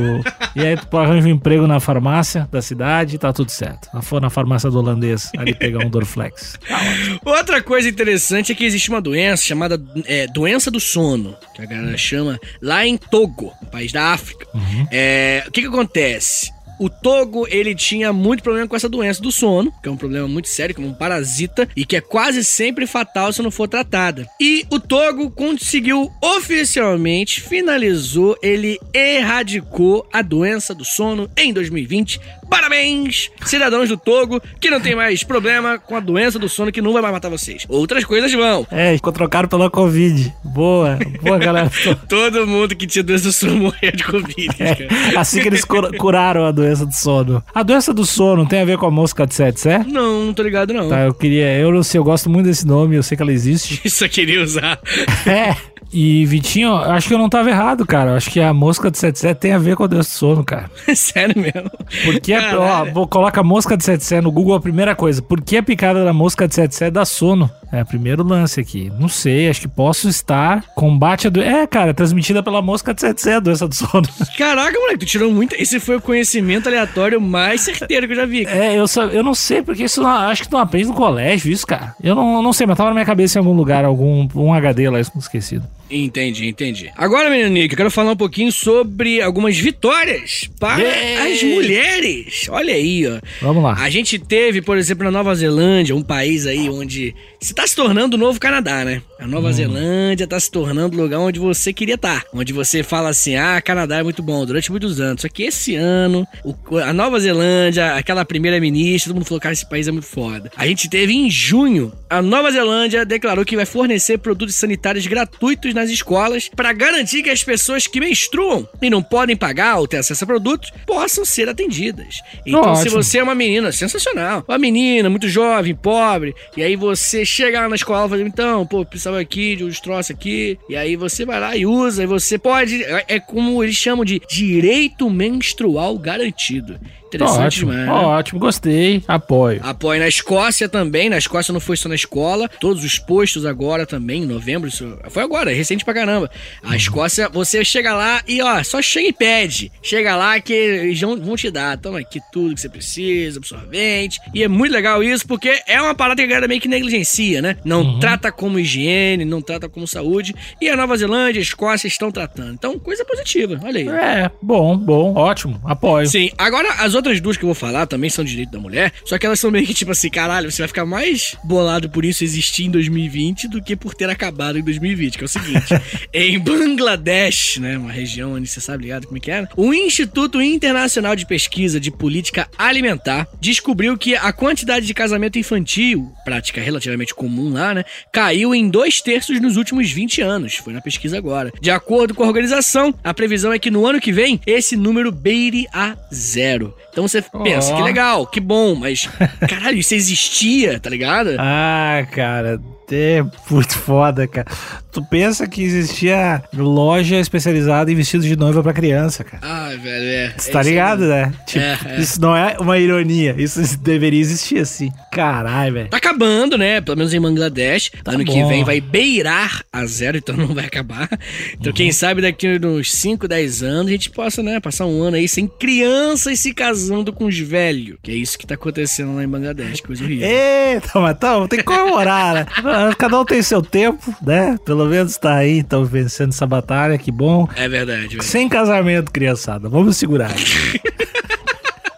E 0.57 0.61
aí 0.61 0.77
tu 0.77 0.99
arranja 0.99 1.27
um 1.29 1.31
emprego 1.31 1.67
na 1.67 1.79
farmácia 1.81 2.49
da 2.51 2.61
cidade 2.61 3.15
e 3.15 3.19
tá 3.19 3.33
tudo 3.33 3.51
certo. 3.51 3.89
For 4.03 4.21
na 4.21 4.29
farmácia 4.29 4.69
do 4.71 4.79
holandês, 4.79 5.31
ali 5.39 5.55
pegar 5.55 5.85
um 5.87 5.89
Dorflex. 5.89 6.59
Outra 7.25 7.63
coisa 7.63 7.89
interessante 7.89 8.53
é 8.53 8.55
que 8.55 8.65
existe 8.65 8.89
uma 8.91 9.01
doença 9.01 9.45
chamada 9.45 9.81
é, 10.05 10.27
doença 10.27 10.71
do 10.71 10.81
sono, 10.81 11.35
que 11.55 11.63
a 11.63 11.67
galera 11.67 11.97
chama 11.97 12.39
lá 12.61 12.87
em 12.87 12.97
Togo, 12.99 13.53
um 13.63 13.67
país 13.67 13.93
da 13.93 14.13
África. 14.13 14.47
É, 14.91 15.45
o 15.47 15.51
que 15.51 15.63
que 15.63 15.69
acontece? 15.69 16.52
O 16.83 16.91
Togo, 16.91 17.47
ele 17.49 17.77
tinha 17.77 18.13
muito 18.13 18.43
problema 18.43 18.67
com 18.67 18.75
essa 18.75 18.89
doença 18.89 19.23
do 19.23 19.31
sono, 19.31 19.73
que 19.81 19.89
é 19.89 19.93
um 19.93 19.97
problema 19.97 20.27
muito 20.27 20.49
sério, 20.49 20.75
como 20.75 20.89
um 20.89 20.93
parasita, 20.93 21.69
e 21.77 21.87
que 21.87 21.95
é 21.95 22.01
quase 22.01 22.43
sempre 22.43 22.89
fatal 22.89 23.33
se 23.33 23.41
não 23.41 23.53
for 23.53 23.69
tratada. 23.69 24.27
E 24.41 24.67
o 24.69 24.81
Togo 24.81 25.31
conseguiu 25.31 26.11
oficialmente, 26.21 27.41
finalizou, 27.41 28.37
ele 28.43 28.81
erradicou 28.93 30.09
a 30.13 30.23
doença 30.23 30.75
do 30.75 30.85
sono 30.85 31.31
em 31.37 31.53
2020. 31.53 32.21
Parabéns, 32.53 33.31
cidadãos 33.47 33.89
do 33.89 33.97
Togo, 33.97 34.39
que 34.61 34.69
não 34.69 34.79
tem 34.79 34.95
mais 34.95 35.25
problema 35.25 35.79
com 35.79 35.97
a 35.97 36.01
doença 36.01 36.39
do 36.39 36.51
sono 36.51 36.71
que 36.71 36.83
não 36.83 36.93
vai 36.93 37.01
mais 37.01 37.15
matar 37.15 37.31
vocês. 37.31 37.65
Outras 37.67 38.05
coisas 38.05 38.31
vão. 38.31 38.67
É, 38.71 38.95
ficou 38.95 39.11
trocado 39.11 39.49
pela 39.49 39.71
Covid. 39.71 40.31
Boa, 40.45 40.99
boa, 41.23 41.39
galera. 41.39 41.71
Todo 42.07 42.47
mundo 42.47 42.77
que 42.77 42.87
tinha 42.87 43.03
doença 43.03 43.25
do 43.25 43.33
sono 43.33 43.57
morreu 43.57 43.93
de 43.93 44.05
Covid. 44.05 44.51
É, 44.61 45.17
assim 45.17 45.41
que 45.41 45.49
eles 45.49 45.65
curaram 45.65 46.45
a 46.45 46.51
doença 46.51 46.85
do 46.85 46.93
sono. 46.93 47.43
A 47.55 47.63
doença 47.63 47.95
do 47.95 48.05
sono 48.05 48.47
tem 48.47 48.61
a 48.61 48.67
ver 48.67 48.77
com 48.77 48.85
a 48.85 48.91
mosca 48.91 49.27
de 49.27 49.33
Tsetse? 49.33 49.79
Não, 49.87 50.27
não 50.27 50.35
tô 50.35 50.43
ligado 50.43 50.75
não. 50.75 50.91
Tá, 50.91 51.07
eu 51.07 51.15
queria, 51.15 51.59
eu 51.59 51.73
não 51.73 51.83
sei, 51.83 51.99
eu 51.99 52.05
gosto 52.05 52.29
muito 52.29 52.45
desse 52.45 52.67
nome, 52.67 52.97
eu 52.97 53.03
sei 53.03 53.17
que 53.17 53.23
ela 53.23 53.33
existe. 53.33 53.81
Isso 53.83 54.05
eu 54.05 54.11
queria 54.11 54.43
usar. 54.43 54.79
É. 55.27 55.57
E 55.93 56.25
Vitinho, 56.25 56.75
acho 56.75 57.09
que 57.09 57.15
eu 57.15 57.19
não 57.19 57.29
tava 57.29 57.51
errado, 57.51 57.87
cara. 57.87 58.17
Acho 58.17 58.31
que 58.31 58.41
a 58.41 58.55
mosca 58.55 58.91
de 58.91 58.99
77 58.99 59.39
tem 59.39 59.53
a 59.53 59.59
ver 59.59 59.77
com 59.77 59.85
a 59.85 59.87
doença 59.87 60.09
do 60.09 60.13
sono, 60.13 60.45
cara. 60.45 60.71
Sério 60.97 61.41
mesmo? 61.41 61.71
Porque, 62.05 62.35
ó, 62.35 62.87
vou, 62.87 63.07
coloca 63.07 63.43
mosca 63.43 63.77
de 63.77 63.85
77 63.85 64.23
no 64.25 64.33
Google 64.33 64.55
a 64.55 64.61
primeira 64.61 64.95
coisa. 64.95 65.21
Por 65.21 65.43
que 65.43 65.59
a 65.59 65.63
picada 65.63 66.03
da 66.05 66.13
mosca 66.13 66.49
de 66.49 66.55
77 66.55 66.93
dá 66.93 67.05
sono? 67.05 67.51
É 67.73 67.83
primeiro 67.83 68.23
lance 68.23 68.61
aqui. 68.61 68.93
Não 69.01 69.09
sei, 69.09 69.49
acho 69.49 69.63
que 69.63 69.69
posso 69.69 70.07
estar. 70.07 70.63
Combate 70.75 71.27
a 71.27 71.31
doença. 71.31 71.51
É, 71.51 71.67
cara, 71.67 71.95
transmitida 71.95 72.43
pela 72.43 72.61
mosca 72.61 72.93
de 72.93 73.01
77, 73.03 73.37
a 73.37 73.41
doença 73.41 73.67
do 73.67 73.75
sono. 73.75 74.07
Caraca, 74.37 74.79
moleque, 74.79 74.99
tu 74.99 75.07
tirou 75.07 75.33
muito. 75.33 75.55
Esse 75.55 75.81
foi 75.81 75.97
o 75.97 76.01
conhecimento 76.01 76.69
aleatório 76.69 77.19
mais 77.19 77.63
certeiro 77.63 78.07
que 78.07 78.13
eu 78.13 78.17
já 78.17 78.27
vi. 78.27 78.45
Cara. 78.45 78.65
É, 78.65 78.79
eu, 78.79 78.87
só, 78.87 79.05
eu 79.05 79.23
não 79.23 79.35
sei, 79.35 79.63
porque 79.63 79.85
isso 79.85 80.03
não, 80.03 80.11
acho 80.11 80.43
que 80.43 80.49
tu 80.49 80.53
não 80.53 80.61
aprende 80.61 80.89
no 80.89 80.95
colégio, 80.95 81.51
isso, 81.51 81.67
cara. 81.67 81.95
Eu 82.03 82.15
não, 82.15 82.43
não 82.43 82.53
sei, 82.53 82.67
mas 82.67 82.77
tava 82.77 82.91
na 82.91 82.95
minha 82.95 83.07
cabeça 83.07 83.39
em 83.39 83.41
algum 83.41 83.55
lugar, 83.55 83.85
algum 83.87 84.29
um 84.35 84.53
HD 84.53 84.91
lá 84.91 85.01
esquecido. 85.01 85.67
Entendi, 85.91 86.49
entendi. 86.49 86.91
Agora, 86.97 87.29
menino 87.29 87.51
Nick, 87.51 87.75
eu 87.75 87.77
quero 87.77 87.91
falar 87.91 88.13
um 88.13 88.17
pouquinho 88.17 88.51
sobre 88.51 89.21
algumas 89.21 89.59
vitórias 89.59 90.49
para 90.59 90.83
Ei. 90.83 91.35
as 91.35 91.43
mulheres. 91.43 92.47
Olha 92.49 92.73
aí, 92.73 93.07
ó. 93.07 93.21
Vamos 93.43 93.63
lá. 93.63 93.75
A 93.75 93.91
gente 93.91 94.19
teve, 94.19 94.63
por 94.63 94.79
exemplo, 94.79 95.05
na 95.05 95.11
Nova 95.11 95.35
Zelândia, 95.35 95.95
um 95.95 96.03
país 96.03 96.47
aí 96.47 96.71
onde 96.71 97.15
se 97.43 97.53
tá 97.53 97.67
se 97.67 97.75
tornando 97.75 98.17
o 98.17 98.19
novo 98.19 98.39
Canadá, 98.39 98.85
né? 98.85 99.03
A 99.19 99.27
Nova 99.27 99.49
hum. 99.49 99.53
Zelândia 99.53 100.27
tá 100.27 100.39
se 100.39 100.51
tornando 100.51 100.97
o 100.97 101.03
lugar 101.03 101.19
onde 101.19 101.41
você 101.41 101.73
queria 101.73 101.97
estar. 101.97 102.23
Tá. 102.23 102.27
Onde 102.33 102.53
você 102.53 102.83
fala 102.83 103.09
assim, 103.09 103.35
ah, 103.37 103.61
Canadá 103.61 103.99
é 103.99 104.03
muito 104.03 104.23
bom, 104.23 104.47
durante 104.47 104.71
muitos 104.71 105.01
anos. 105.01 105.23
Só 105.23 105.29
que 105.29 105.43
esse 105.43 105.75
ano, 105.75 106.27
o, 106.45 106.79
a 106.79 106.93
Nova 106.93 107.19
Zelândia, 107.19 107.95
aquela 107.95 108.25
primeira-ministra, 108.25 109.11
todo 109.11 109.17
mundo 109.17 109.27
falou, 109.27 109.41
cara, 109.41 109.53
esse 109.53 109.69
país 109.69 109.89
é 109.89 109.91
muito 109.91 110.07
foda. 110.07 110.51
A 110.57 110.67
gente 110.67 110.89
teve 110.89 111.13
em 111.13 111.29
junho, 111.29 111.93
a 112.09 112.23
Nova 112.23 112.51
Zelândia 112.51 113.05
declarou 113.05 113.45
que 113.45 113.57
vai 113.57 113.67
fornecer 113.67 114.19
produtos 114.19 114.55
sanitários 114.55 115.07
gratuitos 115.07 115.75
nas 115.75 115.91
escolas 115.91 116.49
para 116.55 116.73
garantir 116.73 117.23
que 117.23 117.31
as 117.31 117.43
pessoas 117.43 117.87
que 117.87 118.01
menstruam 118.01 118.69
e 118.81 118.89
não 118.89 119.03
podem 119.03 119.37
pagar 119.37 119.79
ou 119.79 119.89
ter 119.89 119.97
acesso 119.97 120.23
a 120.25 120.27
produtos 120.27 120.71
possam 120.87 121.25
ser 121.25 121.49
atendidas. 121.49 122.21
Então, 122.47 122.61
Ótimo. 122.61 122.77
se 122.77 122.89
você 122.89 123.19
é 123.19 123.23
uma 123.23 123.35
menina, 123.35 123.73
sensacional, 123.73 124.45
uma 124.47 124.59
menina 124.59 125.11
muito 125.11 125.29
jovem, 125.29 125.75
pobre, 125.75 126.35
e 126.57 126.63
aí 126.63 126.77
você 126.77 127.25
chega 127.33 127.61
lá 127.61 127.69
na 127.69 127.77
escola 127.77 128.07
e 128.07 128.11
fala, 128.11 128.23
então, 128.23 128.67
pô, 128.67 128.85
precisava 128.85 129.21
aqui 129.21 129.57
de 129.57 129.65
uns 129.65 129.81
troços 129.81 130.11
aqui, 130.11 130.59
e 130.69 130.77
aí 130.77 130.97
você 130.97 131.25
vai 131.25 131.41
lá 131.41 131.57
e 131.57 131.67
usa, 131.67 132.03
e 132.03 132.07
você 132.07 132.39
pode. 132.39 132.83
É, 132.85 133.05
é 133.09 133.21
como 133.21 133.63
eles 133.63 133.77
chamam 133.77 134.05
de 134.05 134.21
direito 134.29 135.09
menstrual 135.11 135.99
garantido. 135.99 136.79
Interessante 137.17 137.65
ótimo, 137.65 137.71
demais. 137.73 137.89
Né? 137.89 137.93
Ótimo, 137.93 138.41
gostei. 138.41 139.03
Apoio. 139.07 139.61
Apoio 139.63 140.01
na 140.01 140.09
Escócia 140.09 140.69
também. 140.69 141.09
Na 141.09 141.19
Escócia 141.19 141.53
não 141.53 141.61
foi 141.61 141.77
só 141.77 141.89
na 141.89 141.95
escola. 141.95 142.49
Todos 142.61 142.85
os 142.85 142.99
postos 142.99 143.45
agora 143.47 143.87
também, 143.87 144.23
em 144.23 144.27
novembro. 144.27 144.69
Isso 144.69 144.99
foi 145.11 145.23
agora, 145.23 145.53
é 145.53 145.55
recente 145.55 145.85
pra 145.85 145.95
caramba. 145.95 146.31
A 146.63 146.69
uhum. 146.69 146.75
Escócia, 146.75 147.29
você 147.29 147.65
chega 147.65 147.95
lá 147.95 148.23
e, 148.27 148.41
ó, 148.43 148.63
só 148.63 148.81
chega 148.81 149.09
e 149.09 149.13
pede. 149.13 149.73
Chega 149.83 150.17
lá 150.17 150.41
que 150.41 150.53
eles 150.53 151.01
vão 151.01 151.37
te 151.37 151.51
dar. 151.51 151.77
Toma 151.79 151.99
aqui 151.99 152.21
tudo 152.33 152.55
que 152.55 152.61
você 152.61 152.69
precisa, 152.69 153.39
absorvente. 153.39 154.21
E 154.35 154.43
é 154.43 154.49
muito 154.49 154.73
legal 154.73 155.03
isso, 155.03 155.27
porque 155.27 155.61
é 155.67 155.81
uma 155.81 155.95
parada 155.95 156.17
que 156.17 156.23
a 156.23 156.27
galera 156.27 156.49
meio 156.49 156.61
que 156.61 156.69
negligencia, 156.69 157.43
né? 157.43 157.57
Não 157.65 157.83
uhum. 157.83 157.99
trata 157.99 158.31
como 158.33 158.59
higiene, 158.59 159.25
não 159.25 159.41
trata 159.41 159.69
como 159.69 159.87
saúde. 159.87 160.35
E 160.61 160.69
a 160.69 160.77
Nova 160.77 160.97
Zelândia 160.97 161.39
e 161.39 161.43
a 161.43 161.43
Escócia 161.43 161.87
estão 161.87 162.11
tratando. 162.11 162.55
Então, 162.55 162.79
coisa 162.79 163.05
positiva. 163.05 163.59
Olha 163.63 163.81
aí. 163.81 163.89
É, 163.89 164.31
bom, 164.41 164.77
bom, 164.77 165.15
ótimo. 165.15 165.61
Apoio. 165.65 166.07
Sim. 166.07 166.31
Agora, 166.39 166.69
as 166.79 166.95
outras 166.95 167.02
outras 167.03 167.21
duas 167.21 167.37
que 167.37 167.43
eu 167.43 167.49
vou 167.49 167.55
falar 167.55 167.87
também 167.87 168.09
são 168.09 168.25
direito 168.25 168.53
da 168.53 168.61
mulher, 168.61 168.93
só 169.05 169.19
que 169.19 169.27
elas 169.27 169.41
são 169.41 169.51
meio 169.51 169.67
que 169.67 169.75
tipo 169.75 169.91
assim, 169.91 170.09
caralho, 170.09 170.51
você 170.51 170.63
vai 170.63 170.69
ficar 170.69 170.87
mais 170.87 171.37
bolado 171.43 171.91
por 171.91 172.05
isso 172.05 172.23
existir 172.23 172.65
em 172.65 172.71
2020 172.71 173.49
do 173.49 173.61
que 173.61 173.75
por 173.75 173.95
ter 173.95 174.09
acabado 174.09 174.59
em 174.59 174.63
2020, 174.63 175.19
que 175.19 175.25
é 175.25 175.27
o 175.27 175.29
seguinte. 175.29 175.75
em 176.15 176.39
Bangladesh, 176.39 177.59
né, 177.59 177.77
uma 177.77 177.91
região 177.91 178.35
onde 178.35 178.47
você 178.47 178.61
sabe 178.61 178.85
ligado 178.85 179.07
como 179.07 179.19
é 179.19 179.21
que 179.21 179.31
era, 179.31 179.49
o 179.57 179.75
Instituto 179.75 180.41
Internacional 180.41 181.17
de 181.17 181.27
Pesquisa 181.27 181.81
de 181.81 181.91
Política 181.91 182.49
Alimentar 182.57 183.27
descobriu 183.41 183.99
que 183.99 184.15
a 184.15 184.33
quantidade 184.33 184.87
de 184.87 184.95
casamento 184.95 185.39
infantil, 185.39 186.13
prática 186.25 186.61
relativamente 186.61 187.15
comum 187.15 187.53
lá, 187.53 187.75
né, 187.75 187.85
caiu 188.13 188.55
em 188.55 188.69
dois 188.69 189.01
terços 189.01 189.41
nos 189.41 189.57
últimos 189.57 189.91
20 189.91 190.23
anos. 190.23 190.55
Foi 190.55 190.73
na 190.73 190.81
pesquisa 190.81 191.19
agora. 191.19 191.53
De 191.61 191.71
acordo 191.71 192.15
com 192.15 192.23
a 192.23 192.29
organização, 192.29 192.95
a 193.03 193.13
previsão 193.13 193.53
é 193.53 193.59
que 193.59 193.71
no 193.71 193.85
ano 193.87 194.01
que 194.01 194.13
vem 194.13 194.41
esse 194.47 194.77
número 194.77 195.11
beire 195.11 195.67
a 195.73 195.97
zero. 196.15 196.75
Então 196.93 197.09
você 197.09 197.25
oh. 197.33 197.41
pensa, 197.41 197.75
que 197.75 197.83
legal, 197.83 198.27
que 198.27 198.39
bom, 198.39 198.75
mas 198.75 199.09
caralho, 199.49 199.79
isso 199.79 199.95
existia, 199.95 200.79
tá 200.79 200.91
ligado? 200.91 201.31
Ah, 201.39 202.07
cara, 202.13 202.61
é 202.97 203.25
muito 203.51 203.79
foda, 203.79 204.27
cara. 204.27 204.47
Tu 204.93 205.03
pensa 205.05 205.47
que 205.47 205.63
existia 205.63 206.43
loja 206.55 207.17
especializada 207.19 207.91
em 207.91 207.95
vestidos 207.95 208.27
de 208.27 208.37
noiva 208.37 208.63
pra 208.63 208.75
criança, 208.75 209.25
cara. 209.25 209.43
Ah, 209.43 209.71
velho, 209.71 210.05
é. 210.05 210.35
Você 210.37 210.51
tá 210.51 210.61
é 210.61 210.65
ligado, 210.65 211.07
né? 211.07 211.33
Tipo, 211.47 211.65
é, 211.65 211.79
é. 211.87 212.01
isso 212.01 212.21
não 212.21 212.37
é 212.37 212.57
uma 212.61 212.79
ironia. 212.79 213.35
Isso 213.39 213.79
deveria 213.79 214.21
existir 214.21 214.59
assim. 214.59 214.93
Caralho, 215.11 215.73
velho. 215.73 215.89
Tá 215.89 215.97
acabando, 215.97 216.59
né? 216.59 216.83
Pelo 216.83 216.99
menos 216.99 217.15
em 217.15 217.21
Bangladesh. 217.21 217.91
Tá 218.05 218.13
ano 218.13 218.25
bom. 218.25 218.33
que 218.33 218.45
vem 218.45 218.65
vai 218.65 218.83
beirar 218.83 219.65
a 219.73 219.87
zero, 219.87 220.19
então 220.19 220.37
não 220.37 220.55
vai 220.55 220.67
acabar. 220.67 221.09
Então, 221.55 221.71
uhum. 221.71 221.73
quem 221.73 221.91
sabe 221.91 222.21
daqui 222.21 222.61
uns 222.63 222.93
5, 222.93 223.27
10 223.27 223.63
anos 223.63 223.87
a 223.87 223.93
gente 223.93 224.11
possa, 224.11 224.43
né, 224.43 224.61
passar 224.61 224.85
um 224.85 225.03
ano 225.03 225.17
aí 225.17 225.27
sem 225.27 225.47
crianças 225.47 226.39
se 226.39 226.53
casando 226.53 227.13
com 227.13 227.25
os 227.25 227.39
velhos. 227.39 227.97
Que 228.03 228.11
é 228.11 228.15
isso 228.15 228.39
que 228.39 228.47
tá 228.47 228.55
acontecendo 228.55 229.15
lá 229.15 229.25
em 229.25 229.29
Bangladesh, 229.29 229.81
coisa 229.81 230.05
horrível. 230.05 230.29
Eita, 230.29 231.01
mas 231.01 231.17
tá, 231.19 231.49
tem 231.49 231.61
que 231.61 231.65
comemorar, 231.65 232.35
né? 232.35 232.47
Cada 232.97 233.21
um 233.21 233.25
tem 233.25 233.43
seu 233.43 233.63
tempo, 233.63 234.15
né? 234.23 234.59
Pelo 234.65 234.87
menos 234.87 235.17
tá 235.17 235.35
aí, 235.37 235.59
estão 235.59 235.85
vencendo 235.85 236.31
essa 236.31 236.47
batalha, 236.47 236.99
que 236.99 237.11
bom. 237.11 237.49
É 237.57 237.69
verdade. 237.69 238.09
verdade. 238.09 238.25
Sem 238.25 238.49
casamento, 238.49 239.11
criançada. 239.11 239.69
Vamos 239.69 239.97
segurar. 239.97 240.33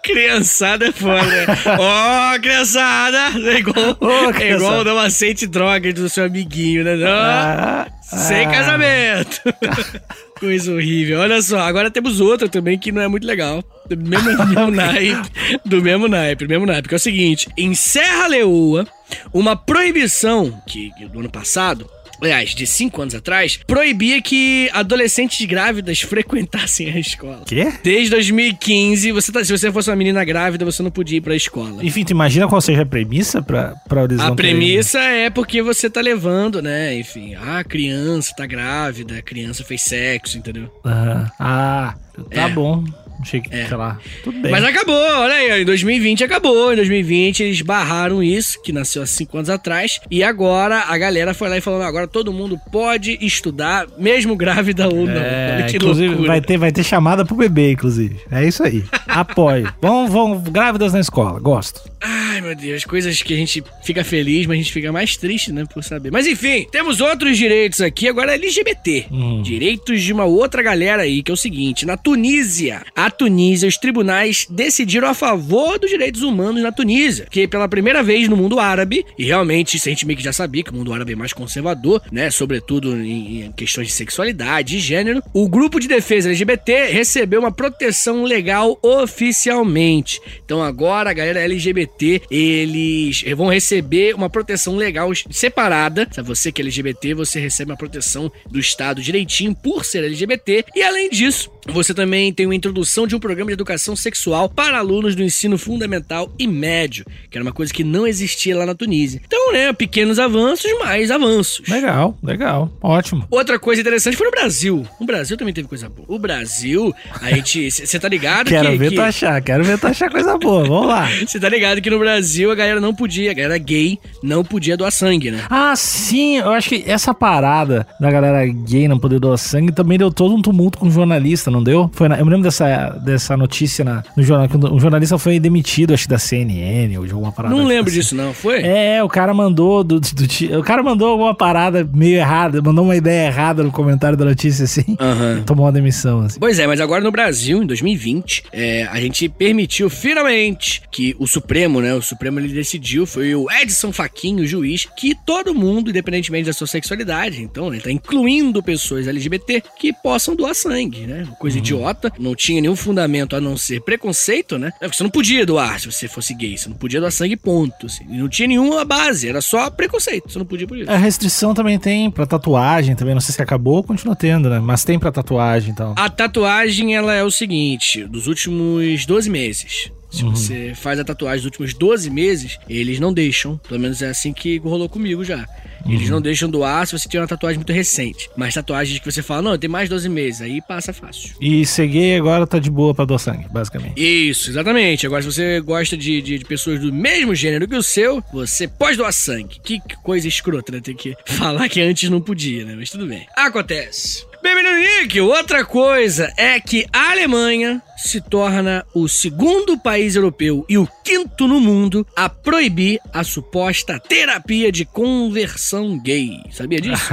criançada 0.05 0.87
é 0.87 0.93
foda. 0.93 1.47
Ó, 1.79 2.35
oh, 2.35 2.41
criançada! 2.41 3.19
É 3.49 3.59
igual, 3.59 3.97
oh, 4.01 4.31
é 4.41 4.53
igual 4.53 4.83
uma 4.83 5.07
aceite 5.07 5.47
droga 5.47 5.93
do 5.93 6.09
seu 6.09 6.25
amiguinho, 6.25 6.85
né? 6.85 6.97
Não, 6.97 7.09
ah, 7.09 7.87
sem 8.03 8.45
ah. 8.47 8.51
casamento. 8.51 9.41
Coisa 10.45 10.75
horrível. 10.75 11.21
Olha 11.21 11.41
só, 11.41 11.59
agora 11.61 11.91
temos 11.91 12.21
outra 12.21 12.49
também 12.49 12.79
que 12.79 12.93
não 12.93 13.01
é 13.01 13.09
muito 13.09 13.27
legal. 13.27 13.65
Do 13.89 13.97
mesmo, 13.97 14.29
mesmo 14.47 14.71
naipe. 14.73 15.31
Do 15.65 15.81
mesmo 15.81 16.07
naipe, 16.07 16.45
do 16.45 16.51
mesmo 16.51 16.67
naipe. 16.67 16.87
Que 16.87 16.95
é 16.95 16.97
o 16.97 17.01
seguinte: 17.01 17.49
em 17.57 17.75
Serra 17.75 18.27
Leoa, 18.27 18.87
uma 19.33 19.57
proibição 19.57 20.63
que 20.67 20.91
do 21.11 21.21
ano 21.21 21.31
passado 21.31 21.89
aliás, 22.21 22.55
de 22.55 22.67
cinco 22.67 23.03
anos 23.03 23.15
atrás, 23.15 23.59
proibia 23.67 24.21
que 24.21 24.69
adolescentes 24.73 25.45
grávidas 25.47 26.01
frequentassem 26.03 26.91
a 26.91 26.99
escola. 26.99 27.43
Quê? 27.47 27.73
Desde 27.83 28.11
2015, 28.11 29.13
você 29.13 29.33
tá, 29.33 29.45
se 29.45 29.53
você 29.57 29.71
fosse 29.71 29.91
uma 29.91 29.97
menina 29.97 30.25
grávida, 30.25 30.65
você 30.65 30.83
não 30.83 30.91
podia 30.91 31.19
ir 31.19 31.21
pra 31.21 31.35
escola. 31.35 31.85
Enfim, 31.85 32.05
tu 32.05 32.11
imagina 32.11 32.49
qual 32.49 32.61
seja 32.61 32.83
a 32.83 32.87
premissa 32.87 33.43
pra, 33.43 33.75
pra 33.89 34.05
eles 34.05 34.21
A 34.21 34.35
premissa 34.35 34.99
é 35.01 35.31
porque 35.31 35.63
você 35.63 35.91
tá 35.91 36.01
levando, 36.01 36.63
né? 36.63 36.97
Enfim, 36.99 37.35
a 37.35 37.63
criança 37.65 38.35
tá 38.37 38.47
grávida, 38.47 39.19
a 39.19 39.23
criança 39.23 39.65
fez 39.65 39.83
sexo, 39.83 40.39
entendeu? 40.39 40.71
Ah, 40.85 41.31
ah 41.39 41.95
tá 42.31 42.49
é. 42.49 42.49
bom. 42.49 42.85
Achei 43.25 43.41
que, 43.41 43.55
é. 43.55 43.67
sei 43.67 43.77
lá, 43.79 43.99
tudo 44.23 44.39
bem. 44.39 44.51
Mas 44.51 44.63
acabou, 44.63 44.95
olha 44.95 45.33
aí, 45.33 45.63
em 45.63 45.65
2020 45.65 46.25
acabou. 46.25 46.75
Em 46.75 46.77
2020 46.77 47.43
eles 47.43 47.63
barraram 47.63 48.23
isso, 48.23 48.63
que 48.63 48.71
nasceu 48.71 49.03
há 49.03 49.07
cinco 49.07 49.39
anos 49.39 49.49
atrás. 49.49 49.99
E 50.11 50.23
agora 50.23 50.85
a 50.87 50.99
galera 50.99 51.33
foi 51.33 51.49
lá 51.49 51.57
e 51.57 51.63
falou: 51.63 51.81
agora 51.81 52.07
todo 52.07 52.35
mundo 52.35 52.61
pode 52.71 53.17
estudar, 53.23 53.87
mesmo 53.97 54.37
grávida 54.37 54.87
ou 54.89 55.07
não. 55.07 55.15
É, 55.15 55.69
inclusive, 55.75 56.27
vai 56.27 56.43
ter, 56.43 56.59
vai 56.59 56.71
ter 56.71 56.85
chamada 56.85 57.25
pro 57.25 57.35
bebê, 57.35 57.73
inclusive. 57.73 58.21
É 58.31 58.47
isso 58.47 58.63
aí. 58.63 58.85
Apoio. 59.09 59.73
vão, 59.81 60.07
vão, 60.07 60.39
grávidas 60.39 60.93
na 60.93 61.01
escola, 61.01 61.41
gosto. 61.41 61.81
Ai, 62.07 62.43
meu 62.43 62.55
Deus, 62.55 62.85
coisas 62.85 63.23
que 63.23 63.33
a 63.33 63.37
gente 63.37 63.65
fica 63.83 64.05
feliz, 64.05 64.47
mas 64.47 64.57
a 64.57 64.63
gente 64.63 64.73
fica 64.73 64.93
mais 64.93 65.17
triste, 65.17 65.51
né, 65.51 65.65
por 65.65 65.83
saber. 65.83 66.11
Mas 66.13 66.27
enfim, 66.27 66.67
temos 66.71 67.01
outros 67.01 67.39
direitos 67.39 67.81
aqui, 67.81 68.07
agora 68.07 68.35
LGBT. 68.35 69.07
Hum. 69.11 69.41
Direitos 69.41 70.03
de 70.03 70.13
uma 70.13 70.27
outra 70.27 70.63
galera 70.63 71.05
aí, 71.05 71.23
que 71.23 71.31
é 71.31 71.35
o 71.35 71.37
seguinte: 71.37 71.87
na 71.87 71.97
Tunísia, 71.97 72.83
a 72.95 73.11
Tunísia, 73.11 73.67
os 73.67 73.79
tribunais 73.79 74.47
decidiram 74.51 75.09
a 75.09 75.15
favor 75.15 75.79
dos 75.79 75.89
direitos 75.89 76.21
humanos 76.21 76.63
na 76.63 76.71
Tunísia, 76.71 77.27
que 77.31 77.49
pela 77.49 77.69
primeira 77.69 78.03
vez 78.03 78.29
no 78.29 78.37
mundo 78.37 78.59
árabe, 78.59 79.03
e 79.19 79.25
realmente 79.25 79.79
isso 79.79 79.89
a 79.89 79.91
gente 79.91 80.07
meio 80.07 80.19
que 80.19 80.25
já 80.25 80.33
sabia 80.33 80.63
que 80.63 80.73
o 80.73 80.75
mundo 80.75 80.93
árabe 80.93 81.15
é 81.15 81.17
mais 81.17 81.33
conservador, 81.33 82.03
né, 82.13 82.31
sobretudo 82.31 82.95
em, 82.95 83.45
em 83.45 83.53
questões 83.53 83.87
de 83.87 83.95
sexualidade 83.95 84.77
e 84.77 84.81
gênero, 84.81 85.23
o 85.33 85.49
grupo 85.49 85.81
de 85.81 85.89
defesa 85.89 86.29
LGBT 86.29 86.89
recebeu 86.89 87.41
uma 87.41 87.53
proteção 87.53 88.25
legal 88.25 88.79
oficialmente. 88.83 90.21
Então 90.45 90.63
agora 90.63 91.09
a 91.09 91.15
galera 91.15 91.41
LGBT, 91.41 91.94
eles 92.31 93.23
vão 93.37 93.49
receber 93.49 94.15
uma 94.15 94.29
proteção 94.31 94.77
legal 94.77 95.11
separada. 95.31 96.09
Se 96.11 96.23
você 96.23 96.51
que 96.53 96.61
é 96.61 96.65
LGBT, 96.65 97.15
você 97.15 97.41
recebe 97.41 97.71
uma 97.71 97.77
proteção 97.77 98.31
do 98.51 98.59
Estado 98.59 99.03
direitinho 99.03 99.55
por 99.55 99.85
ser 99.85 100.05
LGBT. 100.05 100.65
E 100.75 100.83
além 100.83 101.09
disso, 101.11 101.51
você 101.67 101.95
também 101.95 102.33
tem 102.33 102.47
uma 102.47 102.55
introdução 102.55 103.07
de 103.07 103.15
um 103.17 103.21
programa 103.21 103.49
de 103.51 103.55
educação 103.55 103.95
sexual 103.97 104.49
para 104.49 104.79
alunos 104.79 105.15
do 105.15 105.23
ensino 105.23 105.57
fundamental 105.59 106.33
e 106.39 106.47
médio, 106.47 107.05
que 107.31 107.37
era 107.39 107.43
uma 107.45 107.53
coisa 107.53 107.73
que 107.73 107.85
não 107.85 108.07
existia 108.07 108.57
lá 108.57 108.67
na 108.67 108.75
Tunísia. 108.75 109.21
Então, 109.27 109.53
né, 109.53 109.73
pequenos 109.73 110.19
avanços, 110.19 110.71
mais 110.81 111.11
avanços. 111.11 111.67
Legal, 111.69 112.17
legal. 112.23 112.73
Ótimo. 112.83 113.27
Outra 113.31 113.59
coisa 113.59 113.81
interessante 113.81 114.17
foi 114.17 114.27
no 114.27 114.31
Brasil. 114.33 114.87
O 115.01 115.05
Brasil 115.05 115.37
também 115.37 115.55
teve 115.55 115.69
coisa 115.69 115.89
boa. 115.89 116.07
O 116.09 116.19
Brasil, 116.19 116.95
a 117.21 117.31
gente. 117.31 117.71
Você 117.85 117.99
tá 117.99 118.09
ligado 118.09 118.49
Quero 118.49 118.71
que. 118.71 118.77
ver 118.79 118.91
que- 118.91 118.97
tu 118.97 119.03
achar, 119.03 119.41
quero 119.43 119.65
ver 119.65 119.79
tu 119.79 119.87
achar 119.87 120.11
coisa 120.11 120.37
boa. 120.39 120.65
Vamos 120.65 120.87
lá. 120.89 121.09
Você 121.27 121.39
tá 121.41 121.49
ligado 121.49 121.81
que 121.85 121.91
no 121.91 121.99
Brasil 121.99 122.51
a 122.51 122.55
galera 122.55 122.81
não 122.81 122.95
podia, 122.95 123.31
a 123.31 123.35
galera 123.35 123.57
gay 123.59 123.99
não 124.23 124.43
podia 124.43 124.77
doar 124.77 124.91
sangue, 124.91 125.31
né? 125.31 125.43
Ah, 125.49 125.75
sim, 125.77 126.39
eu 126.39 126.51
acho 126.51 126.69
que 126.71 126.85
essa 126.87 127.15
parada 127.15 127.87
da 128.01 128.11
galera 128.11 128.45
gay 128.47 128.89
não 128.89 128.99
poder 128.99 129.19
doar 129.21 129.39
sangue 129.39 129.73
também 129.73 129.99
deu 129.99 130.11
todo 130.11 130.35
um 130.35 130.43
tumulto 130.43 130.79
com 130.79 130.87
o 130.87 130.91
jornalista, 130.91 131.51
não 131.51 131.63
deu? 131.63 131.91
Foi 131.93 132.09
na- 132.09 132.19
eu 132.19 132.25
me 132.25 132.31
lembro 132.31 132.45
dessa, 132.45 132.89
dessa 133.05 133.37
notícia 133.37 133.85
na, 133.85 134.03
no 134.17 134.23
jornal, 134.23 134.49
que 134.49 134.57
um 134.57 134.81
jornalista 134.81 135.19
foi 135.19 135.39
demitido, 135.39 135.93
acho 135.95 136.05
que 136.05 136.11
da 136.11 136.19
CNN 136.19 136.97
ou 136.99 137.07
de 137.07 137.13
alguma 137.13 137.31
parada. 137.33 137.55
Não 137.55 137.63
tipo 137.63 137.69
lembro 137.69 137.91
assim. 137.91 138.01
disso, 138.01 138.15
não, 138.17 138.33
foi? 138.35 138.63
É, 138.63 139.03
o 139.03 139.09
cara 139.09 139.33
mandou 139.35 139.85
do, 139.85 140.01
do 140.01 140.27
ti- 140.27 140.51
o 140.55 140.63
cara 140.63 140.83
mandou 140.83 141.09
alguma 141.09 141.35
parada 141.35 141.89
meio 141.95 142.17
errada, 142.17 142.61
mandou 142.63 142.85
uma 142.85 142.97
ideia 142.97 143.27
errada 143.29 143.63
no 143.63 143.71
comentário 143.71 144.17
da 144.17 144.25
notícia 144.25 144.65
assim. 144.65 144.97
Aham. 145.01 145.43
Tomou 145.47 145.67
uma 145.67 145.73
demissão 145.73 146.21
assim. 146.21 146.39
Pois 146.41 146.59
é, 146.59 146.67
mas 146.67 146.81
agora 146.81 147.03
no 147.03 147.11
Brasil, 147.13 147.63
em 147.63 147.67
2020, 147.67 148.45
é, 148.53 148.85
a 148.91 149.01
gente 149.01 149.29
permitiu 149.29 149.91
finalmente 149.91 150.83
que 150.91 151.15
o 151.19 151.27
Supremo, 151.27 151.74
né? 151.81 151.95
O 151.95 152.03
Supremo 152.03 152.39
ele 152.41 152.49
decidiu, 152.49 153.07
foi 153.07 153.35
o 153.35 153.51
Edson 153.51 153.93
Fachin, 153.93 154.41
o 154.41 154.47
juiz, 154.47 154.87
que 154.97 155.15
todo 155.27 155.55
mundo, 155.55 155.91
independentemente 155.91 156.47
da 156.47 156.53
sua 156.53 156.67
sexualidade, 156.67 157.43
então 157.43 157.73
ele 157.73 157.83
tá 157.83 157.91
incluindo 157.91 158.63
pessoas 158.63 159.07
LGBT 159.09 159.63
que 159.79 159.93
possam 159.93 160.35
doar 160.37 160.55
sangue, 160.55 161.07
né? 161.07 161.27
Coisa 161.39 161.59
idiota, 161.59 162.13
não 162.19 162.35
tinha 162.35 162.61
nenhum 162.61 162.77
fundamento 162.77 163.35
a 163.37 163.41
não 163.41 163.57
ser 163.57 163.81
preconceito, 163.81 164.59
né? 164.59 164.73
É, 164.81 164.89
Você 164.89 165.03
não 165.03 165.11
podia 165.11 165.45
doar 165.47 165.81
se 165.81 165.91
você 165.91 166.09
fosse 166.09 166.35
gay, 166.35 166.57
você 166.57 166.69
não 166.69 166.77
podia 166.77 167.01
doar 167.01 167.11
sangue, 167.13 167.37
ponto. 167.37 167.87
assim. 167.87 168.05
Não 168.09 168.29
tinha 168.29 168.49
nenhuma 168.49 168.85
base, 168.85 169.29
era 169.29 169.41
só 169.41 169.71
preconceito, 169.71 170.31
você 170.31 170.39
não 170.39 170.47
podia 170.47 170.67
por 170.67 170.79
isso. 170.79 170.91
A 170.91 170.97
restrição 170.97 171.55
também 171.55 171.79
tem 171.79 172.11
pra 172.11 172.27
tatuagem, 172.27 172.95
também 172.95 173.15
não 173.15 173.21
sei 173.21 173.35
se 173.35 173.43
acabou 173.43 173.77
ou 173.77 173.83
continua 173.85 174.15
tendo, 174.17 174.49
né? 174.49 174.59
Mas 174.61 174.85
tem 174.85 174.99
pra 174.99 175.11
tatuagem 175.13 175.71
então. 175.71 175.95
A 175.97 176.09
tatuagem, 176.09 176.95
ela 176.95 177.15
é 177.15 177.23
o 177.23 177.31
seguinte, 177.31 178.05
dos 178.05 178.27
últimos 178.27 179.07
12 179.07 179.31
meses. 179.31 179.91
Se 180.15 180.23
você 180.23 180.73
faz 180.75 180.99
a 180.99 181.05
tatuagem 181.05 181.39
dos 181.39 181.47
últimos 181.47 181.75
12 181.75 182.09
meses, 182.11 182.59
eles 182.69 183.01
não 183.01 183.13
deixam. 183.13 183.59
Pelo 183.59 183.81
menos 183.81 184.01
é 184.01 184.09
assim 184.09 184.33
que 184.33 184.59
rolou 184.59 184.89
comigo 184.89 185.25
já. 185.25 185.47
Eles 185.89 186.09
não 186.09 186.21
deixam 186.21 186.49
doar 186.49 186.87
se 186.87 186.99
você 186.99 187.09
tiver 187.09 187.21
uma 187.21 187.29
tatuagem 187.29 187.59
muito 187.59 187.73
recente. 187.73 188.31
Mas 188.37 188.55
tatuagens 188.55 188.99
que 188.99 189.11
você 189.11 189.23
fala, 189.23 189.43
não, 189.43 189.59
tem 189.59 189.69
mais 189.69 189.89
12 189.89 190.09
meses, 190.09 190.41
aí 190.41 190.63
passa 190.63 190.93
fácil. 190.93 191.35
E 191.41 191.67
ser 191.67 191.87
gay 191.89 192.17
agora 192.17 192.47
tá 192.47 192.59
de 192.59 192.71
boa 192.71 192.95
pra 192.95 193.05
doar 193.05 193.19
sangue, 193.19 193.47
basicamente. 193.51 194.01
Isso, 194.01 194.51
exatamente. 194.51 195.07
Agora, 195.07 195.23
se 195.23 195.31
você 195.31 195.61
gosta 195.61 195.97
de, 195.97 196.23
de, 196.23 196.39
de 196.39 196.45
pessoas 196.45 196.81
do 196.81 196.93
mesmo 196.93 197.35
gênero 197.35 197.69
que 197.69 197.77
o 197.77 197.83
seu, 197.83 198.23
você 198.33 198.67
pode 198.67 198.97
doar 198.97 199.13
sangue. 199.13 199.61
Que 199.63 199.81
coisa 200.03 200.27
escrota, 200.27 200.73
né? 200.73 200.81
Ter 200.81 200.95
que 200.95 201.15
falar 201.27 201.69
que 201.69 201.81
antes 201.81 202.09
não 202.09 202.21
podia, 202.21 202.65
né? 202.65 202.75
Mas 202.77 202.91
tudo 202.91 203.07
bem. 203.07 203.27
Acontece. 203.37 204.25
Bem, 204.45 204.55
Nick, 205.01 205.19
outra 205.23 205.65
coisa 205.65 206.31
é 206.37 206.61
que 206.61 206.85
a 206.93 207.13
Alemanha 207.13 207.81
se 207.97 208.21
torna 208.21 208.85
o 208.95 209.09
segundo 209.09 209.79
país 209.79 210.17
europeu 210.17 210.67
e 210.69 210.77
o 210.77 210.87
quinto 211.03 211.49
no 211.49 211.59
mundo 211.59 212.07
a 212.15 212.29
proibir 212.29 213.01
a 213.11 213.25
suposta 213.25 213.99
terapia 213.99 214.71
de 214.71 214.85
conversão 214.85 215.99
gay. 215.99 216.43
Sabia 216.51 216.79
disso? 216.79 217.09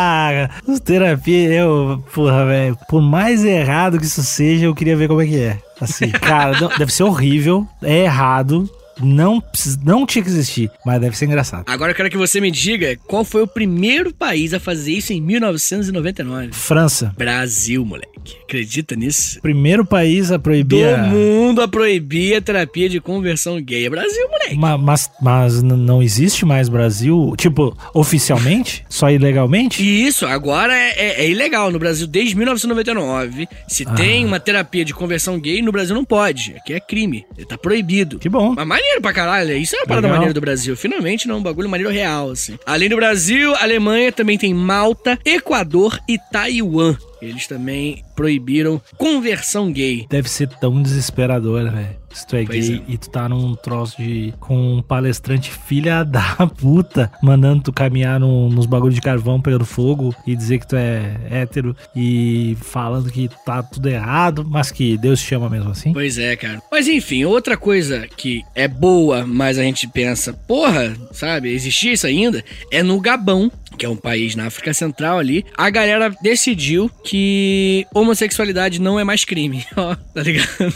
Terapia, 0.82 1.52
eu, 1.52 2.02
porra, 2.14 2.46
velho, 2.46 2.78
por 2.88 3.02
mais 3.02 3.44
errado 3.44 3.98
que 3.98 4.06
isso 4.06 4.22
seja, 4.22 4.64
eu 4.64 4.74
queria 4.74 4.96
ver 4.96 5.08
como 5.08 5.20
é 5.20 5.26
que 5.26 5.38
é. 5.38 5.58
Assim, 5.78 6.08
cara, 6.08 6.70
deve 6.78 6.90
ser 6.90 7.02
horrível, 7.02 7.68
é 7.82 8.04
errado, 8.04 8.66
não, 9.02 9.42
não 9.84 10.06
tinha 10.06 10.22
que 10.22 10.30
existir, 10.30 10.70
mas 10.84 11.00
deve 11.00 11.16
ser 11.16 11.26
engraçado. 11.26 11.64
Agora 11.66 11.92
eu 11.92 11.96
quero 11.96 12.10
que 12.10 12.16
você 12.16 12.40
me 12.40 12.50
diga 12.50 12.96
qual 13.06 13.24
foi 13.24 13.42
o 13.42 13.46
primeiro 13.46 14.12
país 14.14 14.52
a 14.54 14.60
fazer 14.60 14.92
isso 14.92 15.12
em 15.12 15.20
1999. 15.20 16.50
França, 16.52 17.12
Brasil, 17.16 17.84
moleque. 17.84 18.08
Acredita 18.44 18.96
nisso? 18.96 19.40
primeiro 19.40 19.84
país 19.84 20.30
a 20.32 20.38
proibir. 20.38 20.84
Do 20.88 20.94
a- 20.94 21.06
mundo 21.06 21.62
a 21.62 21.68
proibir 21.68 22.34
a 22.36 22.40
terapia 22.40 22.88
de 22.88 23.00
conversão 23.00 23.60
gay. 23.60 23.86
É 23.86 23.90
Brasil, 23.90 24.28
moleque. 24.28 24.56
Ma- 24.56 24.76
Mas, 24.78 25.10
mas 25.20 25.62
não 25.62 26.02
existe 26.02 26.44
mais 26.44 26.68
Brasil, 26.68 27.34
tipo, 27.36 27.76
oficialmente? 27.94 28.84
Só 28.90 29.10
ilegalmente? 29.10 29.82
Isso, 29.82 30.26
agora 30.26 30.74
é, 30.74 30.90
é- 30.98 31.24
é 31.24 31.28
ilegal 31.30 31.70
no 31.70 31.78
Brasil 31.78 32.06
desde 32.06 32.34
1999. 32.36 33.46
Se 33.68 33.84
Ah. 33.86 33.94
tem 33.94 34.24
uma 34.24 34.40
terapia 34.40 34.84
de 34.84 34.92
conversão 34.94 35.38
gay, 35.38 35.62
no 35.62 35.72
Brasil 35.72 35.94
não 35.94 36.04
pode. 36.04 36.54
Aqui 36.56 36.72
é 36.72 36.80
crime. 36.80 37.24
Tá 37.48 37.56
proibido. 37.58 38.18
Que 38.18 38.28
bom. 38.28 38.54
Mas 38.66 38.82
maneiro 38.86 39.02
pra 39.02 39.12
caralho, 39.12 39.56
isso 39.56 39.74
é 39.74 39.80
uma 39.80 39.86
parada 39.86 40.06
Legal. 40.06 40.16
maneira 40.18 40.34
do 40.34 40.40
Brasil. 40.40 40.76
Finalmente, 40.76 41.26
não, 41.26 41.38
um 41.38 41.42
bagulho 41.42 41.68
maneiro 41.68 41.92
real, 41.92 42.30
assim. 42.30 42.58
Além 42.64 42.88
do 42.88 42.96
Brasil, 42.96 43.54
Alemanha 43.56 44.12
também 44.12 44.38
tem 44.38 44.54
Malta, 44.54 45.18
Equador 45.24 45.98
e 46.08 46.18
Taiwan. 46.30 46.96
Eles 47.20 47.46
também 47.46 48.04
proibiram 48.16 48.80
conversão 48.96 49.70
gay. 49.70 50.06
Deve 50.10 50.28
ser 50.28 50.48
tão 50.48 50.82
desesperador, 50.82 51.70
velho. 51.70 52.06
Se 52.12 52.26
tu 52.26 52.34
é 52.36 52.44
Pois 52.46 52.66
gay 52.66 52.78
é. 52.88 52.92
e 52.92 52.96
tu 52.96 53.10
tá 53.10 53.28
num 53.28 53.54
troço 53.54 54.00
de. 54.02 54.32
com 54.40 54.78
um 54.78 54.82
palestrante 54.82 55.50
filha 55.50 56.02
da 56.06 56.46
puta, 56.46 57.12
mandando 57.22 57.64
tu 57.64 57.72
caminhar 57.74 58.18
num- 58.18 58.48
nos 58.48 58.64
bagulhos 58.64 58.94
de 58.94 59.02
carvão 59.02 59.38
pegando 59.38 59.66
fogo 59.66 60.14
e 60.26 60.34
dizer 60.34 60.58
que 60.60 60.66
tu 60.66 60.76
é 60.76 61.14
hétero 61.30 61.76
e 61.94 62.56
falando 62.62 63.10
que 63.12 63.28
tá 63.44 63.62
tudo 63.62 63.86
errado, 63.90 64.46
mas 64.48 64.70
que 64.70 64.96
Deus 64.96 65.20
te 65.20 65.26
chama 65.26 65.50
mesmo 65.50 65.70
assim. 65.70 65.92
Pois 65.92 66.16
é, 66.16 66.34
cara. 66.36 66.62
Mas 66.72 66.88
enfim, 66.88 67.24
outra 67.26 67.54
coisa 67.54 68.08
que 68.16 68.42
é 68.54 68.66
boa, 68.66 69.26
mas 69.26 69.58
a 69.58 69.62
gente 69.62 69.86
pensa, 69.86 70.32
porra, 70.32 70.96
sabe, 71.12 71.50
existia 71.52 71.92
isso 71.92 72.06
ainda, 72.06 72.42
é 72.70 72.82
no 72.82 72.98
Gabão, 72.98 73.52
que 73.76 73.84
é 73.84 73.88
um 73.90 73.96
país 73.96 74.34
na 74.34 74.46
África 74.46 74.72
Central 74.72 75.18
ali, 75.18 75.44
a 75.54 75.68
galera 75.68 76.10
decidiu 76.22 76.90
que 77.04 77.86
homossexualidade 78.06 78.80
não 78.80 78.98
é 78.98 79.04
mais 79.04 79.24
crime, 79.24 79.64
ó, 79.76 79.94
tá 79.94 80.22
ligado? 80.22 80.74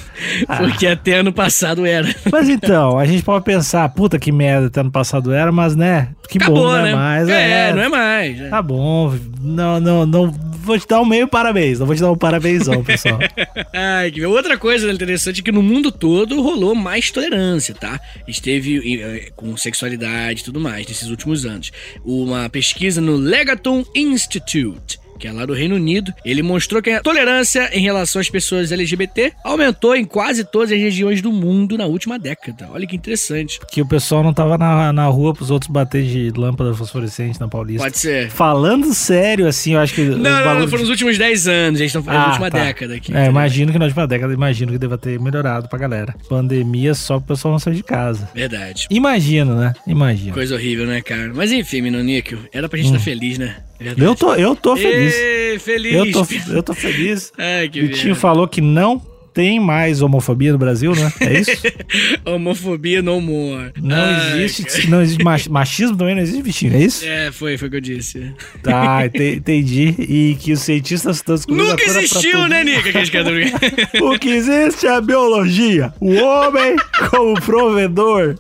Ah. 0.48 0.56
Porque 0.58 0.86
até 0.86 1.14
ano 1.14 1.32
passado 1.32 1.86
era. 1.86 2.14
Mas 2.30 2.48
então, 2.50 2.98
a 2.98 3.06
gente 3.06 3.22
pode 3.22 3.44
pensar, 3.44 3.88
puta 3.90 4.18
que 4.18 4.32
merda, 4.32 4.66
até 4.66 4.80
ano 4.80 4.90
passado 4.90 5.32
era, 5.32 5.50
mas 5.50 5.74
né, 5.74 6.08
que 6.28 6.38
Acabou, 6.38 6.64
bom, 6.64 6.72
não 6.72 6.82
né? 6.82 6.90
é 6.90 6.94
mais. 6.94 7.28
é, 7.28 7.72
não 7.72 7.82
é 7.82 7.88
mais. 7.88 8.38
né? 8.38 8.48
Tá 8.48 8.62
bom, 8.62 9.16
não, 9.40 9.80
não, 9.80 10.06
não. 10.06 10.50
Vou 10.62 10.78
te 10.78 10.86
dar 10.86 11.00
um 11.00 11.06
meio 11.06 11.26
parabéns, 11.26 11.78
não 11.78 11.86
vou 11.86 11.96
te 11.96 12.02
dar 12.02 12.12
um 12.12 12.16
parabénsão, 12.16 12.84
pessoal. 12.84 13.18
Ai, 13.72 14.10
que 14.10 14.24
outra 14.24 14.58
coisa 14.58 14.92
interessante 14.92 15.40
é 15.40 15.42
que 15.42 15.50
no 15.50 15.62
mundo 15.62 15.90
todo 15.90 16.40
rolou 16.42 16.74
mais 16.74 17.10
tolerância, 17.10 17.74
tá? 17.74 17.98
Esteve 18.28 19.00
eh, 19.00 19.30
com 19.34 19.56
sexualidade 19.56 20.42
e 20.42 20.44
tudo 20.44 20.60
mais 20.60 20.86
nesses 20.86 21.08
últimos 21.08 21.46
anos. 21.46 21.72
Uma 22.04 22.48
pesquisa 22.50 23.00
no 23.00 23.16
Legaton 23.16 23.84
Institute. 23.94 25.00
Que 25.20 25.28
é 25.28 25.32
lá 25.32 25.44
do 25.44 25.52
Reino 25.52 25.74
Unido, 25.74 26.12
ele 26.24 26.42
mostrou 26.42 26.80
que 26.80 26.90
a 26.90 27.02
tolerância 27.02 27.68
em 27.76 27.82
relação 27.82 28.20
às 28.20 28.30
pessoas 28.30 28.72
LGBT 28.72 29.32
aumentou 29.44 29.94
em 29.94 30.04
quase 30.04 30.44
todas 30.44 30.72
as 30.72 30.78
regiões 30.78 31.20
do 31.20 31.30
mundo 31.30 31.76
na 31.76 31.84
última 31.84 32.18
década. 32.18 32.68
Olha 32.72 32.86
que 32.86 32.96
interessante. 32.96 33.60
que 33.70 33.82
o 33.82 33.86
pessoal 33.86 34.22
não 34.22 34.32
tava 34.32 34.56
na, 34.56 34.92
na 34.94 35.06
rua 35.06 35.34
pros 35.34 35.50
outros 35.50 35.70
bater 35.70 36.02
de 36.04 36.30
lâmpada 36.34 36.72
fosforescente 36.74 37.38
na 37.38 37.46
Paulista. 37.48 37.82
Pode 37.84 37.98
ser. 37.98 38.30
Falando 38.30 38.94
sério, 38.94 39.46
assim, 39.46 39.74
eu 39.74 39.80
acho 39.80 39.94
que. 39.94 40.00
Não, 40.02 40.16
não, 40.16 40.60
não, 40.60 40.68
foram 40.68 40.82
nos 40.84 40.90
últimos 40.90 41.18
10 41.18 41.48
anos, 41.48 41.80
a 41.80 41.82
gente 41.84 41.92
tá 41.92 42.02
falando 42.02 42.18
da 42.20 42.24
Ah, 42.26 42.30
última 42.30 42.50
tá. 42.50 42.64
década 42.64 42.94
aqui. 42.94 43.14
É, 43.14 43.26
imagino 43.26 43.72
que 43.72 43.78
na 43.78 43.84
última 43.84 44.06
década, 44.06 44.32
imagino 44.32 44.72
que 44.72 44.78
deva 44.78 44.96
ter 44.96 45.20
melhorado 45.20 45.68
pra 45.68 45.78
galera. 45.78 46.14
Pandemia 46.30 46.94
só 46.94 47.18
pro 47.18 47.34
pessoal 47.34 47.52
não 47.52 47.58
sair 47.58 47.74
de 47.74 47.82
casa. 47.82 48.26
Verdade. 48.34 48.86
Imagino, 48.90 49.54
né? 49.54 49.74
Imagino. 49.86 50.32
Coisa 50.32 50.54
horrível, 50.54 50.86
né, 50.86 51.02
cara? 51.02 51.30
Mas 51.34 51.52
enfim, 51.52 51.82
Minoníquio, 51.82 52.38
era 52.52 52.68
pra 52.68 52.78
gente 52.78 52.86
estar 52.86 53.00
feliz, 53.00 53.36
né? 53.36 53.56
Verdade. 53.78 54.02
Hum. 54.02 54.04
Eu 54.04 54.14
tô, 54.14 54.34
eu 54.34 54.54
tô 54.56 54.76
feliz. 54.76 55.09
Ê, 55.14 55.58
feliz. 55.58 55.94
Eu 55.94 56.10
tô, 56.12 56.26
eu 56.52 56.62
tô 56.62 56.74
feliz. 56.74 57.32
Ai, 57.38 57.68
que 57.68 57.80
Vitinho 57.80 58.04
merda. 58.06 58.20
falou 58.20 58.46
que 58.48 58.60
não 58.60 59.00
tem 59.32 59.60
mais 59.60 60.02
homofobia 60.02 60.50
no 60.50 60.58
Brasil, 60.58 60.92
né? 60.92 61.12
É 61.20 61.38
isso? 61.38 61.52
Homofobia 62.26 63.00
no 63.00 63.16
humor. 63.16 63.72
Não 63.80 64.36
existe, 64.42 64.90
não 64.90 65.00
existe 65.00 65.22
mach- 65.22 65.46
machismo 65.48 65.96
também 65.96 66.16
não 66.16 66.22
existe, 66.22 66.42
Vitinho, 66.42 66.74
é 66.74 66.80
isso? 66.82 67.04
É, 67.06 67.30
foi, 67.30 67.56
foi 67.56 67.68
o 67.68 67.70
que 67.70 67.76
eu 67.76 67.80
disse. 67.80 68.34
Tá, 68.60 69.06
ente- 69.06 69.36
entendi. 69.36 69.94
E 70.00 70.36
que 70.40 70.52
os 70.52 70.60
cientistas 70.60 71.22
a 71.28 71.52
Nunca 71.52 71.80
existiu, 71.84 72.48
né, 72.48 72.64
Nica? 72.64 72.92
Caras- 72.92 73.08
O 74.02 74.18
que 74.18 74.30
existe 74.30 74.86
é 74.88 74.90
a 74.96 75.00
biologia. 75.00 75.94
O 76.00 76.12
homem 76.16 76.74
como 77.10 77.40
provedor. 77.40 78.34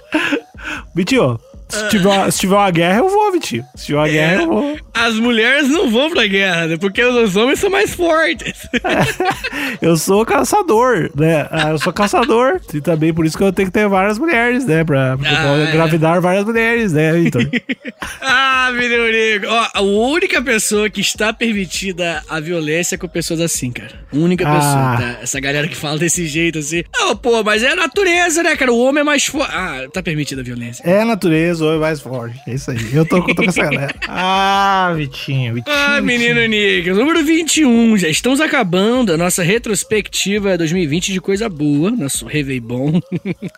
Vitinho, 0.94 1.38
se 1.70 1.88
tiver, 1.88 2.30
se 2.32 2.38
tiver 2.40 2.54
uma 2.56 2.70
guerra, 2.70 2.98
eu 2.98 3.08
vou, 3.08 3.32
Vitinho. 3.32 3.64
Se 3.74 3.86
tiver 3.86 3.98
uma 3.98 4.08
guerra, 4.08 4.42
eu 4.42 4.46
vou. 4.48 4.78
As 4.94 5.14
mulheres 5.14 5.68
não 5.68 5.90
vão 5.90 6.10
pra 6.10 6.26
guerra, 6.26 6.66
né? 6.66 6.76
Porque 6.76 7.02
os 7.02 7.36
homens 7.36 7.58
são 7.60 7.70
mais 7.70 7.94
fortes. 7.94 8.52
Eu 9.80 9.96
sou 9.96 10.24
caçador, 10.26 11.10
né? 11.16 11.46
Ah, 11.50 11.70
Eu 11.70 11.78
sou 11.78 11.92
caçador. 11.92 12.60
E 12.74 12.80
também 12.80 13.12
por 13.14 13.24
isso 13.24 13.36
que 13.36 13.44
eu 13.44 13.52
tenho 13.52 13.68
que 13.68 13.72
ter 13.72 13.88
várias 13.88 14.18
mulheres, 14.18 14.66
né? 14.66 14.84
Pra, 14.84 15.16
pra 15.16 15.28
Ah, 15.30 15.58
é. 15.58 15.68
engravidar 15.70 16.20
várias 16.20 16.44
mulheres, 16.44 16.92
né, 16.92 17.12
Vitor? 17.12 17.42
ah, 18.20 18.70
Nico. 18.72 19.46
Ó, 19.48 19.68
a 19.74 19.80
única 19.82 20.40
pessoa 20.42 20.88
que 20.90 21.00
está 21.00 21.32
permitida 21.32 22.22
a 22.28 22.40
violência 22.40 22.94
é 22.94 22.98
com 22.98 23.08
pessoas 23.08 23.40
assim, 23.40 23.70
cara. 23.70 23.92
Única 24.12 24.46
Ah. 24.46 24.54
pessoa, 24.56 25.14
tá? 25.14 25.18
Essa 25.22 25.40
galera 25.40 25.66
que 25.68 25.76
fala 25.76 25.98
desse 25.98 26.26
jeito 26.26 26.58
assim. 26.58 26.82
Não, 26.94 27.16
pô, 27.16 27.42
mas 27.42 27.62
é 27.62 27.68
a 27.70 27.76
natureza, 27.76 28.42
né, 28.42 28.56
cara? 28.56 28.72
O 28.72 28.78
homem 28.80 29.00
é 29.00 29.04
mais 29.04 29.24
forte. 29.26 29.50
Ah, 29.54 29.86
tá 29.92 30.02
permitida 30.02 30.40
a 30.40 30.44
violência. 30.44 30.82
É 30.84 31.00
a 31.02 31.04
natureza, 31.04 31.59
homem 31.60 31.78
mais 31.80 32.00
forte. 32.00 32.38
É 32.46 32.54
isso 32.54 32.70
aí. 32.70 32.78
Eu 32.92 33.04
tô, 33.04 33.16
eu 33.18 33.34
tô 33.34 33.42
com 33.42 33.48
essa 33.48 33.62
galera. 33.62 33.94
Ah, 34.08 34.92
Vitinho, 34.96 35.54
Vitinho. 35.54 35.76
Ah, 35.76 36.00
menino. 36.00 36.40
Nick, 36.46 36.90
número 36.90 37.24
21. 37.24 37.96
Já 37.98 38.08
estamos 38.08 38.40
acabando 38.40 39.12
a 39.12 39.16
nossa 39.16 39.42
retrospectiva 39.42 40.56
2020 40.58 41.12
de 41.12 41.20
coisa 41.20 41.48
boa, 41.48 41.90
nosso 41.90 42.26
Réveillon. 42.26 43.00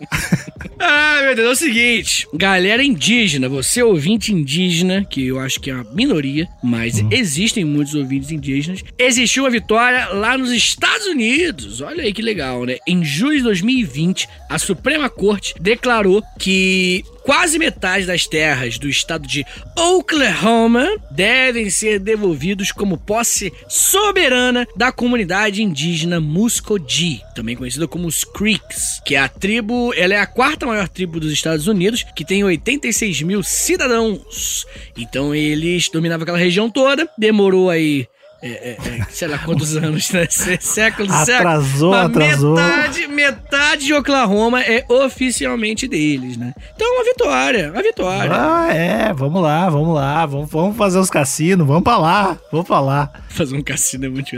ah, 0.79 1.21
meu 1.23 1.35
Deus, 1.35 1.49
é 1.49 1.53
o 1.53 1.57
seguinte. 1.57 2.27
Galera 2.35 2.83
indígena, 2.83 3.49
você 3.49 3.83
ouvinte 3.83 4.33
indígena, 4.33 5.05
que 5.05 5.27
eu 5.27 5.39
acho 5.39 5.61
que 5.61 5.71
é 5.71 5.75
uma 5.75 5.85
minoria, 5.93 6.49
mas 6.63 7.01
Hum. 7.03 7.09
existem 7.11 7.65
muitos 7.65 7.95
ouvintes 7.95 8.31
indígenas. 8.31 8.85
Existiu 8.99 9.45
uma 9.45 9.51
vitória 9.51 10.09
lá 10.09 10.37
nos 10.37 10.51
Estados 10.51 11.07
Unidos. 11.07 11.81
Olha 11.81 12.03
aí 12.05 12.13
que 12.13 12.23
legal, 12.23 12.65
né? 12.65 12.77
Em 12.87 13.05
julho 13.05 13.39
de 13.39 13.43
2020, 13.45 14.29
a 14.49 14.59
Suprema 14.59 15.09
Corte 15.09 15.55
declarou 15.61 16.23
que 16.39 17.05
quase 17.25 17.59
metade 17.59 18.07
das 18.07 18.27
terras 18.27 18.79
do 18.79 18.89
estado 18.89 19.27
de 19.27 19.45
Oklahoma 19.77 20.89
devem 21.11 21.71
ser 21.71 21.99
devolvidos 21.99 22.73
como 22.73 22.99
posse 22.99 23.53
soberana 23.69 24.67
da 24.77 24.93
comunidade 24.93 25.63
indígena 25.63 26.21
Muscogee, 26.21 27.23
também 27.35 27.57
conhecida 27.57 27.89
como 27.89 28.07
os 28.07 28.25
Creeks, 28.25 29.01
que 29.05 29.15
é 29.15 29.19
a 29.19 29.29
tribo, 29.29 29.93
ela 29.95 30.15
é 30.15 30.19
a 30.19 30.27
quarta 30.27 30.67
maior 30.67 30.89
tribo 30.89 31.21
dos 31.21 31.33
Estados 31.33 31.67
Unidos, 31.67 32.05
que 32.15 32.25
tem 32.25 32.45
86 32.45 33.23
mil 33.23 33.43
cidadãos. 33.43 34.67
Então 34.97 35.35
eles 35.35 35.89
dominavam 35.89 36.23
aquela 36.23 36.39
região 36.39 36.71
toda, 36.71 37.09
demorou 37.19 37.71
aí 37.71 38.07
é, 38.43 38.49
é, 38.49 38.77
é, 39.01 39.07
sei 39.11 39.29
lá 39.29 39.39
quantos 39.39 39.77
anos, 39.77 40.11
né? 40.11 40.27
Sé- 40.31 40.59
Séculos, 40.61 41.13
Atrasou, 41.13 41.91
Mas 41.93 42.07
atrasou. 42.07 42.55
Metade, 42.57 43.07
metade 43.09 43.85
de 43.87 43.95
Oklahoma 43.95 44.61
é 44.63 44.85
oficialmente 44.89 45.87
deles, 45.87 46.37
né? 46.37 46.53
Então 46.75 46.87
é 46.87 46.97
uma 46.99 47.05
vitória, 47.05 47.71
uma 47.73 47.83
vitória. 47.83 48.31
Ah, 48.33 48.69
é, 48.75 49.13
vamos 49.13 49.43
lá, 49.43 49.69
vamos 49.71 49.95
lá, 49.95 50.27
vamos, 50.27 50.51
vamos 50.51 50.77
fazer 50.77 50.99
os 50.99 51.09
cassinos, 51.11 51.67
vamos 51.67 51.83
pra 51.85 51.99
lá, 51.99 52.37
vamos 52.51 52.67
pra 52.67 52.81
lá. 52.81 53.11
Fazer 53.29 53.57
um 53.57 53.63
cassino 53.63 54.07
é 54.07 54.09
muito. 54.09 54.31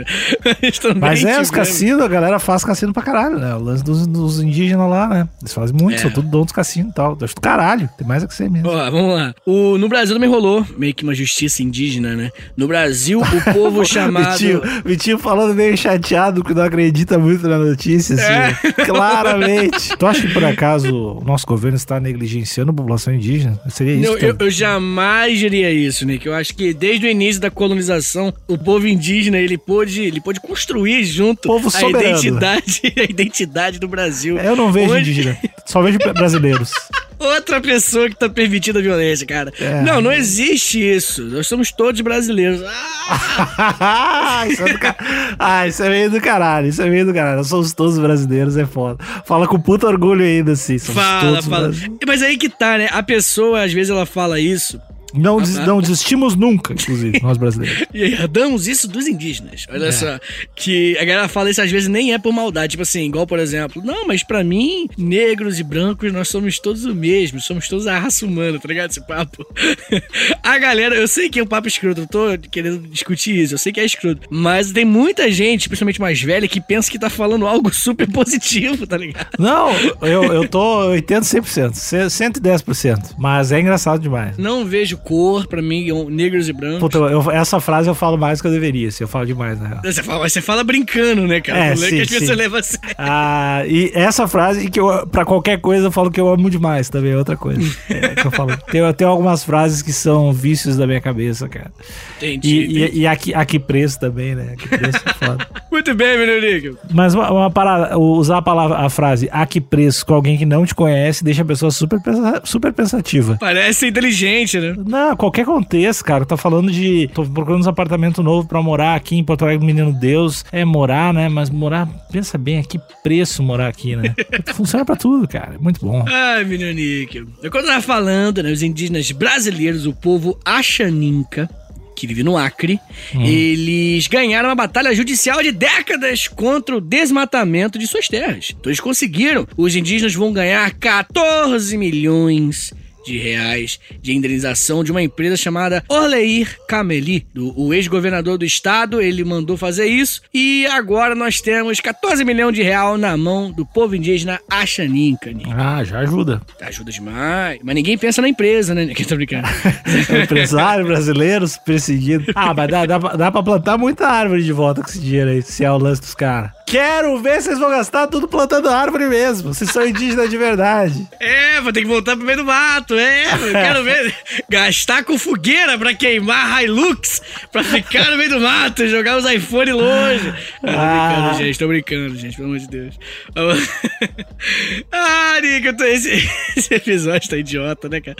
Mas, 0.99 1.19
é, 1.23 1.39
os 1.41 1.49
tivemos- 1.49 1.51
cassinos, 1.51 2.01
a 2.03 2.07
galera 2.07 2.39
faz 2.39 2.63
cassino 2.63 2.93
pra 2.93 3.03
caralho, 3.03 3.39
né? 3.39 3.53
O 3.55 3.59
lance 3.59 3.83
dos, 3.83 4.05
dos 4.07 4.39
indígenas 4.39 4.89
lá, 4.89 5.07
né? 5.07 5.27
Eles 5.41 5.53
fazem 5.53 5.75
muito, 5.75 5.95
É. 5.95 5.99
são 5.99 6.11
tudo 6.11 6.29
dono 6.29 6.45
dos 6.45 6.53
cassinos 6.53 6.91
e 6.91 6.93
tal. 6.95 7.17
Eu 7.19 7.25
acho 7.25 7.35
do 7.35 7.41
caralho, 7.41 7.89
tem 7.97 8.07
mais 8.07 8.23
a 8.23 8.27
que 8.27 8.33
ser 8.35 8.49
mesmo. 8.49 8.69
Ó, 8.69 8.91
vamos 8.91 9.15
lá. 9.15 9.33
O, 9.45 9.77
no 9.77 9.89
Brasil 9.89 10.15
também 10.15 10.29
rolou 10.29 10.65
meio 10.77 10.93
que 10.93 11.03
uma 11.03 11.13
justiça 11.15 11.61
indígena, 11.63 12.15
né? 12.15 12.29
No 12.55 12.67
Brasil, 12.67 13.19
o 13.21 13.41
povo 13.53 13.83
chamado. 14.01 14.31
Vitinho, 14.31 14.61
Vitinho 14.83 15.17
falando 15.19 15.53
meio 15.55 15.75
chateado 15.77 16.43
que 16.43 16.53
não 16.53 16.63
acredita 16.63 17.17
muito 17.17 17.47
na 17.47 17.57
notícia, 17.57 18.15
assim. 18.15 18.73
Claramente. 18.85 19.95
Tu 19.97 20.05
acha 20.05 20.21
que 20.21 20.33
por 20.33 20.43
acaso 20.43 20.95
o 20.95 21.23
nosso 21.23 21.45
governo 21.45 21.75
está 21.75 21.99
negligenciando 21.99 22.71
a 22.71 22.73
população 22.73 23.13
indígena? 23.13 23.59
Seria 23.69 23.93
isso? 23.95 24.11
Não, 24.11 24.17
que 24.17 24.25
eu, 24.25 24.35
eu 24.39 24.49
jamais 24.51 25.39
diria 25.39 25.71
isso, 25.71 26.05
Nick. 26.05 26.25
Eu 26.25 26.33
acho 26.33 26.55
que 26.55 26.73
desde 26.73 27.05
o 27.05 27.09
início 27.09 27.41
da 27.41 27.49
colonização, 27.49 28.33
o 28.47 28.57
povo 28.57 28.87
indígena 28.87 29.37
ele 29.37 29.57
pôde, 29.57 30.01
ele 30.03 30.21
pôde 30.21 30.39
construir 30.39 31.03
junto 31.05 31.47
Povo 31.47 31.69
a 31.73 31.89
identidade, 31.89 32.81
a 32.97 33.03
identidade 33.03 33.79
do 33.79 33.87
Brasil. 33.87 34.37
Eu 34.37 34.55
não 34.55 34.71
vejo 34.71 34.91
Onde- 34.91 35.01
indígena, 35.11 35.37
só 35.65 35.81
vejo 35.81 35.97
brasileiros. 36.13 36.71
Outra 37.19 37.61
pessoa 37.61 38.09
que 38.09 38.15
tá 38.15 38.27
permitida 38.29 38.79
a 38.79 38.81
violência, 38.81 39.25
cara. 39.25 39.51
É. 39.59 39.81
Não, 39.81 40.01
não 40.01 40.11
existe 40.11 40.79
isso. 40.79 41.23
Nós 41.23 41.47
somos 41.47 41.71
todos 41.71 42.01
brasileiros. 42.01 42.61
Ah! 42.63 44.45
isso 44.49 44.63
é 44.63 44.73
do 44.73 44.79
ca- 44.79 44.95
ah, 45.39 45.67
isso 45.67 45.83
é 45.83 45.89
meio 45.89 46.09
do 46.11 46.19
caralho, 46.21 46.67
isso 46.67 46.81
é 46.81 46.89
meio 46.89 47.05
do 47.05 47.13
caralho. 47.13 47.37
Nós 47.37 47.47
somos 47.47 47.73
todos 47.73 47.97
brasileiros, 47.97 48.57
é 48.57 48.65
foda. 48.65 49.03
Fala 49.25 49.47
com 49.47 49.59
puta 49.59 49.87
orgulho 49.87 50.23
ainda, 50.23 50.51
assim. 50.53 50.77
Somos 50.77 51.01
Fala, 51.01 51.41
fala. 51.41 51.71
Mas 52.05 52.21
aí 52.21 52.37
que 52.37 52.49
tá, 52.49 52.77
né? 52.77 52.87
A 52.91 53.01
pessoa, 53.03 53.63
às 53.63 53.71
vezes, 53.73 53.89
ela 53.89 54.05
fala 54.05 54.39
isso. 54.39 54.79
Não, 55.15 55.41
des- 55.41 55.55
não 55.57 55.81
desistimos 55.81 56.35
nunca, 56.35 56.73
inclusive, 56.73 57.19
nós 57.21 57.37
brasileiros. 57.37 57.85
E 57.93 58.01
herdamos 58.03 58.67
isso 58.67 58.87
dos 58.87 59.07
indígenas. 59.07 59.65
É. 59.69 59.73
Olha 59.73 59.91
só. 59.91 60.19
Que 60.55 60.97
a 60.97 61.05
galera 61.05 61.27
fala 61.27 61.49
isso 61.49 61.61
às 61.61 61.71
vezes 61.71 61.87
nem 61.87 62.13
é 62.13 62.17
por 62.19 62.33
maldade. 62.33 62.71
Tipo 62.71 62.83
assim, 62.83 63.05
igual, 63.05 63.25
por 63.25 63.39
exemplo, 63.39 63.81
não, 63.85 64.05
mas 64.05 64.21
pra 64.23 64.43
mim, 64.43 64.87
negros 64.97 65.59
e 65.59 65.63
brancos, 65.63 66.11
nós 66.11 66.27
somos 66.27 66.59
todos 66.59 66.83
o 66.85 66.93
mesmo. 66.93 67.39
Somos 67.39 67.67
todos 67.69 67.87
a 67.87 67.97
raça 67.97 68.25
humana, 68.25 68.59
tá 68.59 68.67
ligado? 68.67 68.91
Esse 68.91 69.05
papo. 69.05 69.45
a 70.43 70.57
galera, 70.57 70.95
eu 70.95 71.07
sei 71.07 71.29
que 71.29 71.39
é 71.39 71.43
um 71.43 71.47
papo 71.47 71.67
escroto, 71.67 72.01
eu 72.01 72.07
tô 72.07 72.49
querendo 72.49 72.87
discutir 72.87 73.35
isso, 73.37 73.53
eu 73.53 73.57
sei 73.57 73.71
que 73.71 73.79
é 73.79 73.85
escroto. 73.85 74.27
Mas 74.29 74.71
tem 74.71 74.83
muita 74.85 75.31
gente, 75.31 75.69
principalmente 75.69 76.01
mais 76.01 76.21
velha, 76.21 76.47
que 76.47 76.59
pensa 76.59 76.91
que 76.91 76.99
tá 76.99 77.09
falando 77.09 77.47
algo 77.47 77.71
super 77.73 78.09
positivo, 78.11 78.85
tá 78.85 78.97
ligado? 78.97 79.27
Não, 79.39 79.71
eu, 80.01 80.23
eu 80.25 80.47
tô 80.47 80.87
80, 80.89 81.21
100%, 81.21 81.71
110%. 82.09 83.15
Mas 83.17 83.51
é 83.51 83.59
engraçado 83.59 84.01
demais. 84.01 84.37
Não 84.37 84.65
vejo 84.65 84.97
cor, 85.05 85.47
pra 85.47 85.61
mim, 85.61 85.85
negros 86.09 86.49
e 86.49 86.53
brancos. 86.53 86.79
Puta, 86.79 86.97
eu- 86.97 87.31
essa 87.31 87.59
frase 87.59 87.87
eu 87.87 87.95
falo 87.95 88.17
mais 88.17 88.39
do 88.39 88.41
que 88.41 88.47
eu 88.47 88.51
deveria, 88.51 88.87
assim, 88.89 89.03
eu 89.03 89.07
falo 89.07 89.25
demais, 89.25 89.59
na 89.59 89.67
real. 89.67 89.81
Você 89.83 90.03
fala, 90.03 90.19
mas 90.19 90.33
você 90.33 90.41
fala 90.41 90.63
brincando, 90.63 91.21
né, 91.27 91.39
cara? 91.39 91.59
É, 91.59 91.75
sim, 91.75 91.97
que 92.01 92.05
sim. 92.07 92.25
você 92.25 92.35
leva 92.35 92.59
a 92.59 92.63
sério. 92.63 92.95
Ah, 92.97 93.63
e 93.67 93.91
essa 93.93 94.27
frase 94.27 94.69
que 94.69 94.79
eu, 94.79 95.05
pra 95.07 95.23
qualquer 95.23 95.59
coisa, 95.61 95.87
eu 95.87 95.91
falo 95.91 96.09
que 96.11 96.19
eu 96.19 96.27
amo 96.27 96.49
demais 96.49 96.89
também, 96.89 97.11
é 97.11 97.17
outra 97.17 97.37
coisa. 97.37 97.61
É, 97.89 98.09
que 98.15 98.25
eu 98.25 98.31
falo. 98.31 98.55
Tem, 98.71 98.81
tenho 98.93 99.09
algumas 99.09 99.43
frases 99.43 99.81
que 99.81 99.93
são 99.93 100.33
vícios 100.33 100.75
da 100.75 100.87
minha 100.87 100.99
cabeça, 100.99 101.47
cara. 101.47 101.71
Entendi. 102.17 102.49
E, 102.49 102.63
entendi. 102.65 102.97
e, 102.97 102.99
e 103.01 103.07
a, 103.07 103.15
que- 103.15 103.33
a 103.33 103.45
que 103.45 103.59
preço 103.59 103.99
também, 103.99 104.33
né? 104.35 104.53
A 104.53 104.55
que 104.55 104.67
preço 104.67 104.97
é 105.05 105.13
foda. 105.25 105.47
Muito 105.71 105.93
bem, 105.93 106.17
menino 106.17 106.41
Nico. 106.41 106.77
Mas 106.93 107.13
uma, 107.13 107.31
uma 107.31 107.51
parada, 107.51 107.97
usar 107.97 108.37
a 108.37 108.41
palavra, 108.41 108.77
a 108.77 108.89
frase 108.89 109.29
a 109.31 109.45
que 109.45 109.61
preço 109.61 110.05
com 110.05 110.13
alguém 110.13 110.37
que 110.37 110.45
não 110.45 110.65
te 110.65 110.73
conhece 110.73 111.23
deixa 111.23 111.41
a 111.41 111.45
pessoa 111.45 111.69
super, 111.71 111.99
super 112.43 112.73
pensativa. 112.73 113.37
Parece 113.39 113.87
inteligente, 113.87 114.57
né? 114.59 114.73
Não, 114.95 115.13
qualquer 115.17 115.45
contexto, 115.45 116.05
cara. 116.05 116.25
Tá 116.25 116.37
falando 116.37 116.71
de. 116.71 117.09
Tô 117.13 117.25
procurando 117.25 117.65
um 117.65 117.69
apartamento 117.69 118.23
novo 118.23 118.47
pra 118.47 118.61
morar 118.61 118.95
aqui 118.95 119.17
em 119.17 119.23
Porto 119.25 119.43
Alegre, 119.43 119.65
Menino 119.65 119.91
Deus. 119.91 120.45
É 120.53 120.63
morar, 120.63 121.13
né? 121.13 121.27
Mas 121.27 121.49
morar, 121.49 121.85
pensa 122.09 122.37
bem, 122.37 122.59
a 122.59 122.63
que 122.63 122.79
preço 123.03 123.43
morar 123.43 123.67
aqui, 123.67 123.93
né? 123.93 124.15
Funciona 124.55 124.85
pra 124.85 124.95
tudo, 124.95 125.27
cara. 125.27 125.55
É 125.55 125.57
Muito 125.57 125.85
bom. 125.85 126.05
Ai, 126.07 126.45
menino 126.45 126.71
Nico. 126.71 127.29
Eu 127.43 127.51
quando 127.51 127.65
tava 127.65 127.81
falando, 127.81 128.41
né, 128.41 128.49
os 128.49 128.63
indígenas 128.63 129.11
brasileiros, 129.11 129.85
o 129.85 129.91
povo 129.91 130.39
Achaninca, 130.45 131.49
que 131.93 132.07
vive 132.07 132.23
no 132.23 132.37
Acre, 132.37 132.79
eles 133.13 134.07
ganharam 134.07 134.47
uma 134.47 134.55
batalha 134.55 134.95
judicial 134.95 135.43
de 135.43 135.51
décadas 135.51 136.29
contra 136.29 136.77
o 136.77 136.81
desmatamento 136.81 137.77
de 137.77 137.85
suas 137.85 138.07
terras. 138.07 138.53
Então 138.57 138.69
eles 138.69 138.79
conseguiram. 138.79 139.45
Os 139.57 139.75
indígenas 139.75 140.15
vão 140.15 140.31
ganhar 140.31 140.71
14 140.71 141.77
milhões 141.77 142.73
de 143.05 143.17
reais 143.17 143.79
de 144.01 144.13
indenização 144.13 144.83
de 144.83 144.91
uma 144.91 145.01
empresa 145.01 145.37
chamada 145.37 145.83
Orleir 145.87 146.57
Cameli. 146.67 147.25
Do, 147.33 147.57
o 147.59 147.73
ex-governador 147.73 148.37
do 148.37 148.45
estado, 148.45 149.01
ele 149.01 149.23
mandou 149.23 149.55
fazer 149.55 149.85
isso. 149.85 150.21
E 150.33 150.65
agora 150.67 151.15
nós 151.15 151.41
temos 151.41 151.79
14 151.79 152.23
milhões 152.25 152.55
de 152.55 152.63
real 152.63 152.97
na 152.97 153.15
mão 153.15 153.51
do 153.51 153.65
povo 153.65 153.95
indígena 153.95 154.39
Achaninca. 154.49 155.31
Nico. 155.31 155.51
Ah, 155.55 155.83
já 155.83 155.99
ajuda. 155.99 156.41
Ajuda 156.61 156.91
demais. 156.91 157.59
Mas 157.63 157.75
ninguém 157.75 157.97
pensa 157.97 158.21
na 158.21 158.29
empresa, 158.29 158.73
né? 158.73 158.85
Que 158.95 159.03
tô 159.03 159.15
brincando. 159.17 159.47
Empresário 160.23 160.85
brasileiros 160.85 161.57
perseguido. 161.57 162.31
Ah, 162.33 162.53
mas 162.53 162.69
dá, 162.69 162.85
dá, 162.85 162.97
dá 162.97 163.31
pra 163.31 163.43
plantar 163.43 163.77
muita 163.77 164.07
árvore 164.07 164.41
de 164.41 164.53
volta 164.53 164.81
com 164.81 164.87
esse 164.87 164.99
dinheiro 164.99 165.31
aí, 165.31 165.41
se 165.41 165.65
é 165.65 165.71
o 165.71 165.77
lance 165.77 165.99
dos 166.01 166.15
caras. 166.15 166.51
Quero 166.65 167.19
ver 167.19 167.41
vocês 167.41 167.59
vão 167.59 167.69
gastar 167.69 168.07
tudo 168.07 168.27
plantando 168.27 168.69
árvore 168.69 169.05
mesmo. 169.05 169.53
Vocês 169.53 169.69
são 169.69 169.85
indígenas 169.87 170.29
de 170.29 170.37
verdade. 170.37 171.07
É, 171.25 171.61
vou 171.61 171.71
ter 171.71 171.81
que 171.81 171.87
voltar 171.87 172.15
pro 172.17 172.25
meio 172.25 172.39
do 172.39 172.43
mato, 172.45 172.93
é. 172.95 173.25
Eu 173.33 173.51
quero 173.51 173.83
ver. 173.83 174.13
Gastar 174.49 175.03
com 175.05 175.17
fogueira 175.17 175.77
pra 175.77 175.93
queimar 175.93 176.61
Hilux, 176.63 177.21
pra 177.51 177.63
ficar 177.63 178.11
no 178.11 178.17
meio 178.17 178.29
do 178.29 178.39
mato, 178.41 178.85
jogar 178.87 179.17
os 179.17 179.25
iPhone 179.25 179.71
longe. 179.71 180.33
Tô 180.61 180.67
Ah. 180.69 181.15
brincando, 181.31 181.37
gente, 181.43 181.59
tô 181.59 181.67
brincando, 181.67 182.15
gente, 182.17 182.35
pelo 182.35 182.47
amor 182.49 182.59
de 182.59 182.67
Deus. 182.67 182.99
ah, 184.91 185.39
Nico, 185.41 185.75
tô- 185.77 185.83
esse, 185.85 186.29
esse 186.57 186.73
episódio 186.73 187.29
tá 187.29 187.37
idiota, 187.37 187.87
né, 187.89 188.01
cara? 188.01 188.17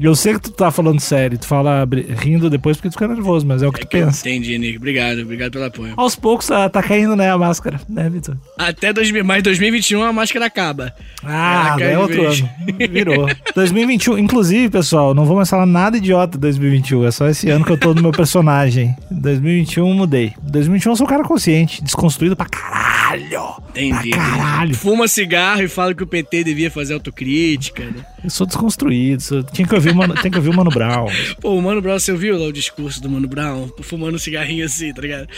Eu 0.00 0.14
sei 0.16 0.34
que 0.34 0.40
tu 0.40 0.50
tá 0.50 0.70
falando 0.70 1.00
sério. 1.00 1.38
Tu 1.38 1.46
fala 1.46 1.86
rindo 2.20 2.48
depois 2.50 2.76
porque 2.76 2.88
tu 2.88 2.92
fica 2.94 3.06
nervoso, 3.08 3.46
mas 3.46 3.62
é 3.62 3.68
o 3.68 3.72
que 3.72 3.80
tu 3.80 3.86
pensa. 3.88 4.20
entendi, 4.28 4.58
Nico. 4.58 4.78
Obrigado, 4.78 5.20
obrigado 5.20 5.52
pelo 5.52 5.64
apoio. 5.66 5.94
Aos 5.96 6.16
poucos 6.16 6.46
tá, 6.46 6.68
tá 6.68 6.82
caindo, 6.82 7.14
né, 7.14 7.23
a 7.30 7.38
máscara, 7.38 7.80
né, 7.88 8.08
Vitor? 8.08 8.36
Até 8.58 8.92
2000, 8.92 9.24
mais 9.24 9.42
2021 9.42 10.02
a 10.02 10.12
máscara 10.12 10.46
acaba. 10.46 10.94
Ah, 11.22 11.76
é 11.80 11.98
outro 11.98 12.22
vez. 12.22 12.40
ano. 12.40 12.50
Virou. 12.90 13.28
2021, 13.54 14.18
inclusive, 14.18 14.70
pessoal, 14.70 15.14
não 15.14 15.24
vou 15.24 15.36
mais 15.36 15.48
falar 15.48 15.66
nada 15.66 15.96
idiota 15.96 16.36
de 16.36 16.42
2021. 16.42 17.06
É 17.06 17.10
só 17.10 17.28
esse 17.28 17.48
ano 17.50 17.64
que 17.64 17.72
eu 17.72 17.78
tô 17.78 17.94
no 17.94 18.02
meu 18.02 18.12
personagem. 18.12 18.94
2021 19.10 19.92
mudei. 19.94 20.34
2021 20.42 20.92
eu 20.92 20.96
sou 20.96 21.06
um 21.06 21.10
cara 21.10 21.24
consciente, 21.24 21.82
desconstruído 21.82 22.36
pra 22.36 22.46
caralho. 22.46 23.54
Entendi. 23.70 24.10
Pra 24.10 24.18
caralho. 24.18 24.74
Fuma 24.74 25.08
cigarro 25.08 25.62
e 25.62 25.68
fala 25.68 25.94
que 25.94 26.02
o 26.02 26.06
PT 26.06 26.44
devia 26.44 26.70
fazer 26.70 26.94
autocrítica, 26.94 27.84
né? 27.84 28.04
Eu 28.22 28.30
sou 28.30 28.46
desconstruído. 28.46 29.22
Sou... 29.22 29.42
Tinha 29.42 29.66
que 29.66 29.74
ouvir 29.74 29.90
o 29.90 29.94
Mano, 29.94 30.14
tem 30.14 30.30
que 30.30 30.36
ouvir 30.36 30.50
o 30.50 30.54
Mano 30.54 30.70
Brown. 30.70 31.06
Pô, 31.40 31.54
o 31.54 31.62
Mano 31.62 31.80
Brown, 31.80 31.98
você 31.98 32.12
ouviu 32.12 32.38
lá 32.38 32.46
o 32.46 32.52
discurso 32.52 33.00
do 33.00 33.08
Mano 33.08 33.28
Brown? 33.28 33.68
Fumando 33.82 34.16
um 34.16 34.18
cigarrinho 34.18 34.64
assim, 34.64 34.92
tá 34.92 35.02
ligado? 35.02 35.28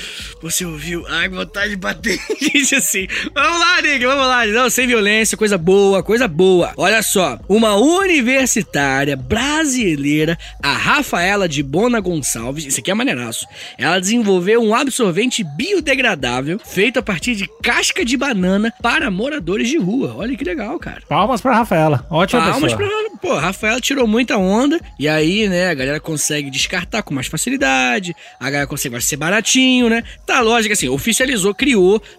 Você 0.42 0.64
ouviu? 0.64 1.04
Ai, 1.08 1.28
vontade 1.28 1.75
de 1.76 1.80
bater 1.80 2.18
gente 2.40 2.74
assim. 2.74 3.06
Vamos 3.34 3.60
lá, 3.60 3.82
Nick, 3.82 4.04
vamos 4.04 4.26
lá. 4.26 4.46
Não, 4.46 4.70
sem 4.70 4.86
violência, 4.86 5.36
coisa 5.36 5.58
boa, 5.58 6.02
coisa 6.02 6.26
boa. 6.26 6.72
Olha 6.76 7.02
só, 7.02 7.38
uma 7.48 7.76
universitária 7.76 9.16
brasileira, 9.16 10.38
a 10.62 10.72
Rafaela 10.72 11.48
de 11.48 11.62
Bona 11.62 12.00
Gonçalves, 12.00 12.64
isso 12.64 12.80
aqui 12.80 12.90
é 12.90 12.94
maneiraço, 12.94 13.46
ela 13.78 14.00
desenvolveu 14.00 14.62
um 14.62 14.74
absorvente 14.74 15.44
biodegradável 15.56 16.58
feito 16.64 16.98
a 16.98 17.02
partir 17.02 17.34
de 17.36 17.48
casca 17.62 18.04
de 18.04 18.16
banana 18.16 18.72
para 18.82 19.10
moradores 19.10 19.68
de 19.68 19.76
rua. 19.76 20.14
Olha 20.16 20.36
que 20.36 20.44
legal, 20.44 20.78
cara. 20.78 21.02
Palmas 21.08 21.40
pra 21.40 21.54
Rafaela. 21.54 22.06
Ótima 22.10 22.40
Palmas 22.40 22.72
pessoa. 22.72 22.88
pra. 22.88 23.06
Pô, 23.20 23.32
a 23.32 23.40
Rafaela 23.40 23.80
tirou 23.80 24.06
muita 24.06 24.36
onda. 24.36 24.78
E 24.98 25.08
aí, 25.08 25.48
né, 25.48 25.68
a 25.68 25.74
galera 25.74 26.00
consegue 26.00 26.50
descartar 26.50 27.02
com 27.02 27.14
mais 27.14 27.26
facilidade. 27.26 28.14
A 28.38 28.44
galera 28.44 28.66
consegue, 28.66 28.92
vai 28.92 29.00
ser 29.00 29.16
baratinho, 29.16 29.88
né? 29.88 30.02
Tá, 30.26 30.40
lógico, 30.40 30.72
assim, 30.72 30.88
oficializou, 30.88 31.54
criou, 31.54 31.65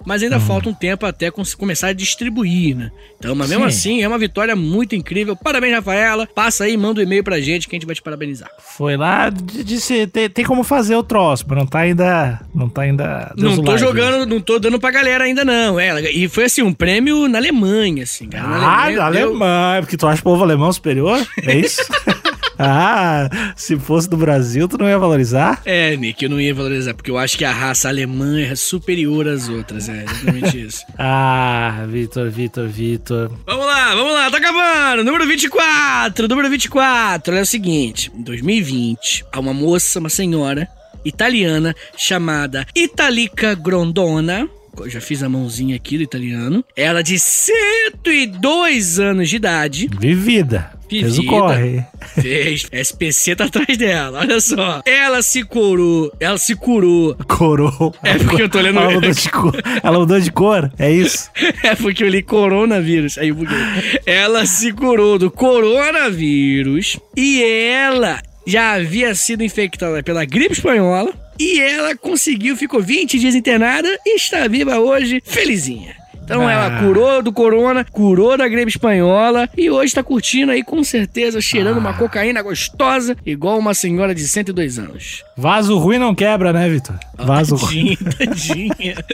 mas 0.05 0.21
ainda 0.23 0.39
falta 0.39 0.69
um 0.69 0.73
tempo 0.73 1.05
até 1.05 1.31
começar 1.57 1.87
a 1.87 1.93
distribuir, 1.93 2.75
né? 2.75 2.91
Então, 3.17 3.33
mas 3.35 3.49
mesmo 3.49 3.63
Sim. 3.63 3.67
assim, 3.69 4.03
é 4.03 4.07
uma 4.07 4.17
vitória 4.17 4.55
muito 4.55 4.95
incrível. 4.95 5.35
Parabéns, 5.35 5.73
Rafaela. 5.75 6.27
Passa 6.35 6.65
aí, 6.65 6.75
manda 6.77 6.99
um 6.99 7.03
e-mail 7.03 7.23
pra 7.23 7.39
gente 7.39 7.67
que 7.67 7.75
a 7.75 7.77
gente 7.77 7.85
vai 7.85 7.95
te 7.95 8.01
parabenizar. 8.01 8.49
Foi 8.59 8.95
lá, 8.97 9.29
disse, 9.29 10.05
tem, 10.07 10.29
tem 10.29 10.45
como 10.45 10.63
fazer 10.63 10.95
o 10.95 11.03
troço, 11.03 11.45
mas 11.47 11.57
não 11.57 11.65
tá 11.65 11.79
ainda. 11.79 12.41
Não 12.53 12.69
tá 12.69 12.81
ainda. 12.83 13.33
não 13.37 13.43
Deus 13.49 13.55
tô 13.57 13.61
live. 13.71 13.79
jogando, 13.79 14.25
não 14.29 14.39
tô 14.41 14.59
dando 14.59 14.79
pra 14.79 14.91
galera 14.91 15.23
ainda, 15.23 15.43
não. 15.43 15.79
É, 15.79 16.11
e 16.11 16.27
foi 16.27 16.45
assim, 16.45 16.61
um 16.61 16.73
prêmio 16.73 17.27
na 17.27 17.37
Alemanha, 17.39 18.03
assim, 18.03 18.27
cara. 18.27 18.47
Na 18.47 18.83
Ah, 18.83 18.89
deu- 18.91 19.01
Alemanha, 19.01 19.81
porque 19.81 19.97
tu 19.97 20.05
acha 20.07 20.21
o 20.21 20.23
povo 20.23 20.43
alemão 20.43 20.71
superior? 20.71 21.25
É 21.43 21.55
isso? 21.55 21.81
ah, 22.67 23.29
se 23.55 23.77
fosse 23.77 24.09
do 24.09 24.17
Brasil, 24.17 24.67
tu 24.67 24.77
não 24.77 24.87
ia 24.87 24.97
valorizar? 24.97 25.61
É, 25.65 25.95
Nick, 25.95 26.23
eu 26.23 26.29
não 26.29 26.39
ia 26.39 26.53
valorizar, 26.53 26.93
porque 26.93 27.11
eu 27.11 27.17
acho 27.17 27.37
que 27.37 27.45
a 27.45 27.51
raça 27.51 27.87
alemã 27.87 28.39
é 28.39 28.55
superior 28.55 29.27
às 29.27 29.47
outras, 29.49 29.89
é 29.89 30.03
exatamente 30.03 30.61
isso. 30.65 30.83
Ah, 30.97 31.85
Vitor, 31.87 32.29
Vitor, 32.29 32.67
Vitor. 32.67 33.31
vamos 33.45 33.65
lá, 33.65 33.95
vamos 33.95 34.13
lá, 34.13 34.31
tá 34.31 34.37
acabando. 34.37 35.03
Número 35.03 35.27
24, 35.27 36.27
número 36.27 36.49
24. 36.49 37.33
Olha 37.33 37.43
o 37.43 37.45
seguinte, 37.45 38.11
em 38.15 38.21
2020, 38.21 39.25
há 39.31 39.39
uma 39.39 39.53
moça, 39.53 39.99
uma 39.99 40.09
senhora 40.09 40.67
italiana 41.05 41.75
chamada 41.95 42.65
Italica 42.75 43.55
Grondona. 43.55 44.47
Eu 44.85 44.89
já 44.89 45.01
fiz 45.01 45.23
a 45.23 45.29
mãozinha 45.29 45.75
aqui 45.75 45.97
do 45.97 46.03
italiano. 46.03 46.63
Ela 46.75 47.01
de 47.01 47.17
102 47.19 48.99
anos 48.99 49.29
de 49.29 49.35
idade. 49.35 49.89
Vivida. 49.99 50.71
Fez 50.89 51.17
o 51.17 51.21
Vivida. 51.21 51.29
corre. 51.29 51.85
Fez. 52.21 52.67
SPC 52.71 53.35
tá 53.35 53.45
atrás 53.45 53.77
dela, 53.77 54.19
olha 54.19 54.39
só. 54.39 54.81
Ela 54.85 55.21
se 55.21 55.43
curou. 55.43 56.11
Ela 56.19 56.37
se 56.37 56.55
curou 56.55 57.15
Corou. 57.27 57.93
É 58.03 58.17
porque 58.17 58.43
eu 58.43 58.49
tô 58.49 58.59
olhando- 58.59 58.79
Ela 58.79 58.91
mudou 58.93 59.11
de 59.11 59.29
cor. 59.29 59.53
Ela 59.83 59.99
mudou 59.99 60.19
de 60.19 60.31
cor? 60.31 60.71
É 60.79 60.89
isso? 60.91 61.29
É 61.63 61.75
porque 61.75 62.03
eu 62.03 62.09
li 62.09 62.21
coronavírus. 62.23 63.17
Aí 63.17 63.29
eu 63.29 63.35
buguei. 63.35 63.57
Ela 64.05 64.45
se 64.45 64.71
curou 64.71 65.17
do 65.19 65.29
coronavírus 65.29 66.97
e 67.15 67.43
ela 67.43 68.21
já 68.45 68.73
havia 68.73 69.13
sido 69.13 69.43
infectada 69.43 70.01
pela 70.01 70.23
gripe 70.23 70.53
espanhola 70.53 71.11
e 71.39 71.59
ela 71.59 71.95
conseguiu, 71.95 72.55
ficou 72.55 72.81
20 72.81 73.19
dias 73.19 73.35
internada 73.35 73.87
e 74.05 74.15
está 74.15 74.47
viva 74.47 74.79
hoje, 74.79 75.21
felizinha. 75.25 75.95
Então 76.23 76.45
Ah. 76.45 76.51
ela 76.51 76.79
curou 76.81 77.21
do 77.23 77.31
corona, 77.31 77.85
curou 77.85 78.37
da 78.37 78.47
gripe 78.49 78.69
espanhola 78.69 79.49
e 79.57 79.69
hoje 79.69 79.93
tá 79.93 80.03
curtindo 80.03 80.51
aí 80.51 80.61
com 80.61 80.83
certeza, 80.83 81.39
cheirando 81.39 81.77
uma 81.77 81.93
cocaína 81.93 82.41
gostosa, 82.41 83.15
igual 83.25 83.57
uma 83.57 83.73
senhora 83.73 84.13
de 84.13 84.27
102 84.27 84.77
anos. 84.77 85.23
Vaso 85.37 85.77
ruim 85.77 85.97
não 85.97 86.13
quebra, 86.13 86.51
né, 86.51 86.67
Vitor? 86.67 86.99
Vaso 87.17 87.55
ruim. 87.55 87.95
Tadinha, 87.95 88.95
tadinha. 88.97 89.05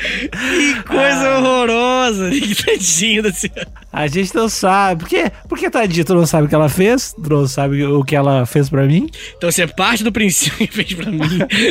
Que 0.00 0.82
coisa 0.84 1.38
horrorosa. 1.38 2.30
Que 2.34 2.54
tadinha 2.64 3.22
da 3.22 3.32
senhora. 3.32 3.68
A 3.92 4.06
gente 4.06 4.34
não 4.34 4.48
sabe. 4.48 5.00
Por 5.02 5.08
quê? 5.08 5.32
Por 5.48 5.58
que, 5.58 5.70
tadinha, 5.70 6.04
tu 6.04 6.14
não 6.14 6.26
sabe 6.26 6.46
o 6.46 6.48
que 6.48 6.54
ela 6.54 6.68
fez? 6.68 7.14
Tu 7.14 7.30
não 7.30 7.46
sabe 7.48 7.84
o 7.84 8.04
que 8.04 8.14
ela 8.14 8.44
fez 8.44 8.68
pra 8.68 8.84
mim? 8.84 9.08
Então 9.36 9.50
você 9.50 9.66
parte 9.66 10.04
do 10.04 10.12
princípio 10.12 10.68
que 10.68 10.74
fez 10.74 10.92
pra 10.94 11.10
mim. 11.10 11.18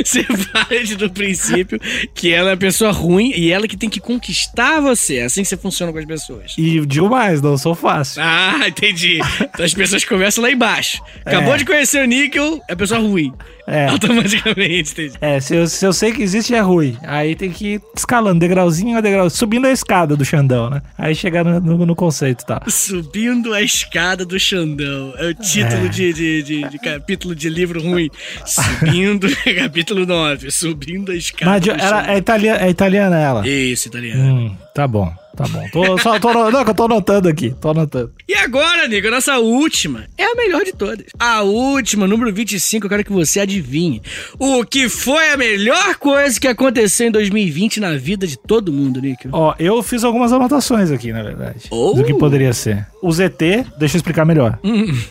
Você 0.03 0.23
parte 0.51 0.95
do 0.95 1.09
princípio 1.09 1.79
que 2.15 2.31
ela 2.33 2.49
é 2.49 2.51
uma 2.53 2.57
pessoa 2.57 2.91
ruim 2.91 3.31
e 3.35 3.51
ela 3.51 3.67
que 3.67 3.77
tem 3.77 3.89
que 3.89 3.99
conquistar 3.99 4.79
você. 4.81 5.17
É 5.17 5.25
assim 5.25 5.43
que 5.43 5.47
você 5.49 5.57
funciona 5.57 5.91
com 5.91 5.99
as 5.99 6.05
pessoas. 6.05 6.55
E 6.57 6.83
digo 6.85 7.09
mais, 7.09 7.41
não 7.41 7.57
sou 7.57 7.75
fácil. 7.75 8.21
Ah, 8.23 8.67
entendi. 8.67 9.19
Então 9.41 9.65
as 9.65 9.73
pessoas 9.73 10.03
começam 10.03 10.43
lá 10.43 10.51
embaixo. 10.51 11.01
Acabou 11.25 11.53
É. 11.53 11.57
de 11.57 11.65
conhecer 11.65 12.01
o 12.03 12.05
Níquel, 12.07 12.59
é 12.67 12.75
pessoa 12.75 12.99
ruim. 12.99 13.31
É. 13.67 13.87
Automaticamente, 13.89 14.91
entendi. 14.93 15.13
É, 15.19 15.39
se 15.41 15.55
eu, 15.55 15.67
se 15.67 15.85
eu 15.85 15.91
sei 15.93 16.13
que 16.13 16.21
existe 16.23 16.53
é 16.55 16.59
ruim. 16.61 16.97
Aí 17.03 17.35
tem 17.35 17.51
que 17.51 17.73
ir 17.75 17.81
escalando, 17.95 18.39
degrauzinho 18.39 18.97
a 18.97 19.01
degrau, 19.01 19.29
subindo 19.29 19.67
a 19.67 19.71
escada 19.71 20.15
do 20.15 20.23
Xandão, 20.23 20.69
né? 20.69 20.81
Aí 20.97 21.13
chegar 21.13 21.43
no, 21.43 21.59
no, 21.59 21.85
no 21.85 21.95
conceito, 22.07 22.45
tá? 22.45 22.61
Subindo 22.67 23.53
a 23.53 23.61
escada 23.61 24.25
do 24.25 24.39
Xandão. 24.39 25.13
É 25.17 25.27
o 25.27 25.33
título 25.33 25.85
É. 25.85 25.89
De, 25.89 26.13
de, 26.13 26.43
de- 26.43 26.69
de 26.69 26.79
capítulo 26.79 27.35
de 27.35 27.49
livro 27.49 27.81
ruim. 27.81 28.09
Subindo, 28.45 29.27
capítulo 29.57 30.05
9. 30.05 30.49
Subindo 30.51 31.11
a 31.11 31.15
escada 31.15 31.51
Mas 31.51 31.61
do 31.61 31.71
ela 31.71 31.79
Xandão. 32.01 32.13
é 32.13 32.17
italiana, 32.17 32.59
é 32.65 32.69
italiana 32.69 33.19
ela. 33.19 33.47
Isso, 33.47 33.87
italiano. 33.87 34.23
Hum, 34.23 34.55
tá 34.73 34.87
bom, 34.87 35.13
tá 35.37 35.47
bom. 35.47 35.63
Tô, 35.71 35.97
só, 35.99 36.19
tô, 36.19 36.33
não, 36.33 36.63
que 36.63 36.71
eu 36.71 36.75
tô 36.75 36.83
anotando 36.85 37.29
aqui, 37.29 37.55
tô 37.61 37.69
anotando. 37.69 38.11
E 38.27 38.33
agora, 38.33 38.87
Nico, 38.87 39.07
a 39.07 39.11
nossa 39.11 39.37
última 39.37 40.05
é 40.17 40.25
a 40.25 40.35
melhor 40.35 40.65
de 40.65 40.73
todas. 40.73 41.05
A 41.19 41.43
última, 41.43 42.07
número 42.07 42.33
25, 42.33 42.85
eu 42.85 42.89
quero 42.89 43.05
que 43.05 43.11
você 43.11 43.39
adivinhe. 43.39 44.01
O 44.39 44.65
que 44.65 44.89
foi 44.89 45.29
a 45.29 45.37
melhor 45.37 45.95
coisa 45.95 46.39
que 46.39 46.47
aconteceu 46.47 47.07
em 47.07 47.11
2020 47.11 47.79
na 47.79 47.95
vida 47.95 48.25
de 48.25 48.37
todo 48.37 48.73
mundo, 48.73 48.99
Nico? 48.99 49.29
Ó, 49.31 49.53
eu 49.59 49.81
fiz 49.83 50.03
algumas 50.03 50.33
anotações 50.33 50.91
aqui, 50.91 51.13
na 51.13 51.21
verdade. 51.21 51.67
Oh. 51.69 51.93
Do 51.93 52.03
que 52.03 52.13
poderia 52.15 52.51
ser. 52.53 52.87
O 53.01 53.11
ZT, 53.11 53.65
deixa 53.77 53.95
eu 53.95 53.99
explicar 53.99 54.25
melhor. 54.25 54.59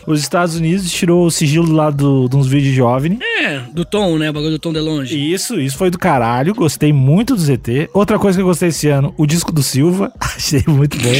Os 0.05 0.19
Estados 0.19 0.55
Unidos 0.55 0.91
tirou 0.91 1.25
o 1.25 1.31
sigilo 1.31 1.71
lá 1.71 1.89
do, 1.89 2.27
de 2.27 2.35
uns 2.35 2.47
vídeos 2.47 2.73
de 2.73 2.81
OVNI. 2.81 3.19
É, 3.41 3.59
do 3.73 3.85
Tom, 3.85 4.17
né? 4.17 4.29
O 4.29 4.33
bagulho 4.33 4.51
do 4.51 4.59
Tom 4.59 4.73
DeLonge. 4.73 5.33
Isso, 5.33 5.59
isso 5.59 5.77
foi 5.77 5.89
do 5.89 5.97
caralho. 5.97 6.53
Gostei 6.53 6.91
muito 6.91 7.35
do 7.35 7.41
ZT. 7.41 7.89
Outra 7.93 8.19
coisa 8.19 8.37
que 8.37 8.41
eu 8.41 8.47
gostei 8.47 8.69
esse 8.69 8.87
ano, 8.89 9.13
o 9.17 9.25
disco 9.25 9.51
do 9.51 9.63
Silva. 9.63 10.11
Achei 10.19 10.63
muito 10.67 10.97
bom. 10.97 11.11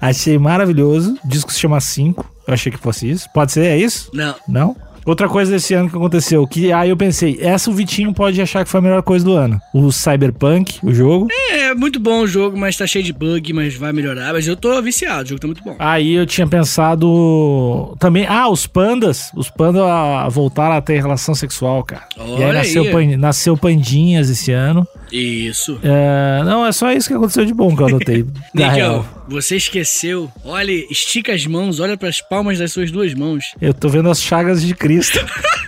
Achei 0.00 0.38
maravilhoso. 0.38 1.16
O 1.24 1.28
disco 1.28 1.52
se 1.52 1.58
chama 1.60 1.80
5. 1.80 2.24
Eu 2.46 2.54
achei 2.54 2.72
que 2.72 2.78
fosse 2.78 3.10
isso. 3.10 3.28
Pode 3.34 3.52
ser, 3.52 3.66
é 3.66 3.76
isso? 3.76 4.10
Não. 4.12 4.34
Não? 4.48 4.76
Outra 5.06 5.26
coisa 5.26 5.50
desse 5.50 5.72
ano 5.72 5.88
que 5.88 5.96
aconteceu, 5.96 6.46
que 6.46 6.70
aí 6.70 6.90
eu 6.90 6.96
pensei, 6.96 7.38
essa 7.40 7.70
o 7.70 7.72
Vitinho 7.72 8.12
pode 8.12 8.42
achar 8.42 8.62
que 8.62 8.70
foi 8.70 8.78
a 8.78 8.82
melhor 8.82 9.02
coisa 9.02 9.24
do 9.24 9.32
ano. 9.32 9.58
O 9.72 9.90
Cyberpunk, 9.90 10.80
o 10.82 10.92
jogo. 10.92 11.28
É, 11.50 11.72
muito 11.72 11.98
bom 11.98 12.20
o 12.20 12.26
jogo, 12.26 12.58
mas 12.58 12.76
tá 12.76 12.86
cheio 12.86 13.02
de 13.02 13.12
bug, 13.14 13.54
mas 13.54 13.74
vai 13.74 13.90
melhorar. 13.90 14.34
Mas 14.34 14.46
eu 14.46 14.54
tô 14.54 14.82
viciado, 14.82 15.22
o 15.24 15.28
jogo 15.28 15.40
tá 15.40 15.46
muito 15.46 15.64
bom. 15.64 15.76
Aí 15.78 16.12
eu 16.12 16.26
tinha 16.26 16.46
pensado 16.46 17.96
também, 17.98 18.26
ah, 18.28 18.48
os 18.50 18.66
pandas, 18.66 19.30
os 19.34 19.48
pandas 19.48 19.82
voltaram 20.30 20.74
a 20.76 20.80
ter 20.82 21.00
relação 21.00 21.34
sexual, 21.34 21.82
cara. 21.84 22.02
e 22.16 22.20
aí 22.20 22.42
Olha 22.44 22.52
nasceu, 22.58 22.82
aí. 22.82 22.90
pan- 22.92 23.16
nasceu 23.16 23.56
pandinhas 23.56 24.28
esse 24.28 24.52
ano. 24.52 24.86
Isso. 25.12 25.78
É, 25.82 26.42
não, 26.44 26.66
é 26.66 26.72
só 26.72 26.92
isso 26.92 27.08
que 27.08 27.14
aconteceu 27.14 27.44
de 27.44 27.54
bom 27.54 27.74
que 27.74 27.82
eu 27.82 27.86
anotei. 27.86 28.24
Níquel, 28.54 29.04
você 29.28 29.56
esqueceu. 29.56 30.30
Olha, 30.44 30.72
estica 30.90 31.32
as 31.32 31.46
mãos, 31.46 31.80
olha 31.80 31.96
pras 31.96 32.20
palmas 32.20 32.58
das 32.58 32.72
suas 32.72 32.90
duas 32.90 33.14
mãos. 33.14 33.54
Eu 33.60 33.74
tô 33.74 33.88
vendo 33.88 34.10
as 34.10 34.22
chagas 34.22 34.62
de 34.62 34.74
Cristo. 34.74 35.18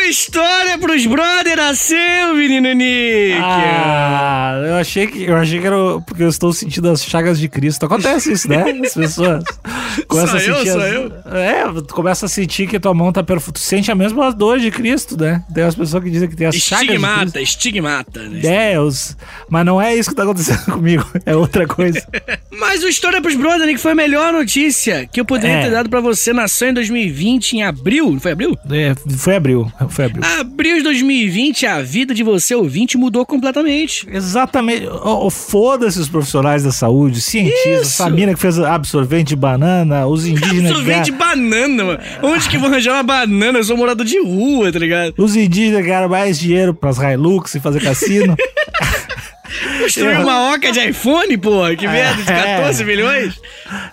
O 0.00 0.02
história 0.10 0.78
pros 0.78 1.04
brother 1.06 1.56
nasceu, 1.56 2.34
menino 2.34 2.72
Nick. 2.72 3.38
Ah, 3.40 4.60
eu 4.66 4.74
achei 4.76 5.06
que 5.06 5.24
eu 5.24 5.36
achei 5.36 5.60
que 5.60 5.66
era 5.66 5.76
porque 6.06 6.22
eu 6.22 6.28
estou 6.28 6.52
sentindo 6.52 6.88
as 6.90 7.04
chagas 7.04 7.38
de 7.38 7.48
Cristo. 7.48 7.84
Acontece 7.86 8.32
isso, 8.32 8.48
né? 8.48 8.64
As 8.84 8.94
pessoas 8.94 9.44
começam 10.08 10.38
Sou 10.40 10.48
eu, 10.48 10.54
a 10.54 10.58
sentir 10.58 10.72
sou 10.72 10.80
as- 10.80 10.92
eu. 10.92 11.12
É, 11.32 11.64
tu 11.86 11.94
começa 11.94 12.26
a 12.26 12.28
sentir 12.28 12.66
que 12.66 12.80
tua 12.80 12.94
mão 12.94 13.12
tá 13.12 13.22
perfume. 13.22 13.52
Tu 13.54 13.60
sente 13.60 13.90
a 13.90 13.94
mesma 13.94 14.32
dor 14.32 14.58
de 14.58 14.70
Cristo, 14.70 15.16
né? 15.20 15.44
Tem 15.54 15.64
as 15.64 15.74
pessoas 15.74 16.02
que 16.02 16.10
dizem 16.10 16.28
que 16.28 16.34
tem 16.36 16.46
as 16.46 16.54
chagas 16.56 16.86
de. 16.86 16.92
Estigmata, 16.94 17.40
estigmata. 17.40 18.22
né? 18.22 18.72
É, 18.72 18.80
os... 18.80 19.16
mas 19.48 19.64
não 19.66 19.80
é 19.80 19.94
isso 19.94 20.10
que 20.10 20.16
tá 20.16 20.22
acontecendo 20.22 20.64
comigo. 20.72 21.06
É 21.26 21.36
outra 21.36 21.66
coisa. 21.66 22.02
Mas 22.60 22.82
o 22.82 22.88
História 22.88 23.22
pros 23.22 23.36
Brother, 23.36 23.66
Nick, 23.66 23.80
foi 23.80 23.92
a 23.92 23.94
melhor 23.94 24.32
notícia 24.34 25.06
que 25.10 25.18
eu 25.20 25.24
poderia 25.24 25.56
É. 25.56 25.62
ter 25.62 25.70
dado 25.70 25.88
pra 25.88 26.00
você. 26.00 26.30
Nasceu 26.32 26.68
em 26.68 26.74
2020, 26.74 27.52
em 27.54 27.62
abril. 27.62 28.10
Não 28.10 28.20
foi 28.20 28.32
abril? 28.32 28.58
É, 28.70 28.94
foi 29.16 29.36
abril. 29.36 29.72
Foi 29.90 30.04
abril. 30.06 30.22
Abril 30.38 30.76
de 30.78 30.82
2020, 30.84 31.66
a 31.66 31.82
vida 31.82 32.14
de 32.14 32.22
você, 32.22 32.54
ouvinte, 32.54 32.96
mudou 32.96 33.26
completamente. 33.26 34.06
Exatamente. 34.10 34.86
Ô, 34.86 35.28
Foda-se 35.30 35.98
os 35.98 36.08
profissionais 36.08 36.62
da 36.62 36.70
saúde, 36.72 37.20
cientistas, 37.20 37.66
Isso. 37.88 38.02
essa 38.02 38.08
mina 38.10 38.32
que 38.34 38.40
fez 38.40 38.58
absorvente 38.58 39.28
de 39.30 39.36
banana, 39.36 40.06
os 40.06 40.26
indígenas. 40.26 40.72
Sorvete 40.72 41.06
de 41.06 41.12
banana, 41.12 41.84
mano. 41.84 41.98
Onde 42.22 42.48
que 42.48 42.56
vão 42.58 42.68
arranjar 42.68 42.94
uma 42.94 43.02
banana? 43.02 43.58
Eu 43.58 43.64
sou 43.64 43.76
morador 43.76 44.06
de 44.06 44.18
rua, 44.20 44.72
tá 44.72 44.78
ligado? 44.78 45.14
Os 45.18 45.36
indígenas 45.36 45.84
ganharam 45.84 46.08
mais 46.08 46.38
dinheiro 46.38 46.72
pras 46.72 46.98
Hilux 46.98 47.54
e 47.54 47.60
fazer 47.60 47.82
cassino. 47.82 48.36
Construir 49.80 50.18
uma 50.18 50.52
oca 50.54 50.70
de 50.70 50.78
iPhone, 50.80 51.36
porra. 51.36 51.74
Que 51.74 51.86
merda, 51.86 52.22
de 52.22 52.30
É. 52.30 52.56
14 52.58 52.84
milhões. 52.84 53.34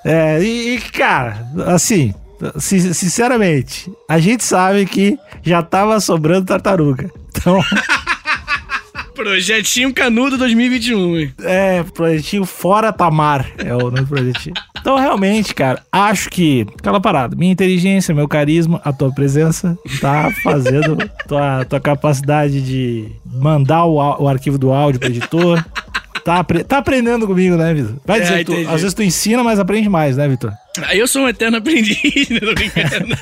É, 0.06 0.40
e, 0.42 0.76
e, 0.76 0.80
cara, 0.80 1.48
assim, 1.68 2.14
sinceramente, 2.60 3.92
a 4.08 4.20
gente 4.20 4.44
sabe 4.44 4.86
que 4.86 5.18
já 5.44 5.62
tava 5.62 6.00
sobrando 6.00 6.46
tartaruga. 6.46 7.12
Então, 7.30 7.60
Projetinho 9.18 9.92
Canudo 9.92 10.38
2021, 10.38 11.18
hein? 11.18 11.34
é, 11.44 11.82
projetinho 11.82 12.46
fora 12.46 12.94
Tamar 12.94 13.50
é 13.58 13.74
o 13.74 13.80
nome 13.80 14.02
do 14.02 14.08
projetinho. 14.08 14.54
Então, 14.80 14.96
realmente, 14.96 15.56
cara, 15.56 15.82
acho 15.92 16.30
que 16.30 16.68
aquela 16.78 17.02
parada, 17.02 17.36
minha 17.36 17.52
inteligência, 17.52 18.14
meu 18.14 18.28
carisma, 18.28 18.80
a 18.86 18.94
tua 18.94 19.12
presença 19.12 19.76
tá 20.00 20.32
fazendo 20.44 20.98
tua, 21.28 21.66
tua 21.66 21.80
capacidade 21.80 22.62
de 22.62 23.12
mandar 23.26 23.86
o, 23.86 23.96
o 23.96 24.28
arquivo 24.28 24.58
do 24.58 24.72
áudio 24.72 25.00
pro 25.00 25.10
editor. 25.10 25.66
Tá, 26.28 26.44
tá 26.44 26.78
aprendendo 26.80 27.26
comigo, 27.26 27.56
né, 27.56 27.74
Vitor? 27.74 27.96
Vai 28.06 28.20
É, 28.20 28.22
dizer 28.24 28.38
que 28.40 28.44
tu, 28.44 28.70
às 28.70 28.82
vezes 28.82 28.94
tu 28.94 29.02
ensina, 29.02 29.42
mas 29.46 29.60
aprende 29.60 29.88
mais, 29.88 30.18
né, 30.18 30.28
Vitor? 30.28 30.52
Aí 30.84 31.00
eu 31.00 31.08
sou 31.08 31.22
um 31.22 31.30
eterno 31.30 31.56
aprendiz, 31.56 31.96
né? 32.30 32.40
Tô 32.42 32.54
brincando. 32.54 33.16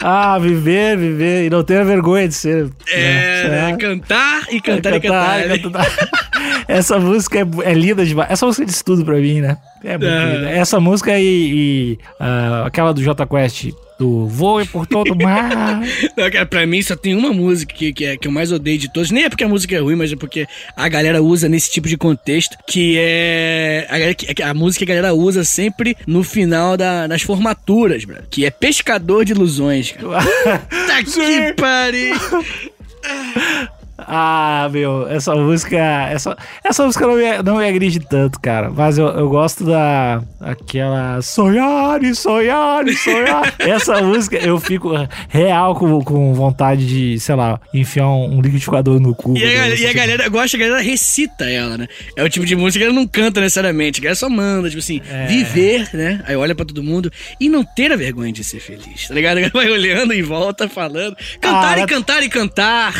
Ah, 0.00 0.38
viver, 0.38 0.96
viver 0.96 1.46
e 1.46 1.50
não 1.50 1.64
ter 1.64 1.84
vergonha 1.84 2.28
de 2.28 2.34
ser. 2.34 2.70
É, 2.92 3.48
né? 3.48 3.70
né? 3.72 3.76
cantar 3.76 4.42
e 4.48 4.60
cantar 4.60 4.94
e 4.94 5.00
cantar. 5.00 5.38
né? 5.48 5.58
cantar. 5.58 5.86
Essa 6.68 7.00
música 7.00 7.40
é, 7.40 7.46
é 7.64 7.74
linda 7.74 8.06
demais. 8.06 8.30
Essa 8.30 8.46
música 8.46 8.64
diz 8.64 8.80
tudo 8.80 9.04
pra 9.04 9.16
mim, 9.16 9.40
né? 9.40 9.56
É 9.82 9.98
muito 9.98 10.06
É. 10.06 10.34
linda. 10.36 10.50
Essa 10.50 10.78
música 10.78 11.18
e, 11.18 11.24
e, 11.24 11.98
ah, 12.20 12.62
aquela 12.66 12.94
do 12.94 13.02
Jota 13.02 13.26
Quest, 13.26 13.70
do 14.02 14.26
Voe 14.26 14.66
por 14.66 14.84
todo 14.86 15.12
o 15.12 15.22
mar. 15.22 15.80
Não, 16.16 16.30
cara, 16.30 16.44
pra 16.44 16.66
mim 16.66 16.82
só 16.82 16.96
tem 16.96 17.14
uma 17.14 17.32
música 17.32 17.72
que, 17.72 17.92
que, 17.92 18.04
é, 18.04 18.16
que 18.16 18.26
eu 18.26 18.32
mais 18.32 18.50
odeio 18.50 18.76
de 18.78 18.92
todos. 18.92 19.10
Nem 19.12 19.24
é 19.24 19.28
porque 19.28 19.44
a 19.44 19.48
música 19.48 19.76
é 19.76 19.78
ruim, 19.78 19.94
mas 19.94 20.12
é 20.12 20.16
porque 20.16 20.46
a 20.76 20.88
galera 20.88 21.22
usa 21.22 21.48
nesse 21.48 21.70
tipo 21.70 21.86
de 21.88 21.96
contexto, 21.96 22.56
que 22.66 22.96
é 22.98 23.86
a, 23.88 23.92
galera- 23.98 24.14
que- 24.14 24.42
a 24.42 24.52
música 24.54 24.84
que 24.84 24.90
a 24.92 24.94
galera 24.96 25.14
usa 25.14 25.44
sempre 25.44 25.96
no 26.06 26.24
final 26.24 26.76
da- 26.76 27.06
das 27.06 27.22
formaturas, 27.22 28.04
bro. 28.04 28.18
Que 28.28 28.44
é 28.44 28.50
Pescador 28.50 29.24
de 29.24 29.32
Ilusões, 29.32 29.92
cara. 29.92 30.22
Tá 30.86 31.02
que 31.04 31.52
pariu! 31.54 32.16
Ah, 34.08 34.68
meu, 34.70 35.06
essa 35.08 35.34
música. 35.34 35.76
Essa, 35.76 36.36
essa 36.64 36.84
música 36.84 37.06
não 37.06 37.14
me, 37.16 37.42
não 37.42 37.56
me 37.58 37.68
agride 37.68 38.00
tanto, 38.00 38.40
cara. 38.40 38.70
Mas 38.70 38.98
eu, 38.98 39.06
eu 39.08 39.28
gosto 39.28 39.64
da. 39.64 40.22
Aquela. 40.40 41.20
Sonhar 41.22 42.02
e 42.02 42.14
sonhar 42.14 42.86
e 42.86 42.94
sonhar. 42.96 43.54
essa 43.58 44.00
música 44.02 44.36
eu 44.36 44.58
fico 44.60 44.90
real 45.28 45.74
com, 45.74 46.00
com 46.02 46.34
vontade 46.34 46.86
de, 46.86 47.18
sei 47.20 47.34
lá, 47.34 47.60
enfiar 47.72 48.08
um, 48.08 48.36
um 48.36 48.40
liquidificador 48.40 49.00
no 49.00 49.14
cu. 49.14 49.36
E 49.36 49.44
a, 49.44 49.62
Assim, 49.72 49.82
e 49.84 49.86
a 49.86 49.92
galera 49.92 50.28
gosta, 50.28 50.56
a 50.56 50.60
galera 50.60 50.80
recita 50.82 51.44
ela, 51.48 51.78
né? 51.78 51.86
É 52.16 52.22
o 52.22 52.28
tipo 52.28 52.44
de 52.44 52.54
música 52.56 52.84
que 52.84 52.90
ela 52.90 52.94
não 52.98 53.06
canta 53.06 53.40
necessariamente, 53.40 54.00
a 54.00 54.02
galera 54.02 54.16
só 54.16 54.28
manda, 54.28 54.68
tipo 54.68 54.80
assim, 54.80 55.00
É. 55.10 55.26
viver, 55.26 55.88
né? 55.94 56.22
Aí 56.26 56.36
olha 56.36 56.54
pra 56.54 56.64
todo 56.64 56.82
mundo 56.82 57.10
e 57.40 57.48
não 57.48 57.64
ter 57.64 57.92
a 57.92 57.96
vergonha 57.96 58.32
de 58.32 58.42
ser 58.44 58.60
feliz, 58.60 59.08
tá 59.08 59.14
ligado? 59.14 59.38
Vai 59.52 59.70
olhando 59.70 60.12
em 60.12 60.22
volta, 60.22 60.68
falando, 60.68 61.16
cantar 61.40 61.74
Ah, 61.74 61.76
e 61.78 61.80
mas- 61.82 61.90
cantar 61.90 62.22
e 62.22 62.28
cantar. 62.28 62.94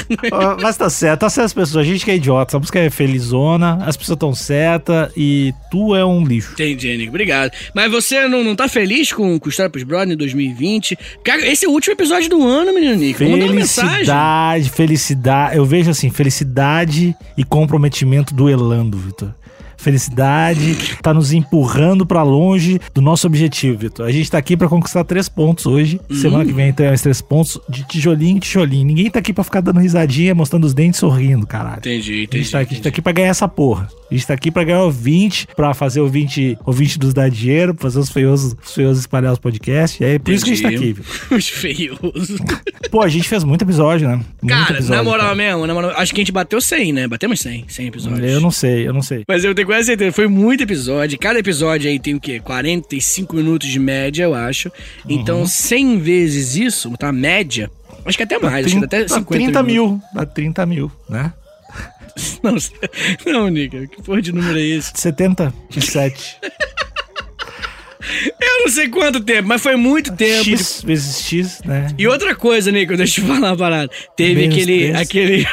Mas 0.61 0.77
tá 0.77 0.89
certo, 0.93 1.21
tá 1.21 1.31
certo 1.31 1.47
as 1.47 1.53
pessoas. 1.53 1.85
A 1.85 1.89
gente 1.89 2.05
que 2.05 2.11
é 2.11 2.17
idiota, 2.17 2.53
essa 2.53 2.59
música 2.59 2.79
é 2.79 2.91
felizona, 2.91 3.79
as 3.85 3.97
pessoas 3.97 4.19
tão 4.19 4.35
certas 4.35 5.11
e 5.17 5.53
tu 5.71 5.95
é 5.95 6.05
um 6.05 6.25
lixo. 6.25 6.53
Entendi, 6.53 6.97
Nico, 6.97 7.11
obrigado. 7.11 7.53
Mas 7.75 7.91
você 7.91 8.29
não, 8.29 8.45
não 8.45 8.55
tá 8.55 8.69
feliz 8.69 9.13
com, 9.13 9.39
com 9.39 9.47
o 9.47 9.51
História 9.51 9.71
pros 9.71 9.83
Brothers 9.83 10.13
em 10.13 10.17
2020? 10.17 10.99
Cara, 11.25 11.47
esse 11.47 11.65
é 11.65 11.69
o 11.69 11.73
último 11.73 11.95
episódio 11.95 12.31
do 12.31 12.47
ano, 12.47 12.73
menino 12.73 12.97
mensagem. 13.55 13.91
Felicidade, 13.91 14.71
felicidade. 14.71 15.57
Eu 15.57 15.65
vejo 15.65 15.91
assim, 15.91 16.11
felicidade 16.11 17.17
e 17.37 17.45
comprometimento 17.45 18.35
duelando, 18.35 18.99
Vitor. 18.99 19.35
Felicidade 19.83 20.97
tá 21.03 21.13
nos 21.13 21.33
empurrando 21.33 22.07
pra 22.07 22.23
longe 22.23 22.81
do 22.95 23.01
nosso 23.01 23.27
objetivo, 23.27 23.79
Vitor. 23.79 24.07
A 24.07 24.13
gente 24.13 24.31
tá 24.31 24.39
aqui 24.39 24.57
pra 24.57 24.69
conquistar 24.69 25.05
três 25.05 25.29
pontos 25.29 25.67
hoje. 25.67 26.01
Uhum. 26.09 26.17
Semana 26.17 26.45
que 26.45 26.53
vem 26.53 26.73
tem 26.73 26.87
mais 26.87 27.03
três 27.03 27.21
pontos 27.21 27.59
de 27.69 27.85
tijolinho 27.87 28.37
em 28.37 28.41
tijolinho. 28.41 28.87
Ninguém 28.87 29.11
tá 29.11 29.19
aqui 29.19 29.33
pra 29.33 29.45
ficar 29.45 29.61
dando 29.61 29.81
risadinha, 29.81 30.35
mostrando 30.35 30.65
os 30.65 30.75
dentes, 30.75 31.01
sorrindo, 31.01 31.47
caralho. 31.47 31.79
Entendi, 31.79 32.13
A 32.21 32.23
entendi. 32.25 32.43
gente, 32.45 32.53
tá 32.53 32.61
aqui, 32.61 32.73
a 32.73 32.75
gente 32.75 32.83
tá 32.83 32.89
entendi. 32.89 32.89
aqui 32.89 33.03
pra 33.03 33.13
ganhar 33.13 33.29
essa 33.29 33.49
porra. 33.49 33.89
A 34.11 34.15
gente 34.15 34.27
tá 34.27 34.35
aqui 34.35 34.51
pra 34.51 34.63
ganhar 34.65 34.83
ouvinte, 34.83 35.47
pra 35.57 35.73
fazer 35.75 36.01
ouvinte, 36.01 36.57
ouvinte 36.67 36.99
dos 36.99 37.15
dar 37.15 37.31
dinheiro, 37.31 37.75
pra 37.75 37.83
fazer 37.85 37.99
os 37.99 38.11
feiosos, 38.11 38.55
os 38.63 38.75
feiosos 38.75 39.01
espalhar 39.01 39.33
os 39.33 39.39
podcasts. 39.39 40.01
É 40.01 40.19
por 40.19 40.33
isso 40.33 40.45
que 40.45 40.51
a 40.51 40.55
gente 40.55 40.63
tá 40.63 40.69
aqui. 40.69 40.77
Entendi. 40.77 40.93
Vitor. 41.03 41.39
Os 41.39 41.49
feiosos. 41.49 42.39
Pô, 42.91 43.01
a 43.03 43.09
gente 43.09 43.29
fez 43.29 43.43
muito 43.45 43.63
episódio, 43.63 44.07
né? 44.09 44.17
Muito 44.17 44.49
Cara, 44.49 44.75
episódio, 44.75 44.97
na 44.97 45.03
moral 45.03 45.27
cara. 45.27 45.35
mesmo, 45.35 45.67
na 45.67 45.75
moral, 45.75 45.91
acho 45.97 46.13
que 46.15 46.21
a 46.21 46.23
gente 46.25 46.33
bateu 46.33 46.61
100, 46.61 46.93
né? 46.93 47.09
Batemos 47.09 47.41
100, 47.41 47.65
100 47.69 47.87
episódios. 47.87 48.31
Eu 48.33 48.41
não 48.41 48.51
sei, 48.51 48.87
eu 48.87 48.93
não 48.93 49.03
sei. 49.03 49.23
Mas 49.27 49.45
eu 49.45 49.55
tenho 49.55 49.67
quase 49.73 49.87
certeza, 49.87 50.13
foi 50.13 50.29
muito 50.29 50.63
episódio. 50.63 51.19
Cada 51.19 51.39
episódio 51.39 51.89
aí 51.89 51.99
tem 51.99 52.15
o 52.15 52.21
quê? 52.21 52.39
45 52.41 53.35
minutos 53.35 53.69
de 53.69 53.79
média, 53.79 54.25
eu 54.25 54.35
acho. 54.35 54.71
Então, 55.09 55.41
Uhum. 55.41 55.47
100 55.47 55.99
vezes 55.99 56.57
isso, 56.57 56.91
tá? 56.99 57.11
Média. 57.11 57.71
Acho 58.05 58.17
que 58.19 58.25
até 58.25 58.39
mais, 58.39 58.67
acho 58.67 58.79
que 58.79 58.85
até 58.85 59.01
Dá 59.05 59.09
50 59.09 59.27
30 59.29 59.63
minutos. 59.63 59.93
mil. 59.93 60.03
Dá 60.15 60.27
30 60.27 60.67
mil, 60.67 60.93
né? 61.09 61.33
Não, 62.43 62.55
não, 63.33 63.49
Nica, 63.49 63.87
que 63.87 64.03
porra 64.03 64.21
de 64.21 64.33
número 64.33 64.59
é 64.59 64.63
esse? 64.63 64.93
77. 64.95 66.37
Eu 68.41 68.61
não 68.61 68.69
sei 68.69 68.89
quanto 68.89 69.21
tempo, 69.21 69.49
mas 69.49 69.63
foi 69.63 69.77
muito 69.77 70.13
tempo. 70.17 70.45
X 70.45 70.83
vezes 70.85 71.21
X, 71.23 71.61
né? 71.65 71.89
E 71.99 72.07
outra 72.07 72.35
coisa, 72.35 72.71
Nico, 72.73 72.97
deixa 72.97 73.21
eu 73.21 73.25
te 73.25 73.31
falar 73.33 73.51
uma 73.51 73.57
parada. 73.57 73.91
Teve 74.17 74.43
Menos 74.49 74.57
aquele. 74.57 74.79
três. 74.93 74.97
aquele... 75.01 75.47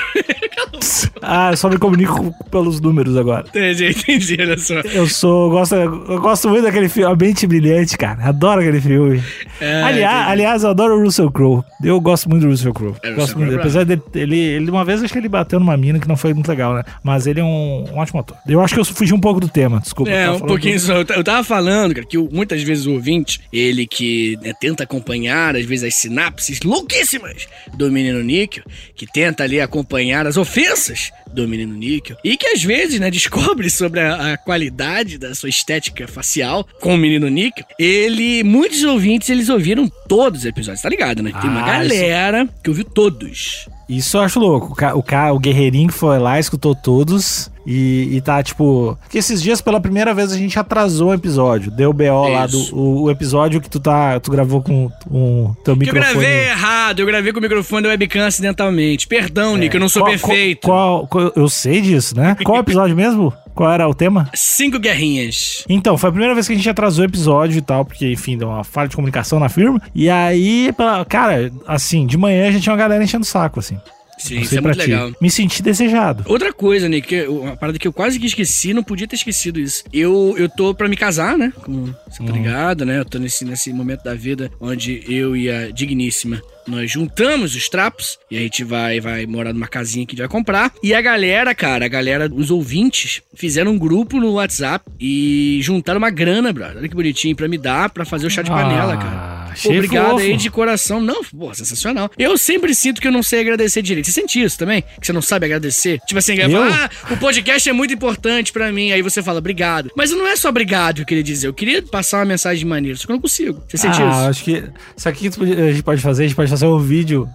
Ah, 1.22 1.52
eu 1.52 1.58
só 1.58 1.70
me 1.70 1.78
comunico 1.78 2.34
pelos 2.50 2.80
números 2.80 3.16
agora. 3.18 3.46
entendi, 3.50 3.88
entendi, 3.90 4.38
olha 4.40 4.58
só. 4.58 4.76
Eu 4.80 5.08
sou. 5.08 5.46
Eu 5.48 5.52
gosto, 5.52 5.76
eu 5.76 6.20
gosto 6.22 6.50
muito 6.50 6.64
daquele 6.64 6.88
filme, 6.90 7.12
A 7.12 7.16
Mente 7.16 7.46
Brilhante, 7.46 7.98
cara. 7.98 8.24
Adoro 8.26 8.62
aquele 8.62 8.80
filme. 8.82 9.22
É, 9.60 9.82
aliás, 9.84 10.16
entendi. 10.16 10.32
aliás, 10.32 10.64
eu 10.64 10.70
adoro 10.70 10.96
o 10.98 11.04
Russell 11.04 11.32
Crowe. 11.32 11.64
Eu 11.84 12.00
gosto 12.00 12.30
muito 12.30 12.44
do 12.44 12.50
Russell 12.50 12.74
Crowe. 12.74 12.96
É, 13.04 13.12
gosto 13.12 13.20
Russell 13.34 13.38
muito. 13.38 13.50
Crowe 13.52 13.58
é 13.58 13.62
Apesar 13.62 13.86
dele, 13.86 14.02
ele, 14.16 14.38
ele, 14.40 14.72
uma 14.72 14.86
vez, 14.86 15.04
acho 15.04 15.12
que 15.12 15.20
ele 15.20 15.30
bateu 15.30 15.60
numa 15.60 15.76
mina 15.76 16.00
que 16.00 16.08
não 16.08 16.16
foi 16.18 16.34
muito 16.34 16.48
legal, 16.48 16.74
né? 16.74 16.84
Mas 17.04 17.28
ele 17.28 17.40
é 17.42 17.44
um, 17.44 17.86
um 17.94 17.98
ótimo 17.98 18.20
ator. 18.22 18.38
Eu 18.48 18.62
acho 18.62 18.74
que 18.74 18.80
eu 18.80 18.86
fugi 18.86 19.14
um 19.14 19.20
pouco 19.20 19.40
do 19.40 19.50
tema, 19.50 19.80
desculpa. 19.80 20.12
É, 20.12 20.32
um 20.32 20.40
pouquinho 20.40 20.76
do- 20.76 20.80
só. 20.82 20.94
Eu 20.94 21.24
tava 21.24 21.44
falando, 21.44 21.94
cara, 21.94 22.06
que 22.06 22.18
o- 22.18 22.30
muitas 22.40 22.64
vezes 22.64 22.86
o 22.86 22.94
ouvinte, 22.94 23.42
ele 23.52 23.86
que 23.86 24.38
né, 24.42 24.54
tenta 24.58 24.84
acompanhar, 24.84 25.58
às 25.58 25.66
vezes, 25.66 25.84
as 25.84 25.96
sinapses 25.96 26.62
louquíssimas 26.62 27.50
do 27.76 27.92
menino 27.92 28.24
Níquel, 28.24 28.64
que 28.96 29.06
tenta 29.06 29.44
ali 29.44 29.60
acompanhar 29.60 30.26
as 30.26 30.38
ofensas 30.38 31.12
do 31.34 31.48
menino 31.48 31.74
Níquel, 31.76 32.18
e 32.24 32.36
que 32.38 32.48
às 32.48 32.64
vezes, 32.64 33.00
né, 33.00 33.10
descobre 33.12 33.70
sobre 33.70 34.00
a, 34.00 34.34
a 34.34 34.38
qualidade 34.38 35.18
da 35.18 35.34
sua 35.36 35.50
estética 35.50 36.08
facial 36.08 36.68
com 36.82 36.96
o 36.96 36.98
menino 36.98 37.28
Níquel, 37.30 37.66
ele, 37.78 38.44
muitos 38.44 38.84
ouvintes, 38.84 39.30
eles 39.30 39.50
ouviram 39.50 39.90
todos 40.08 40.40
os 40.42 40.46
episódios, 40.46 40.82
tá 40.82 40.90
ligado, 40.90 41.22
né? 41.24 41.32
Tem 41.40 41.50
uma 41.50 41.64
Ah, 41.64 41.86
isso- 41.86 41.96
galera 41.96 42.50
que 42.64 42.70
ouviu 42.70 42.86
todos. 42.86 43.68
Isso 43.88 44.18
eu 44.18 44.22
acho 44.22 44.40
louco. 44.40 44.74
O, 44.74 44.76
ca, 44.76 44.94
o, 44.96 45.02
ca, 45.02 45.32
o 45.34 45.40
guerreirinho 45.40 45.88
que 45.88 45.96
foi 45.96 46.20
lá, 46.20 46.40
escutou 46.40 46.76
todos 46.76 47.50
e, 47.66 48.08
e 48.12 48.22
tá, 48.22 48.42
tipo. 48.44 48.96
Que 49.10 49.18
esses 49.18 49.42
dias, 49.42 49.62
pela 49.62 49.82
primeira 49.82 50.14
vez, 50.14 50.32
a 50.32 50.38
gente 50.38 50.60
atrasou 50.60 51.10
o 51.10 51.14
episódio. 51.16 51.72
Deu 51.72 51.92
BO 51.92 52.28
lá 52.30 52.46
do 52.46 52.56
Isso. 52.60 52.76
o, 52.76 53.02
o 53.06 53.10
episódio 53.12 53.60
que 53.60 53.68
tu 53.68 53.80
tá. 53.80 54.20
Tu 54.20 54.30
gravou 54.30 54.62
com 54.62 54.92
o 55.10 55.56
teu 55.66 55.76
Que 55.76 55.90
eu 55.90 55.94
microfone. 55.96 56.14
gravei 56.24 56.50
errado, 56.50 57.00
eu 57.00 57.06
gravei 57.08 57.34
com 57.34 57.40
o 57.40 57.42
microfone 57.42 57.82
da 57.82 57.90
webcam 57.90 58.28
acidentalmente. 58.28 59.08
Perdão, 59.08 59.58
Nick, 59.58 59.74
eu 59.74 59.80
não 59.82 59.90
sou 59.90 60.04
Qual- 60.04 60.12
perfeito. 60.12 60.68
Qual, 60.68 61.08
qual- 61.08 61.19
eu 61.36 61.50
sei 61.50 61.82
disso, 61.82 62.16
né? 62.16 62.36
Qual 62.44 62.58
episódio 62.60 62.96
mesmo? 62.96 63.34
Qual 63.56 63.72
era 63.72 63.88
o 63.88 63.94
tema? 63.94 64.30
Cinco 64.34 64.80
guerrinhas. 64.80 65.66
Então, 65.68 65.98
foi 65.98 66.10
a 66.10 66.12
primeira 66.14 66.34
vez 66.34 66.48
que 66.48 66.54
a 66.54 66.56
gente 66.56 66.70
atrasou 66.70 67.04
o 67.04 67.08
episódio 67.08 67.58
e 67.58 67.62
tal, 67.62 67.84
porque, 67.84 68.10
enfim, 68.12 68.38
deu 68.38 68.48
uma 68.48 68.64
falha 68.64 68.88
de 68.88 68.96
comunicação 68.96 69.40
na 69.40 69.50
firma. 69.50 69.82
E 69.94 70.10
aí, 70.10 70.72
cara, 71.10 71.52
assim, 71.68 72.06
de 72.06 72.18
manhã 72.18 72.52
já 72.52 72.60
tinha 72.60 72.72
uma 72.74 72.80
galera 72.80 73.04
enchendo 73.04 73.24
o 73.24 73.28
saco, 73.28 73.60
assim. 73.60 73.78
Sim, 74.18 74.40
isso 74.42 74.58
é 74.58 74.60
muito 74.60 74.78
ti. 74.80 74.88
legal. 74.90 75.12
Me 75.22 75.32
senti 75.32 75.64
desejado. 75.64 76.24
Outra 76.28 76.52
coisa, 76.52 76.90
Nick, 76.90 77.08
que 77.08 77.16
eu- 77.16 77.40
uma 77.42 77.56
parada 77.56 77.80
que 77.80 77.88
eu 77.88 77.94
quase 77.94 78.20
que 78.20 78.26
esqueci, 78.26 78.74
não 78.74 78.84
podia 78.84 79.08
ter 79.08 79.16
esquecido 79.16 79.62
isso. 79.62 79.82
Eu, 79.94 80.36
eu 80.38 80.50
tô 80.50 80.74
pra 80.74 80.90
me 80.90 80.98
casar, 80.98 81.38
né? 81.38 81.54
Como 81.62 81.96
você 82.10 82.22
tá 82.22 82.32
ligado, 82.34 82.86
né? 82.86 83.00
Eu 83.00 83.06
tô 83.06 83.18
nesse, 83.18 83.46
nesse 83.46 83.72
momento 83.72 84.04
da 84.04 84.14
vida 84.14 84.52
onde 84.60 85.02
eu 85.08 85.38
e 85.38 85.50
a 85.50 85.72
digníssima 85.72 86.42
nós 86.70 86.92
juntamos 86.92 87.56
os 87.56 87.68
trapos 87.70 88.18
e 88.30 88.38
a 88.38 88.40
gente 88.42 88.64
vai, 88.64 89.00
vai 89.00 89.26
morar 89.26 89.54
numa 89.54 89.68
casinha 89.68 90.06
que 90.06 90.12
a 90.12 90.16
gente 90.16 90.22
vai 90.22 90.30
comprar. 90.30 90.72
E 90.84 90.94
a 90.94 91.02
galera, 91.02 91.54
cara, 91.56 91.86
a 91.86 91.88
galera, 91.88 92.30
os 92.34 92.52
ouvintes, 92.52 93.22
fizeram 93.36 93.72
um 93.72 93.78
grupo 93.78 94.20
no 94.20 94.34
WhatsApp 94.34 94.86
e 95.00 95.60
juntaram 95.62 95.98
uma 95.98 96.10
grana, 96.10 96.52
brother. 96.54 96.78
Olha 96.78 96.90
que 96.90 96.96
bonitinho, 96.96 97.36
pra 97.36 97.48
me 97.48 97.58
dar, 97.58 97.90
pra 97.90 98.06
fazer 98.06 98.28
o 98.28 98.30
chá 98.30 98.42
de 98.42 98.50
panela, 98.50 98.94
Ah, 98.94 98.98
cara. 98.98 99.52
achei 99.52 99.76
Obrigado 99.76 100.12
fofo. 100.12 100.20
aí 100.20 100.38
de 100.38 100.50
coração. 100.50 101.02
Não, 101.02 101.24
pô, 101.24 101.54
sensacional. 101.54 102.10
Eu 102.18 102.38
sempre 102.38 102.74
sinto 102.76 103.02
que 103.02 103.08
eu 103.08 103.12
não 103.12 103.24
sei 103.24 103.42
agradecer 103.42 103.82
direito. 103.82 104.06
Você 104.06 104.12
sente 104.12 104.42
isso 104.42 104.58
também? 104.58 104.82
Que 105.00 105.06
você 105.08 105.14
não 105.14 105.22
sabe 105.22 105.46
agradecer? 105.46 106.00
Tipo 106.06 106.20
assim, 106.20 106.36
Eu? 106.36 106.50
fala, 106.52 106.86
ah, 106.86 107.14
o 107.14 107.18
podcast 107.18 107.68
é 107.70 107.74
muito 107.74 107.94
importante 107.94 108.52
pra 108.52 108.72
mim. 108.72 108.92
Aí 108.92 109.02
você 109.02 109.22
fala, 109.24 109.40
obrigado. 109.40 109.92
Mas 109.96 110.12
não 110.12 110.28
é 110.28 110.36
só 110.36 110.50
obrigado 110.50 110.96
que 110.98 111.02
eu 111.02 111.06
queria 111.06 111.24
dizer. 111.24 111.48
Eu 111.48 111.54
queria 111.54 111.82
passar 111.82 112.20
uma 112.20 112.26
mensagem 112.26 112.60
de 112.60 112.66
maneira, 112.66 112.98
só 112.98 113.06
que 113.06 113.12
eu 113.12 113.16
não 113.16 113.22
consigo. 113.22 113.64
Você 113.68 113.78
sente 113.78 114.02
ah, 114.02 114.10
isso? 114.10 114.30
acho 114.30 114.44
que. 114.44 114.64
Isso 114.96 115.10
aqui 115.10 115.30
que 115.30 115.44
a 115.44 115.72
gente 115.72 115.84
pode 115.84 116.02
fazer, 116.02 116.24
a 116.24 116.28
gente 116.28 116.36
pode 116.36 116.50
fazer 116.50 116.59
um 116.68 116.80
vídeo, 116.80 117.28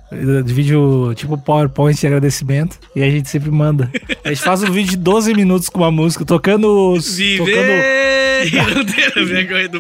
de 0.44 0.52
vídeo 0.52 1.12
tipo 1.14 1.36
PowerPoint 1.38 1.98
de 1.98 2.06
agradecimento, 2.06 2.78
e 2.94 3.02
a 3.02 3.10
gente 3.10 3.28
sempre 3.28 3.50
manda. 3.50 3.90
A 4.24 4.28
gente 4.28 4.42
faz 4.42 4.62
um 4.62 4.70
vídeo 4.70 4.90
de 4.90 4.96
12 4.96 5.34
minutos 5.34 5.68
com 5.68 5.78
uma 5.80 5.90
música, 5.90 6.24
tocando. 6.24 6.92
os- 6.92 7.16
tocando 7.38 7.70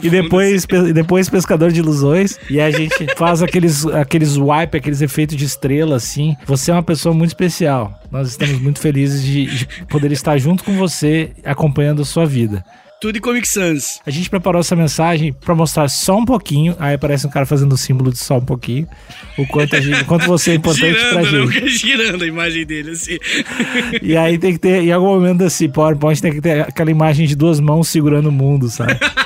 E 0.06 0.10
depois, 0.10 0.64
e 0.88 0.92
depois 0.92 1.28
Pescador 1.28 1.70
de 1.72 1.80
Ilusões. 1.80 2.38
E 2.48 2.60
a 2.60 2.70
gente 2.70 2.94
faz 3.16 3.42
aqueles, 3.42 3.84
aqueles 3.86 4.36
wipe, 4.36 4.78
aqueles 4.78 5.02
efeitos 5.02 5.36
de 5.36 5.44
estrela, 5.44 5.96
assim. 5.96 6.34
Você 6.46 6.70
é 6.70 6.74
uma 6.74 6.82
pessoa 6.82 7.14
muito 7.14 7.30
especial. 7.30 7.98
Nós 8.10 8.28
estamos 8.30 8.58
muito 8.60 8.78
felizes 8.78 9.22
de, 9.22 9.46
de 9.46 9.68
poder 9.88 10.12
estar 10.12 10.38
junto 10.38 10.64
com 10.64 10.72
você, 10.76 11.32
acompanhando 11.44 12.02
a 12.02 12.04
sua 12.04 12.24
vida. 12.24 12.64
Tudo 13.04 13.18
em 13.18 13.20
Comic 13.20 13.46
Sans. 13.46 14.00
A 14.06 14.10
gente 14.10 14.30
preparou 14.30 14.60
essa 14.60 14.74
mensagem 14.74 15.30
pra 15.30 15.54
mostrar 15.54 15.90
só 15.90 16.16
um 16.16 16.24
pouquinho. 16.24 16.74
Aí 16.78 16.94
aparece 16.94 17.26
um 17.26 17.30
cara 17.30 17.44
fazendo 17.44 17.74
o 17.74 17.76
símbolo 17.76 18.10
de 18.10 18.16
só 18.16 18.38
um 18.38 18.40
pouquinho. 18.40 18.88
O 19.36 19.46
quanto, 19.46 19.76
a 19.76 19.80
gente, 19.82 20.00
o 20.00 20.04
quanto 20.06 20.24
você 20.24 20.52
é 20.52 20.54
importante 20.54 20.98
pra 21.10 21.22
girando, 21.22 21.50
né? 21.50 21.52
gente. 21.52 21.68
Girando 21.68 22.24
a 22.24 22.26
imagem 22.26 22.64
dele, 22.64 22.92
assim. 22.92 23.18
E 24.00 24.16
aí 24.16 24.38
tem 24.38 24.54
que 24.54 24.58
ter, 24.58 24.84
em 24.84 24.90
algum 24.90 25.08
momento 25.08 25.40
desse 25.40 25.68
PowerPoint, 25.68 26.22
tem 26.22 26.32
que 26.32 26.40
ter 26.40 26.62
aquela 26.62 26.90
imagem 26.90 27.26
de 27.26 27.36
duas 27.36 27.60
mãos 27.60 27.88
segurando 27.88 28.30
o 28.30 28.32
mundo, 28.32 28.70
sabe? 28.70 28.94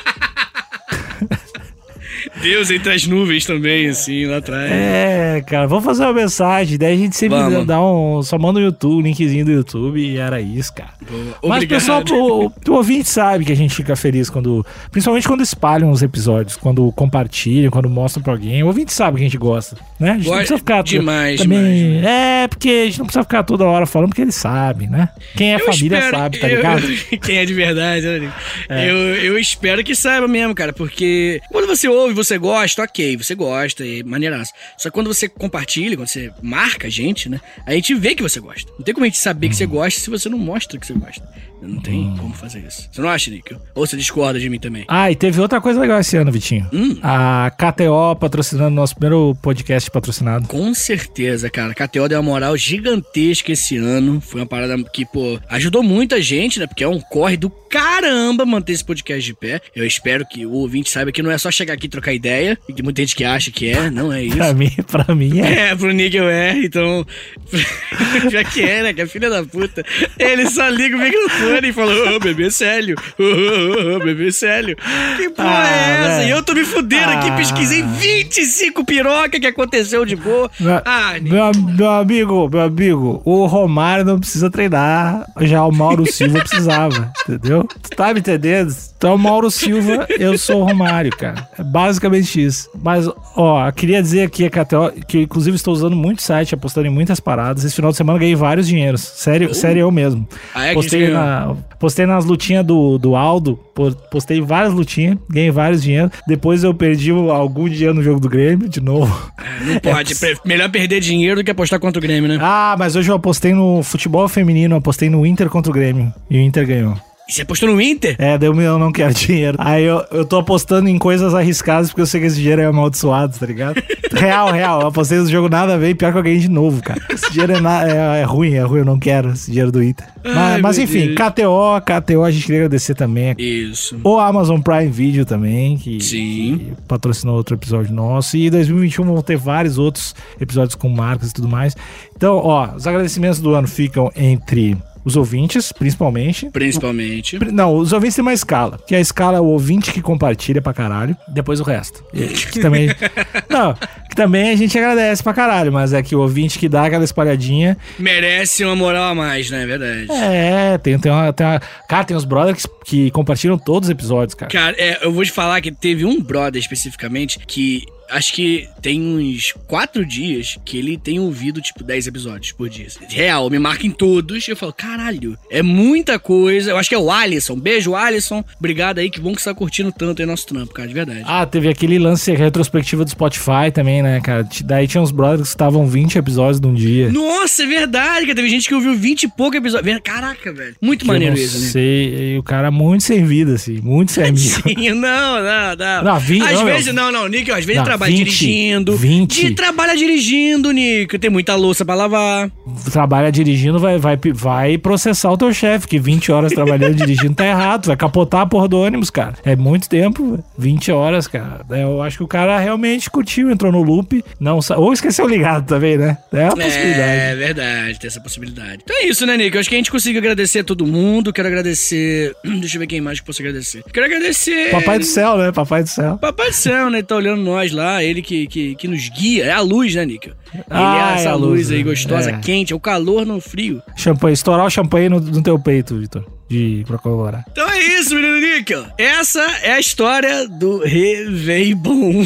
Deus 2.40 2.70
entre 2.70 2.92
as 2.92 3.06
nuvens 3.06 3.44
também, 3.44 3.88
assim, 3.88 4.26
lá 4.26 4.38
atrás. 4.38 4.70
É, 4.70 5.42
cara, 5.46 5.66
vamos 5.66 5.84
fazer 5.84 6.04
uma 6.04 6.12
mensagem. 6.12 6.78
Daí 6.78 6.94
a 6.94 6.96
gente 6.96 7.16
sempre 7.16 7.38
Vamos. 7.38 7.66
dá 7.66 7.82
um. 7.82 8.22
Só 8.22 8.38
manda 8.38 8.58
o 8.58 8.62
YouTube, 8.62 9.02
linkzinho 9.02 9.44
do 9.44 9.52
YouTube 9.52 10.00
e 10.00 10.18
era 10.18 10.40
isso, 10.40 10.72
cara. 10.72 10.90
Boa. 11.08 11.36
Mas 11.54 11.64
pessoal, 11.64 12.02
o, 12.10 12.46
o 12.46 12.72
ouvinte 12.72 13.08
sabe 13.08 13.44
que 13.44 13.52
a 13.52 13.56
gente 13.56 13.74
fica 13.74 13.96
feliz 13.96 14.30
quando. 14.30 14.64
Principalmente 14.90 15.26
quando 15.26 15.42
espalham 15.42 15.90
os 15.90 16.02
episódios, 16.02 16.56
quando 16.56 16.90
compartilham, 16.92 17.70
quando 17.70 17.88
mostram 17.90 18.22
pra 18.22 18.32
alguém. 18.32 18.62
O 18.62 18.66
ouvinte 18.68 18.92
sabe 18.92 19.16
que 19.18 19.22
a 19.24 19.26
gente 19.26 19.38
gosta, 19.38 19.76
né? 19.98 20.12
A 20.12 20.14
gente 20.14 20.26
não 20.28 20.34
precisa 20.36 20.58
ficar. 20.58 20.82
demais, 20.82 21.40
também, 21.40 21.58
demais, 21.98 22.04
É, 22.06 22.48
porque 22.48 22.68
a 22.68 22.84
gente 22.86 22.98
não 23.00 23.06
precisa 23.06 23.22
ficar 23.24 23.42
toda 23.42 23.64
hora 23.64 23.86
falando, 23.86 24.10
porque 24.10 24.22
eles 24.22 24.34
sabem, 24.34 24.88
né? 24.88 25.08
Quem 25.36 25.52
é 25.52 25.56
Eu 25.56 25.64
família 25.66 25.98
espero- 25.98 26.16
sabe, 26.16 26.38
tá 26.38 26.48
eu- 26.48 26.56
ligado? 26.56 26.82
quem 27.22 27.36
é 27.38 27.44
de 27.44 27.54
verdade, 27.54 28.06
né. 28.06 28.32
Eu, 28.68 28.96
eu 29.16 29.38
espero 29.38 29.82
que 29.82 29.94
saiba 29.94 30.28
mesmo, 30.28 30.54
cara, 30.54 30.72
porque 30.72 31.40
quando 31.50 31.66
você 31.66 31.88
ouve, 31.88 32.14
você 32.14 32.27
gosta, 32.36 32.82
ok, 32.82 33.16
você 33.16 33.34
gosta, 33.34 33.86
é 33.86 34.02
maneiraço. 34.02 34.52
Só 34.76 34.90
que 34.90 34.94
quando 34.94 35.06
você 35.06 35.28
compartilha, 35.28 35.96
quando 35.96 36.08
você 36.08 36.32
marca 36.42 36.88
a 36.88 36.90
gente, 36.90 37.28
né, 37.28 37.40
a 37.64 37.72
gente 37.72 37.94
vê 37.94 38.14
que 38.14 38.22
você 38.22 38.40
gosta. 38.40 38.70
Não 38.76 38.84
tem 38.84 38.92
como 38.92 39.04
a 39.04 39.08
gente 39.08 39.18
saber 39.18 39.48
que 39.48 39.56
você 39.56 39.66
gosta 39.66 40.00
se 40.00 40.10
você 40.10 40.28
não 40.28 40.38
mostra 40.38 40.78
que 40.78 40.86
você 40.86 40.94
gosta. 40.94 41.26
Não 41.60 41.80
tem 41.80 42.14
como 42.18 42.32
fazer 42.34 42.60
isso. 42.60 42.88
Você 42.90 43.00
não 43.00 43.08
acha, 43.08 43.30
Nico? 43.30 43.54
Ou 43.74 43.86
você 43.86 43.96
discorda 43.96 44.38
de 44.38 44.48
mim 44.48 44.58
também? 44.58 44.84
Ah, 44.86 45.10
e 45.10 45.16
teve 45.16 45.40
outra 45.40 45.60
coisa 45.60 45.80
legal 45.80 45.98
esse 45.98 46.16
ano, 46.16 46.30
Vitinho. 46.30 46.68
Hum. 46.72 46.96
A 47.02 47.50
KTO 47.50 48.14
patrocinando 48.18 48.70
nosso 48.70 48.94
primeiro 48.94 49.36
podcast 49.42 49.90
patrocinado. 49.90 50.46
Com 50.46 50.72
certeza, 50.72 51.50
cara. 51.50 51.72
A 51.72 51.74
KTO 51.74 52.08
deu 52.08 52.18
uma 52.20 52.30
moral 52.30 52.56
gigantesca 52.56 53.52
esse 53.52 53.76
ano. 53.76 54.20
Foi 54.20 54.40
uma 54.40 54.46
parada 54.46 54.76
que, 54.92 55.04
pô, 55.04 55.38
ajudou 55.48 55.82
muita 55.82 56.22
gente, 56.22 56.60
né? 56.60 56.66
Porque 56.66 56.84
é 56.84 56.88
um 56.88 57.00
corre 57.00 57.36
do 57.36 57.50
caramba 57.50 58.46
manter 58.46 58.72
esse 58.72 58.84
podcast 58.84 59.24
de 59.24 59.34
pé. 59.34 59.60
Eu 59.74 59.84
espero 59.84 60.24
que 60.26 60.46
o 60.46 60.52
ouvinte 60.52 60.90
saiba 60.90 61.10
que 61.12 61.22
não 61.22 61.30
é 61.30 61.38
só 61.38 61.50
chegar 61.50 61.74
aqui 61.74 61.86
e 61.86 61.90
trocar 61.90 62.12
ideia. 62.12 62.56
E 62.68 62.72
tem 62.72 62.84
muita 62.84 63.02
gente 63.02 63.16
que 63.16 63.24
acha 63.24 63.50
que 63.50 63.68
é, 63.68 63.90
não 63.90 64.12
é 64.12 64.22
isso. 64.24 64.36
Pra 64.36 64.54
mim, 64.54 64.70
pra 64.90 65.14
mim 65.14 65.40
é. 65.40 65.70
É, 65.70 65.76
pro 65.76 65.90
Níquel 65.90 66.28
é, 66.28 66.56
então. 66.58 67.04
Já 68.30 68.44
que 68.44 68.62
é, 68.62 68.82
né? 68.84 68.94
Que 68.94 69.02
é 69.02 69.06
filha 69.06 69.28
da 69.28 69.42
puta. 69.42 69.84
Ele 70.18 70.48
só 70.48 70.68
liga 70.68 70.96
o 70.96 71.00
microfone 71.00 71.47
e 71.68 71.72
fala: 71.72 71.92
Ô, 72.14 72.18
bebê 72.20 72.50
sério. 72.50 72.96
Ô, 73.18 73.22
ô, 73.22 73.96
ô, 73.96 73.98
bebê 74.00 74.30
sério. 74.32 74.76
Que 75.16 75.30
porra 75.30 75.48
Ah, 75.48 75.68
é 75.68 75.92
essa? 76.00 76.08
velho. 76.18 76.28
E 76.28 76.30
eu 76.30 76.42
tô 76.42 76.54
me 76.54 76.64
fudendo 76.64 77.10
aqui, 77.10 77.28
Ah. 77.30 77.36
pesquisei 77.36 77.82
25 77.82 78.84
piroca 78.84 79.38
que 79.40 79.46
aconteceu 79.46 80.04
de 80.04 80.16
boa. 80.16 80.50
Meu, 80.60 80.80
Ah, 80.84 81.14
meu, 81.20 81.50
meu 81.76 81.90
amigo, 81.90 82.48
meu 82.50 82.60
amigo, 82.60 83.22
o 83.24 83.46
Romário 83.46 84.04
não 84.04 84.18
precisa 84.18 84.50
treinar, 84.50 85.24
já 85.40 85.64
o 85.64 85.72
Mauro 85.72 86.10
Silva 86.10 86.40
precisava, 86.40 87.12
entendeu? 87.28 87.64
Tu 87.82 87.90
tá 87.96 88.12
me 88.12 88.20
entendendo? 88.20 88.74
Tu 88.98 89.06
é 89.06 89.10
o 89.10 89.18
Mauro 89.18 89.50
Silva, 89.50 90.06
eu 90.18 90.36
sou 90.36 90.60
o 90.62 90.64
Romário, 90.64 91.10
cara. 91.16 91.48
É 91.58 91.62
basicamente 91.62 92.42
isso. 92.44 92.68
Mas, 92.82 93.08
ó, 93.36 93.70
queria 93.70 94.02
dizer 94.02 94.22
aqui 94.22 94.48
KTO, 94.50 94.92
que 95.06 95.18
eu, 95.18 95.22
inclusive 95.22 95.54
estou 95.56 95.72
usando 95.72 95.94
muito 95.94 96.20
site, 96.22 96.54
apostando 96.54 96.86
em 96.86 96.90
muitas 96.90 97.20
paradas. 97.20 97.64
Esse 97.64 97.76
final 97.76 97.90
de 97.92 97.96
semana 97.96 98.16
eu 98.16 98.20
ganhei 98.20 98.34
vários 98.34 98.66
dinheiros. 98.66 99.00
Sério, 99.00 99.54
sério 99.54 99.80
eu 99.80 99.90
mesmo. 99.92 100.26
Ah, 100.54 100.66
é 100.66 100.68
que 100.70 100.74
postei, 100.74 101.00
ganhou? 101.06 101.14
Na, 101.46 101.54
postei 101.78 102.06
nas 102.06 102.24
lutinhas 102.24 102.64
do, 102.64 102.98
do 102.98 103.14
Aldo, 103.16 103.58
po- 103.74 103.94
postei 104.10 104.40
várias 104.40 104.72
lutinhas, 104.72 105.18
ganhei 105.28 105.50
vários 105.50 105.82
dinheiros. 105.82 106.10
Depois 106.26 106.64
eu 106.64 106.74
perdi 106.74 107.10
algum 107.10 107.68
dinheiro 107.68 107.94
no 107.94 108.02
jogo 108.02 108.20
do 108.20 108.28
Grêmio, 108.28 108.68
de 108.68 108.80
novo. 108.80 109.30
Não 109.62 109.78
pode. 109.80 110.14
Pre- 110.14 110.36
Melhor 110.44 110.70
perder 110.70 111.00
dinheiro 111.00 111.36
do 111.36 111.44
que 111.44 111.50
apostar 111.50 111.78
contra 111.80 111.98
o 111.98 112.02
Grêmio, 112.02 112.28
né? 112.28 112.38
Ah, 112.40 112.76
mas 112.78 112.96
hoje 112.96 113.10
eu 113.10 113.14
apostei 113.16 113.52
no 113.54 113.82
futebol 113.82 114.28
feminino, 114.28 114.76
apostei 114.76 115.08
no 115.10 115.24
Inter 115.26 115.48
contra 115.48 115.70
o 115.70 115.74
Grêmio. 115.74 116.12
E 116.30 116.36
o 116.36 116.40
Inter 116.40 116.66
ganhou. 116.66 116.94
E 117.28 117.32
você 117.32 117.42
apostou 117.42 117.68
no 117.68 117.80
Inter? 117.80 118.16
É, 118.18 118.38
deu 118.38 118.58
eu 118.58 118.78
não 118.78 118.90
quero 118.90 119.12
dinheiro. 119.12 119.58
Aí 119.60 119.84
eu, 119.84 120.02
eu 120.10 120.24
tô 120.24 120.38
apostando 120.38 120.88
em 120.88 120.96
coisas 120.96 121.34
arriscadas 121.34 121.90
porque 121.90 122.00
eu 122.00 122.06
sei 122.06 122.20
que 122.22 122.26
esse 122.26 122.36
dinheiro 122.36 122.62
é 122.62 122.64
amaldiçoado, 122.64 123.38
tá 123.38 123.44
ligado? 123.44 123.82
Real, 124.10 124.50
real. 124.50 124.80
Eu 124.80 124.86
apostei 124.88 125.18
no 125.18 125.26
jogo 125.28 125.50
nada 125.50 125.74
a 125.74 125.76
ver 125.76 125.90
e 125.90 125.94
pior 125.94 126.10
que 126.12 126.18
eu 126.18 126.22
ganhei 126.22 126.38
de 126.38 126.48
novo, 126.48 126.82
cara. 126.82 127.00
Esse 127.10 127.30
dinheiro 127.30 127.52
é, 127.52 127.60
na- 127.60 127.86
é, 127.86 128.20
é 128.22 128.24
ruim, 128.24 128.54
é 128.54 128.62
ruim, 128.62 128.78
eu 128.78 128.84
não 128.84 128.98
quero 128.98 129.32
esse 129.32 129.50
dinheiro 129.50 129.70
do 129.70 129.82
Inter. 129.82 130.06
Ai, 130.24 130.32
mas, 130.54 130.62
mas 130.62 130.76
meu 130.78 130.84
enfim, 130.86 131.14
Deus. 131.14 131.30
KTO, 131.30 131.80
KTO, 131.84 132.24
a 132.24 132.30
gente 132.30 132.46
queria 132.46 132.60
agradecer 132.62 132.94
também. 132.94 133.34
Isso. 133.38 134.00
O 134.02 134.18
Amazon 134.18 134.60
Prime 134.60 134.88
Video 134.88 135.26
também, 135.26 135.76
que, 135.76 135.98
que 135.98 136.72
patrocinou 136.88 137.36
outro 137.36 137.54
episódio 137.54 137.94
nosso. 137.94 138.34
E 138.38 138.46
em 138.46 138.50
2021 138.50 139.04
vão 139.04 139.22
ter 139.22 139.36
vários 139.36 139.76
outros 139.76 140.14
episódios 140.40 140.74
com 140.74 140.88
marcas 140.88 141.30
e 141.30 141.34
tudo 141.34 141.46
mais. 141.48 141.76
Então, 142.16 142.36
ó, 142.36 142.74
os 142.74 142.86
agradecimentos 142.86 143.40
do 143.40 143.54
ano 143.54 143.68
ficam 143.68 144.10
entre 144.16 144.76
os 145.04 145.16
ouvintes, 145.16 145.72
principalmente. 145.72 146.50
Principalmente. 146.50 147.38
Não, 147.52 147.74
os 147.76 147.92
ouvintes 147.92 148.14
têm 148.16 148.22
uma 148.22 148.32
escala. 148.32 148.78
Que 148.86 148.94
a 148.94 149.00
escala 149.00 149.38
é 149.38 149.40
o 149.40 149.44
ouvinte 149.44 149.92
que 149.92 150.00
compartilha 150.02 150.60
pra 150.60 150.72
caralho. 150.72 151.16
Depois 151.28 151.60
o 151.60 151.62
resto. 151.62 152.04
E- 152.12 152.26
Que 152.28 152.60
também. 152.60 152.88
não, 153.48 153.74
também 154.18 154.50
a 154.50 154.56
gente 154.56 154.76
agradece 154.76 155.22
pra 155.22 155.32
caralho, 155.32 155.72
mas 155.72 155.92
é 155.92 156.02
que 156.02 156.16
o 156.16 156.18
ouvinte 156.18 156.58
que 156.58 156.68
dá 156.68 156.86
aquela 156.86 157.04
espalhadinha. 157.04 157.76
Merece 158.00 158.64
uma 158.64 158.74
moral 158.74 159.12
a 159.12 159.14
mais, 159.14 159.48
né? 159.48 159.62
É 159.62 159.66
verdade. 159.66 160.10
É, 160.10 160.76
tem, 160.78 160.98
tem, 160.98 161.12
uma, 161.12 161.32
tem 161.32 161.46
uma. 161.46 161.60
Cara, 161.88 162.02
tem 162.02 162.16
os 162.16 162.24
brothers 162.24 162.66
que, 162.66 162.68
que 162.84 163.10
compartilham 163.12 163.56
todos 163.56 163.88
os 163.88 163.92
episódios, 163.92 164.34
cara. 164.34 164.50
Cara, 164.50 164.76
é, 164.76 165.06
eu 165.06 165.12
vou 165.12 165.24
te 165.24 165.30
falar 165.30 165.60
que 165.60 165.70
teve 165.70 166.04
um 166.04 166.20
brother 166.20 166.60
especificamente 166.60 167.38
que 167.46 167.86
acho 168.10 168.32
que 168.32 168.68
tem 168.80 169.00
uns 169.00 169.52
quatro 169.66 170.04
dias 170.04 170.58
que 170.64 170.78
ele 170.78 170.96
tem 170.96 171.20
ouvido, 171.20 171.60
tipo, 171.60 171.84
10 171.84 172.06
episódios 172.06 172.52
por 172.52 172.68
dia. 172.68 172.86
Real, 173.08 173.48
me 173.50 173.58
marca 173.58 173.86
em 173.86 173.90
todos. 173.90 174.48
Eu 174.48 174.56
falo, 174.56 174.72
caralho, 174.72 175.38
é 175.50 175.62
muita 175.62 176.18
coisa. 176.18 176.70
Eu 176.70 176.78
acho 176.78 176.88
que 176.88 176.94
é 176.94 176.98
o 176.98 177.10
Alisson. 177.10 177.56
Beijo, 177.56 177.94
Alisson. 177.94 178.44
Obrigado 178.58 178.98
aí, 178.98 179.10
que 179.10 179.20
bom 179.20 179.34
que 179.34 179.42
você 179.42 179.50
tá 179.50 179.54
curtindo 179.54 179.92
tanto 179.92 180.22
aí 180.22 180.26
nosso 180.26 180.46
trampo, 180.46 180.72
cara, 180.72 180.88
de 180.88 180.94
verdade. 180.94 181.22
Ah, 181.24 181.44
teve 181.46 181.68
aquele 181.68 181.98
lance 181.98 182.32
retrospectiva 182.34 183.04
do 183.04 183.10
Spotify 183.10 183.70
também, 183.72 184.02
né, 184.02 184.07
cara? 184.22 184.44
T- 184.44 184.62
Daí 184.64 184.86
tinha 184.86 185.02
uns 185.02 185.10
brothers 185.10 185.42
que 185.48 185.54
estavam 185.54 185.86
20 185.86 186.16
episódios 186.18 186.60
num 186.60 186.74
dia. 186.74 187.10
Nossa, 187.10 187.62
é 187.62 187.66
verdade, 187.66 188.22
cara. 188.26 188.34
Teve 188.36 188.48
gente 188.48 188.68
que 188.68 188.74
ouviu 188.74 188.94
20 188.94 189.24
e 189.24 189.28
pouco 189.28 189.56
episódios. 189.56 189.98
Caraca, 190.02 190.52
velho. 190.52 190.74
Muito 190.80 191.00
Que 191.02 191.06
maneiro 191.06 191.36
isso, 191.36 191.58
né? 191.60 191.66
sei, 191.68 192.34
e 192.34 192.38
o 192.38 192.42
cara 192.42 192.70
muito 192.70 193.02
sem 193.04 193.24
vida, 193.24 193.54
assim, 193.54 193.80
muito 193.80 194.12
sem. 194.12 194.34
Sim, 194.36 194.90
não, 194.90 195.42
não, 195.42 195.76
não. 195.76 196.04
Não, 196.04 196.18
vi- 196.18 196.40
às 196.42 196.52
não, 196.52 196.64
vezes, 196.64 196.94
não, 196.94 197.12
não, 197.12 197.28
Nick, 197.28 197.50
às 197.50 197.64
vezes 197.64 197.76
Não, 197.76 197.82
ele 197.82 197.84
trabalha 197.84 198.10
20, 198.12 198.18
dirigindo. 198.24 198.96
20. 198.96 199.46
De 199.48 199.54
trabalha 199.54 199.96
dirigindo, 199.96 200.70
Nico. 200.72 201.18
Tem 201.18 201.30
muita 201.30 201.54
louça 201.54 201.84
pra 201.84 201.94
lavar. 201.94 202.50
Trabalha 202.92 203.30
dirigindo, 203.32 203.78
vai, 203.78 203.98
vai, 203.98 204.18
vai 204.34 204.78
processar 204.78 205.30
o 205.32 205.36
teu 205.36 205.52
chefe, 205.52 205.86
que 205.88 205.98
20 205.98 206.30
horas 206.32 206.52
trabalhando 206.52 206.94
dirigindo 206.94 207.34
tá 207.34 207.46
errado. 207.46 207.86
Vai 207.86 207.96
capotar 207.96 208.42
a 208.42 208.46
porra 208.46 208.68
do 208.68 208.78
ônibus, 208.80 209.10
cara. 209.10 209.34
É 209.44 209.56
muito 209.56 209.88
tempo, 209.88 210.30
velho. 210.30 210.44
20 210.56 210.92
horas, 210.92 211.26
cara. 211.26 211.60
Eu 211.70 212.02
acho 212.02 212.18
que 212.18 212.24
o 212.24 212.28
cara 212.28 212.58
realmente 212.58 213.10
curtiu, 213.10 213.50
entrou 213.50 213.72
no 213.72 213.82
loop. 213.98 214.24
Não, 214.40 214.58
ou 214.76 214.92
esqueceu 214.92 215.26
ligado 215.26 215.66
também, 215.66 215.96
né? 215.98 216.16
É 216.32 216.44
uma 216.44 216.56
possibilidade. 216.56 217.02
É 217.20 217.34
verdade, 217.36 217.98
tem 218.00 218.08
essa 218.08 218.20
possibilidade. 218.20 218.78
Então 218.82 218.96
é 218.96 219.06
isso, 219.06 219.24
né, 219.26 219.36
Nico? 219.36 219.56
Eu 219.56 219.60
acho 219.60 219.68
que 219.68 219.74
a 219.74 219.78
gente 219.78 219.90
conseguiu 219.90 220.18
agradecer 220.20 220.60
a 220.60 220.64
todo 220.64 220.86
mundo. 220.86 221.32
Quero 221.32 221.48
agradecer. 221.48 222.34
Deixa 222.44 222.76
eu 222.76 222.80
ver 222.80 222.86
quem 222.86 223.00
mais 223.00 223.20
que 223.20 223.26
posso 223.26 223.40
agradecer. 223.42 223.82
Quero 223.92 224.06
agradecer. 224.06 224.70
Papai 224.70 224.98
do 224.98 225.04
céu, 225.04 225.36
né? 225.38 225.52
Papai 225.52 225.82
do 225.82 225.88
céu. 225.88 226.16
Papai 226.18 226.50
do 226.50 226.54
céu, 226.56 226.90
né? 226.90 227.02
Tá 227.02 227.16
olhando 227.16 227.42
nós 227.42 227.72
lá, 227.72 228.02
ele 228.02 228.22
que, 228.22 228.46
que, 228.46 228.74
que 228.74 228.88
nos 228.88 229.08
guia. 229.08 229.44
É 229.46 229.52
a 229.52 229.60
luz, 229.60 229.94
né, 229.94 230.04
Nico? 230.06 230.28
Ele 230.54 230.64
Ah, 230.70 231.10
é 231.12 231.14
essa 231.16 231.28
é 231.28 231.32
a 231.32 231.34
luz, 231.34 231.50
luz, 231.68 231.70
aí 231.70 231.78
né? 231.78 231.84
gostosa, 231.84 232.30
É. 232.30 232.38
quente, 232.38 232.72
é 232.72 232.76
o 232.76 232.80
calor 232.80 233.26
no 233.26 233.40
frio. 233.40 233.82
Champanhe, 233.96 234.34
estourar 234.34 234.66
o 234.66 234.70
champanhe 234.70 235.08
no, 235.08 235.20
no 235.20 235.42
teu 235.42 235.58
peito, 235.58 235.98
Vitor. 235.98 236.24
De 236.48 236.82
pra. 236.86 237.44
Então 237.52 237.68
é 237.68 237.78
isso, 237.78 238.14
menino 238.14 238.40
Níquel. 238.40 238.86
Essa 238.96 239.42
é 239.62 239.72
a 239.72 239.78
história 239.78 240.48
do 240.48 240.78
Réveillon. 240.78 242.24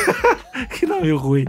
que 0.78 0.86
nome 0.86 1.12
ruim. 1.12 1.44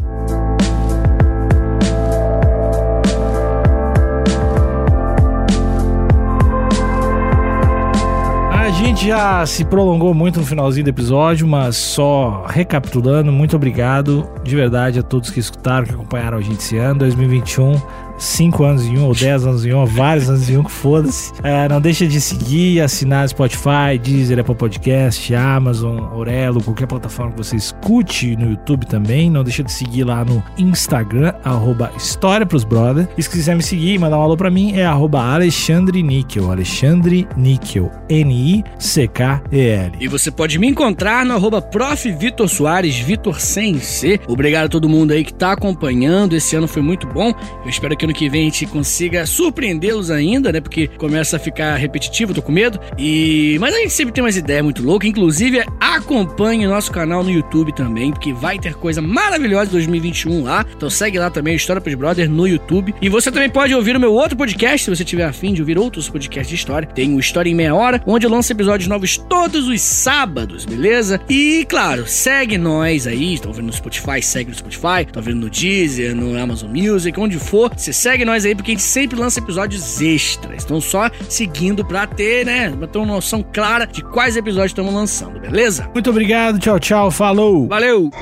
A 8.52 8.70
gente 8.84 9.08
já 9.08 9.46
se 9.46 9.64
prolongou 9.64 10.14
muito 10.14 10.40
no 10.40 10.46
finalzinho 10.46 10.84
do 10.84 10.90
episódio, 10.90 11.48
mas 11.48 11.78
só 11.78 12.46
recapitulando, 12.48 13.32
muito 13.32 13.56
obrigado 13.56 14.30
de 14.44 14.56
verdade 14.56 15.00
a 15.00 15.04
todos 15.04 15.30
que 15.30 15.40
escutaram, 15.40 15.86
que 15.86 15.94
acompanharam 15.94 16.38
a 16.38 16.42
gente 16.42 16.60
esse 16.60 16.78
ano, 16.78 17.00
2021. 17.00 17.80
5 18.22 18.64
anos 18.64 18.86
em 18.86 18.98
um, 18.98 19.06
ou 19.06 19.16
10 19.16 19.48
anos 19.48 19.66
em 19.66 19.74
um, 19.74 19.80
ou 19.80 19.88
vários 19.88 20.30
anos 20.30 20.50
em 20.50 20.58
um, 20.58 20.64
que 20.64 20.72
foda-se. 20.72 21.34
É, 21.44 21.68
não 21.68 21.82
deixa 21.82 22.06
de 22.08 22.22
seguir, 22.22 22.80
assinar 22.82 23.28
Spotify, 23.28 23.98
Deezer, 24.02 24.40
Apple 24.40 24.56
Podcast, 24.56 25.34
Amazon, 25.34 26.00
Orelo, 26.14 26.64
qualquer 26.64 26.86
plataforma 26.86 27.32
que 27.32 27.40
você 27.40 27.56
escute 27.56 28.36
no 28.36 28.52
YouTube 28.52 28.86
também. 28.86 29.30
Não 29.30 29.44
deixa 29.44 29.64
de 29.64 29.72
seguir 29.72 30.04
lá 30.04 30.24
no 30.24 30.44
Instagram, 30.58 31.34
arroba 31.44 31.92
História 31.98 32.46
Pros 32.46 32.64
Brother. 32.64 33.10
E 33.18 33.24
se 33.24 33.30
quiser 33.30 33.56
me 33.56 33.64
seguir 33.64 33.96
e 33.96 33.98
mandar 33.98 34.20
um 34.20 34.22
alô 34.22 34.38
pra 34.38 34.52
mim, 34.52 34.74
é 34.74 34.86
arroba 34.86 35.20
Alexandre 35.22 36.04
Níquel, 36.04 36.52
Alexandre 36.52 37.28
Níquel, 37.36 37.90
N-I-C-K-E-L. 38.08 39.92
E 40.00 40.08
você 40.08 40.30
pode 40.30 40.60
me 40.60 40.68
encontrar 40.68 41.26
no 41.26 41.34
arroba 41.34 41.62
prof. 41.62 42.12
Vitor 42.12 42.48
Soares, 42.48 43.00
Vitor 43.00 43.40
sem 43.40 43.80
C. 43.80 44.20
Obrigado 44.28 44.66
a 44.66 44.70
todo 44.70 44.88
mundo 44.88 45.12
aí 45.12 45.24
que 45.24 45.34
tá 45.34 45.54
acompanhando. 45.54 46.36
Esse 46.36 46.56
ano 46.56 46.68
foi 46.68 46.82
muito 46.82 47.08
bom. 47.08 47.34
Eu 47.64 47.70
espero 47.70 47.98
que 47.98 48.11
ano 48.12 48.14
que 48.14 48.30
vem 48.30 48.42
a 48.42 48.44
gente 48.46 48.66
consiga 48.68 49.26
surpreendê-los 49.26 50.12
ainda, 50.12 50.52
né? 50.52 50.60
Porque 50.62 50.88
começa 50.88 51.38
a 51.38 51.40
ficar 51.40 51.76
repetitivo, 51.76 52.34
tô 52.34 52.42
com 52.42 52.52
medo. 52.52 52.80
E 52.98 53.58
Mas 53.60 53.74
a 53.74 53.80
gente 53.80 53.94
sempre 53.94 54.14
tem 54.14 54.24
umas 54.24 54.38
ideias 54.38 54.64
muito 54.64 54.84
loucas. 54.84 55.10
Inclusive, 55.10 55.64
acompanhe 55.80 56.68
o 56.68 56.70
nosso 56.70 56.92
canal 56.92 57.24
no 57.24 57.32
YouTube 57.32 57.74
também, 57.74 58.12
porque 58.12 58.34
vai 58.34 58.60
ter 58.60 58.76
coisa 58.76 59.02
maravilhosa 59.02 59.70
em 59.70 59.74
2021 59.74 60.44
lá. 60.44 60.66
Então 60.76 60.90
segue 60.90 61.18
lá 61.18 61.30
também, 61.30 61.56
História 61.56 61.82
pros 61.82 61.96
Brothers, 61.96 62.30
no 62.30 62.48
YouTube. 62.48 62.94
E 63.02 63.10
você 63.10 63.32
também 63.32 63.50
pode 63.50 63.74
ouvir 63.74 63.96
o 63.96 64.00
meu 64.00 64.14
outro 64.14 64.38
podcast, 64.38 64.86
se 64.86 64.90
você 64.90 65.04
tiver 65.04 65.24
afim 65.24 65.54
de 65.54 65.62
ouvir 65.62 65.78
outros 65.78 66.10
podcasts 66.10 66.50
de 66.50 66.56
história. 66.56 66.88
Tem 66.88 67.14
o 67.16 67.20
História 67.20 67.50
em 67.50 67.56
Meia 67.56 67.74
Hora, 67.74 68.02
onde 68.06 68.26
eu 68.26 68.30
lanço 68.30 68.52
episódios 68.52 68.88
novos 68.88 69.18
todos 69.18 69.68
os 69.68 69.82
sábados, 69.82 70.66
beleza? 70.66 71.22
E, 71.30 71.66
claro, 71.68 72.06
segue 72.08 72.58
nós 72.58 73.08
aí. 73.08 73.36
Estão 73.36 73.52
ouvindo 73.52 73.68
no 73.68 73.74
Spotify, 73.74 74.22
segue 74.22 74.50
no 74.50 74.58
Spotify. 74.58 75.02
Estão 75.06 75.22
ouvindo 75.22 75.42
no 75.42 75.50
Deezer, 75.50 76.16
no 76.16 76.38
Amazon 76.38 76.70
Music, 76.72 77.18
onde 77.20 77.38
for. 77.38 77.72
Você 77.76 77.94
segue 78.02 78.26
nós 78.26 78.46
aí, 78.46 78.56
porque 78.56 78.72
a 78.72 78.74
gente 78.74 78.84
sempre 78.84 79.20
lança 79.20 79.40
episódios 79.40 80.02
extras. 80.02 80.64
Então 80.64 80.82
só 80.82 81.10
seguindo 81.30 81.86
pra 81.86 82.08
ter, 82.08 82.46
né, 82.46 82.72
pra 82.72 82.88
ter 82.88 82.98
uma 82.98 83.14
noção 83.14 83.46
clara 83.54 83.86
de 83.86 84.04
quais 84.04 84.36
episódios 84.36 84.72
estamos 84.72 84.94
lançando, 84.94 85.40
beleza? 85.40 85.90
Muito 85.94 86.10
obrigado, 86.10 86.60
tchau, 86.60 86.80
tchau, 86.80 87.12
falou! 87.12 87.68
Valeu! 87.68 88.10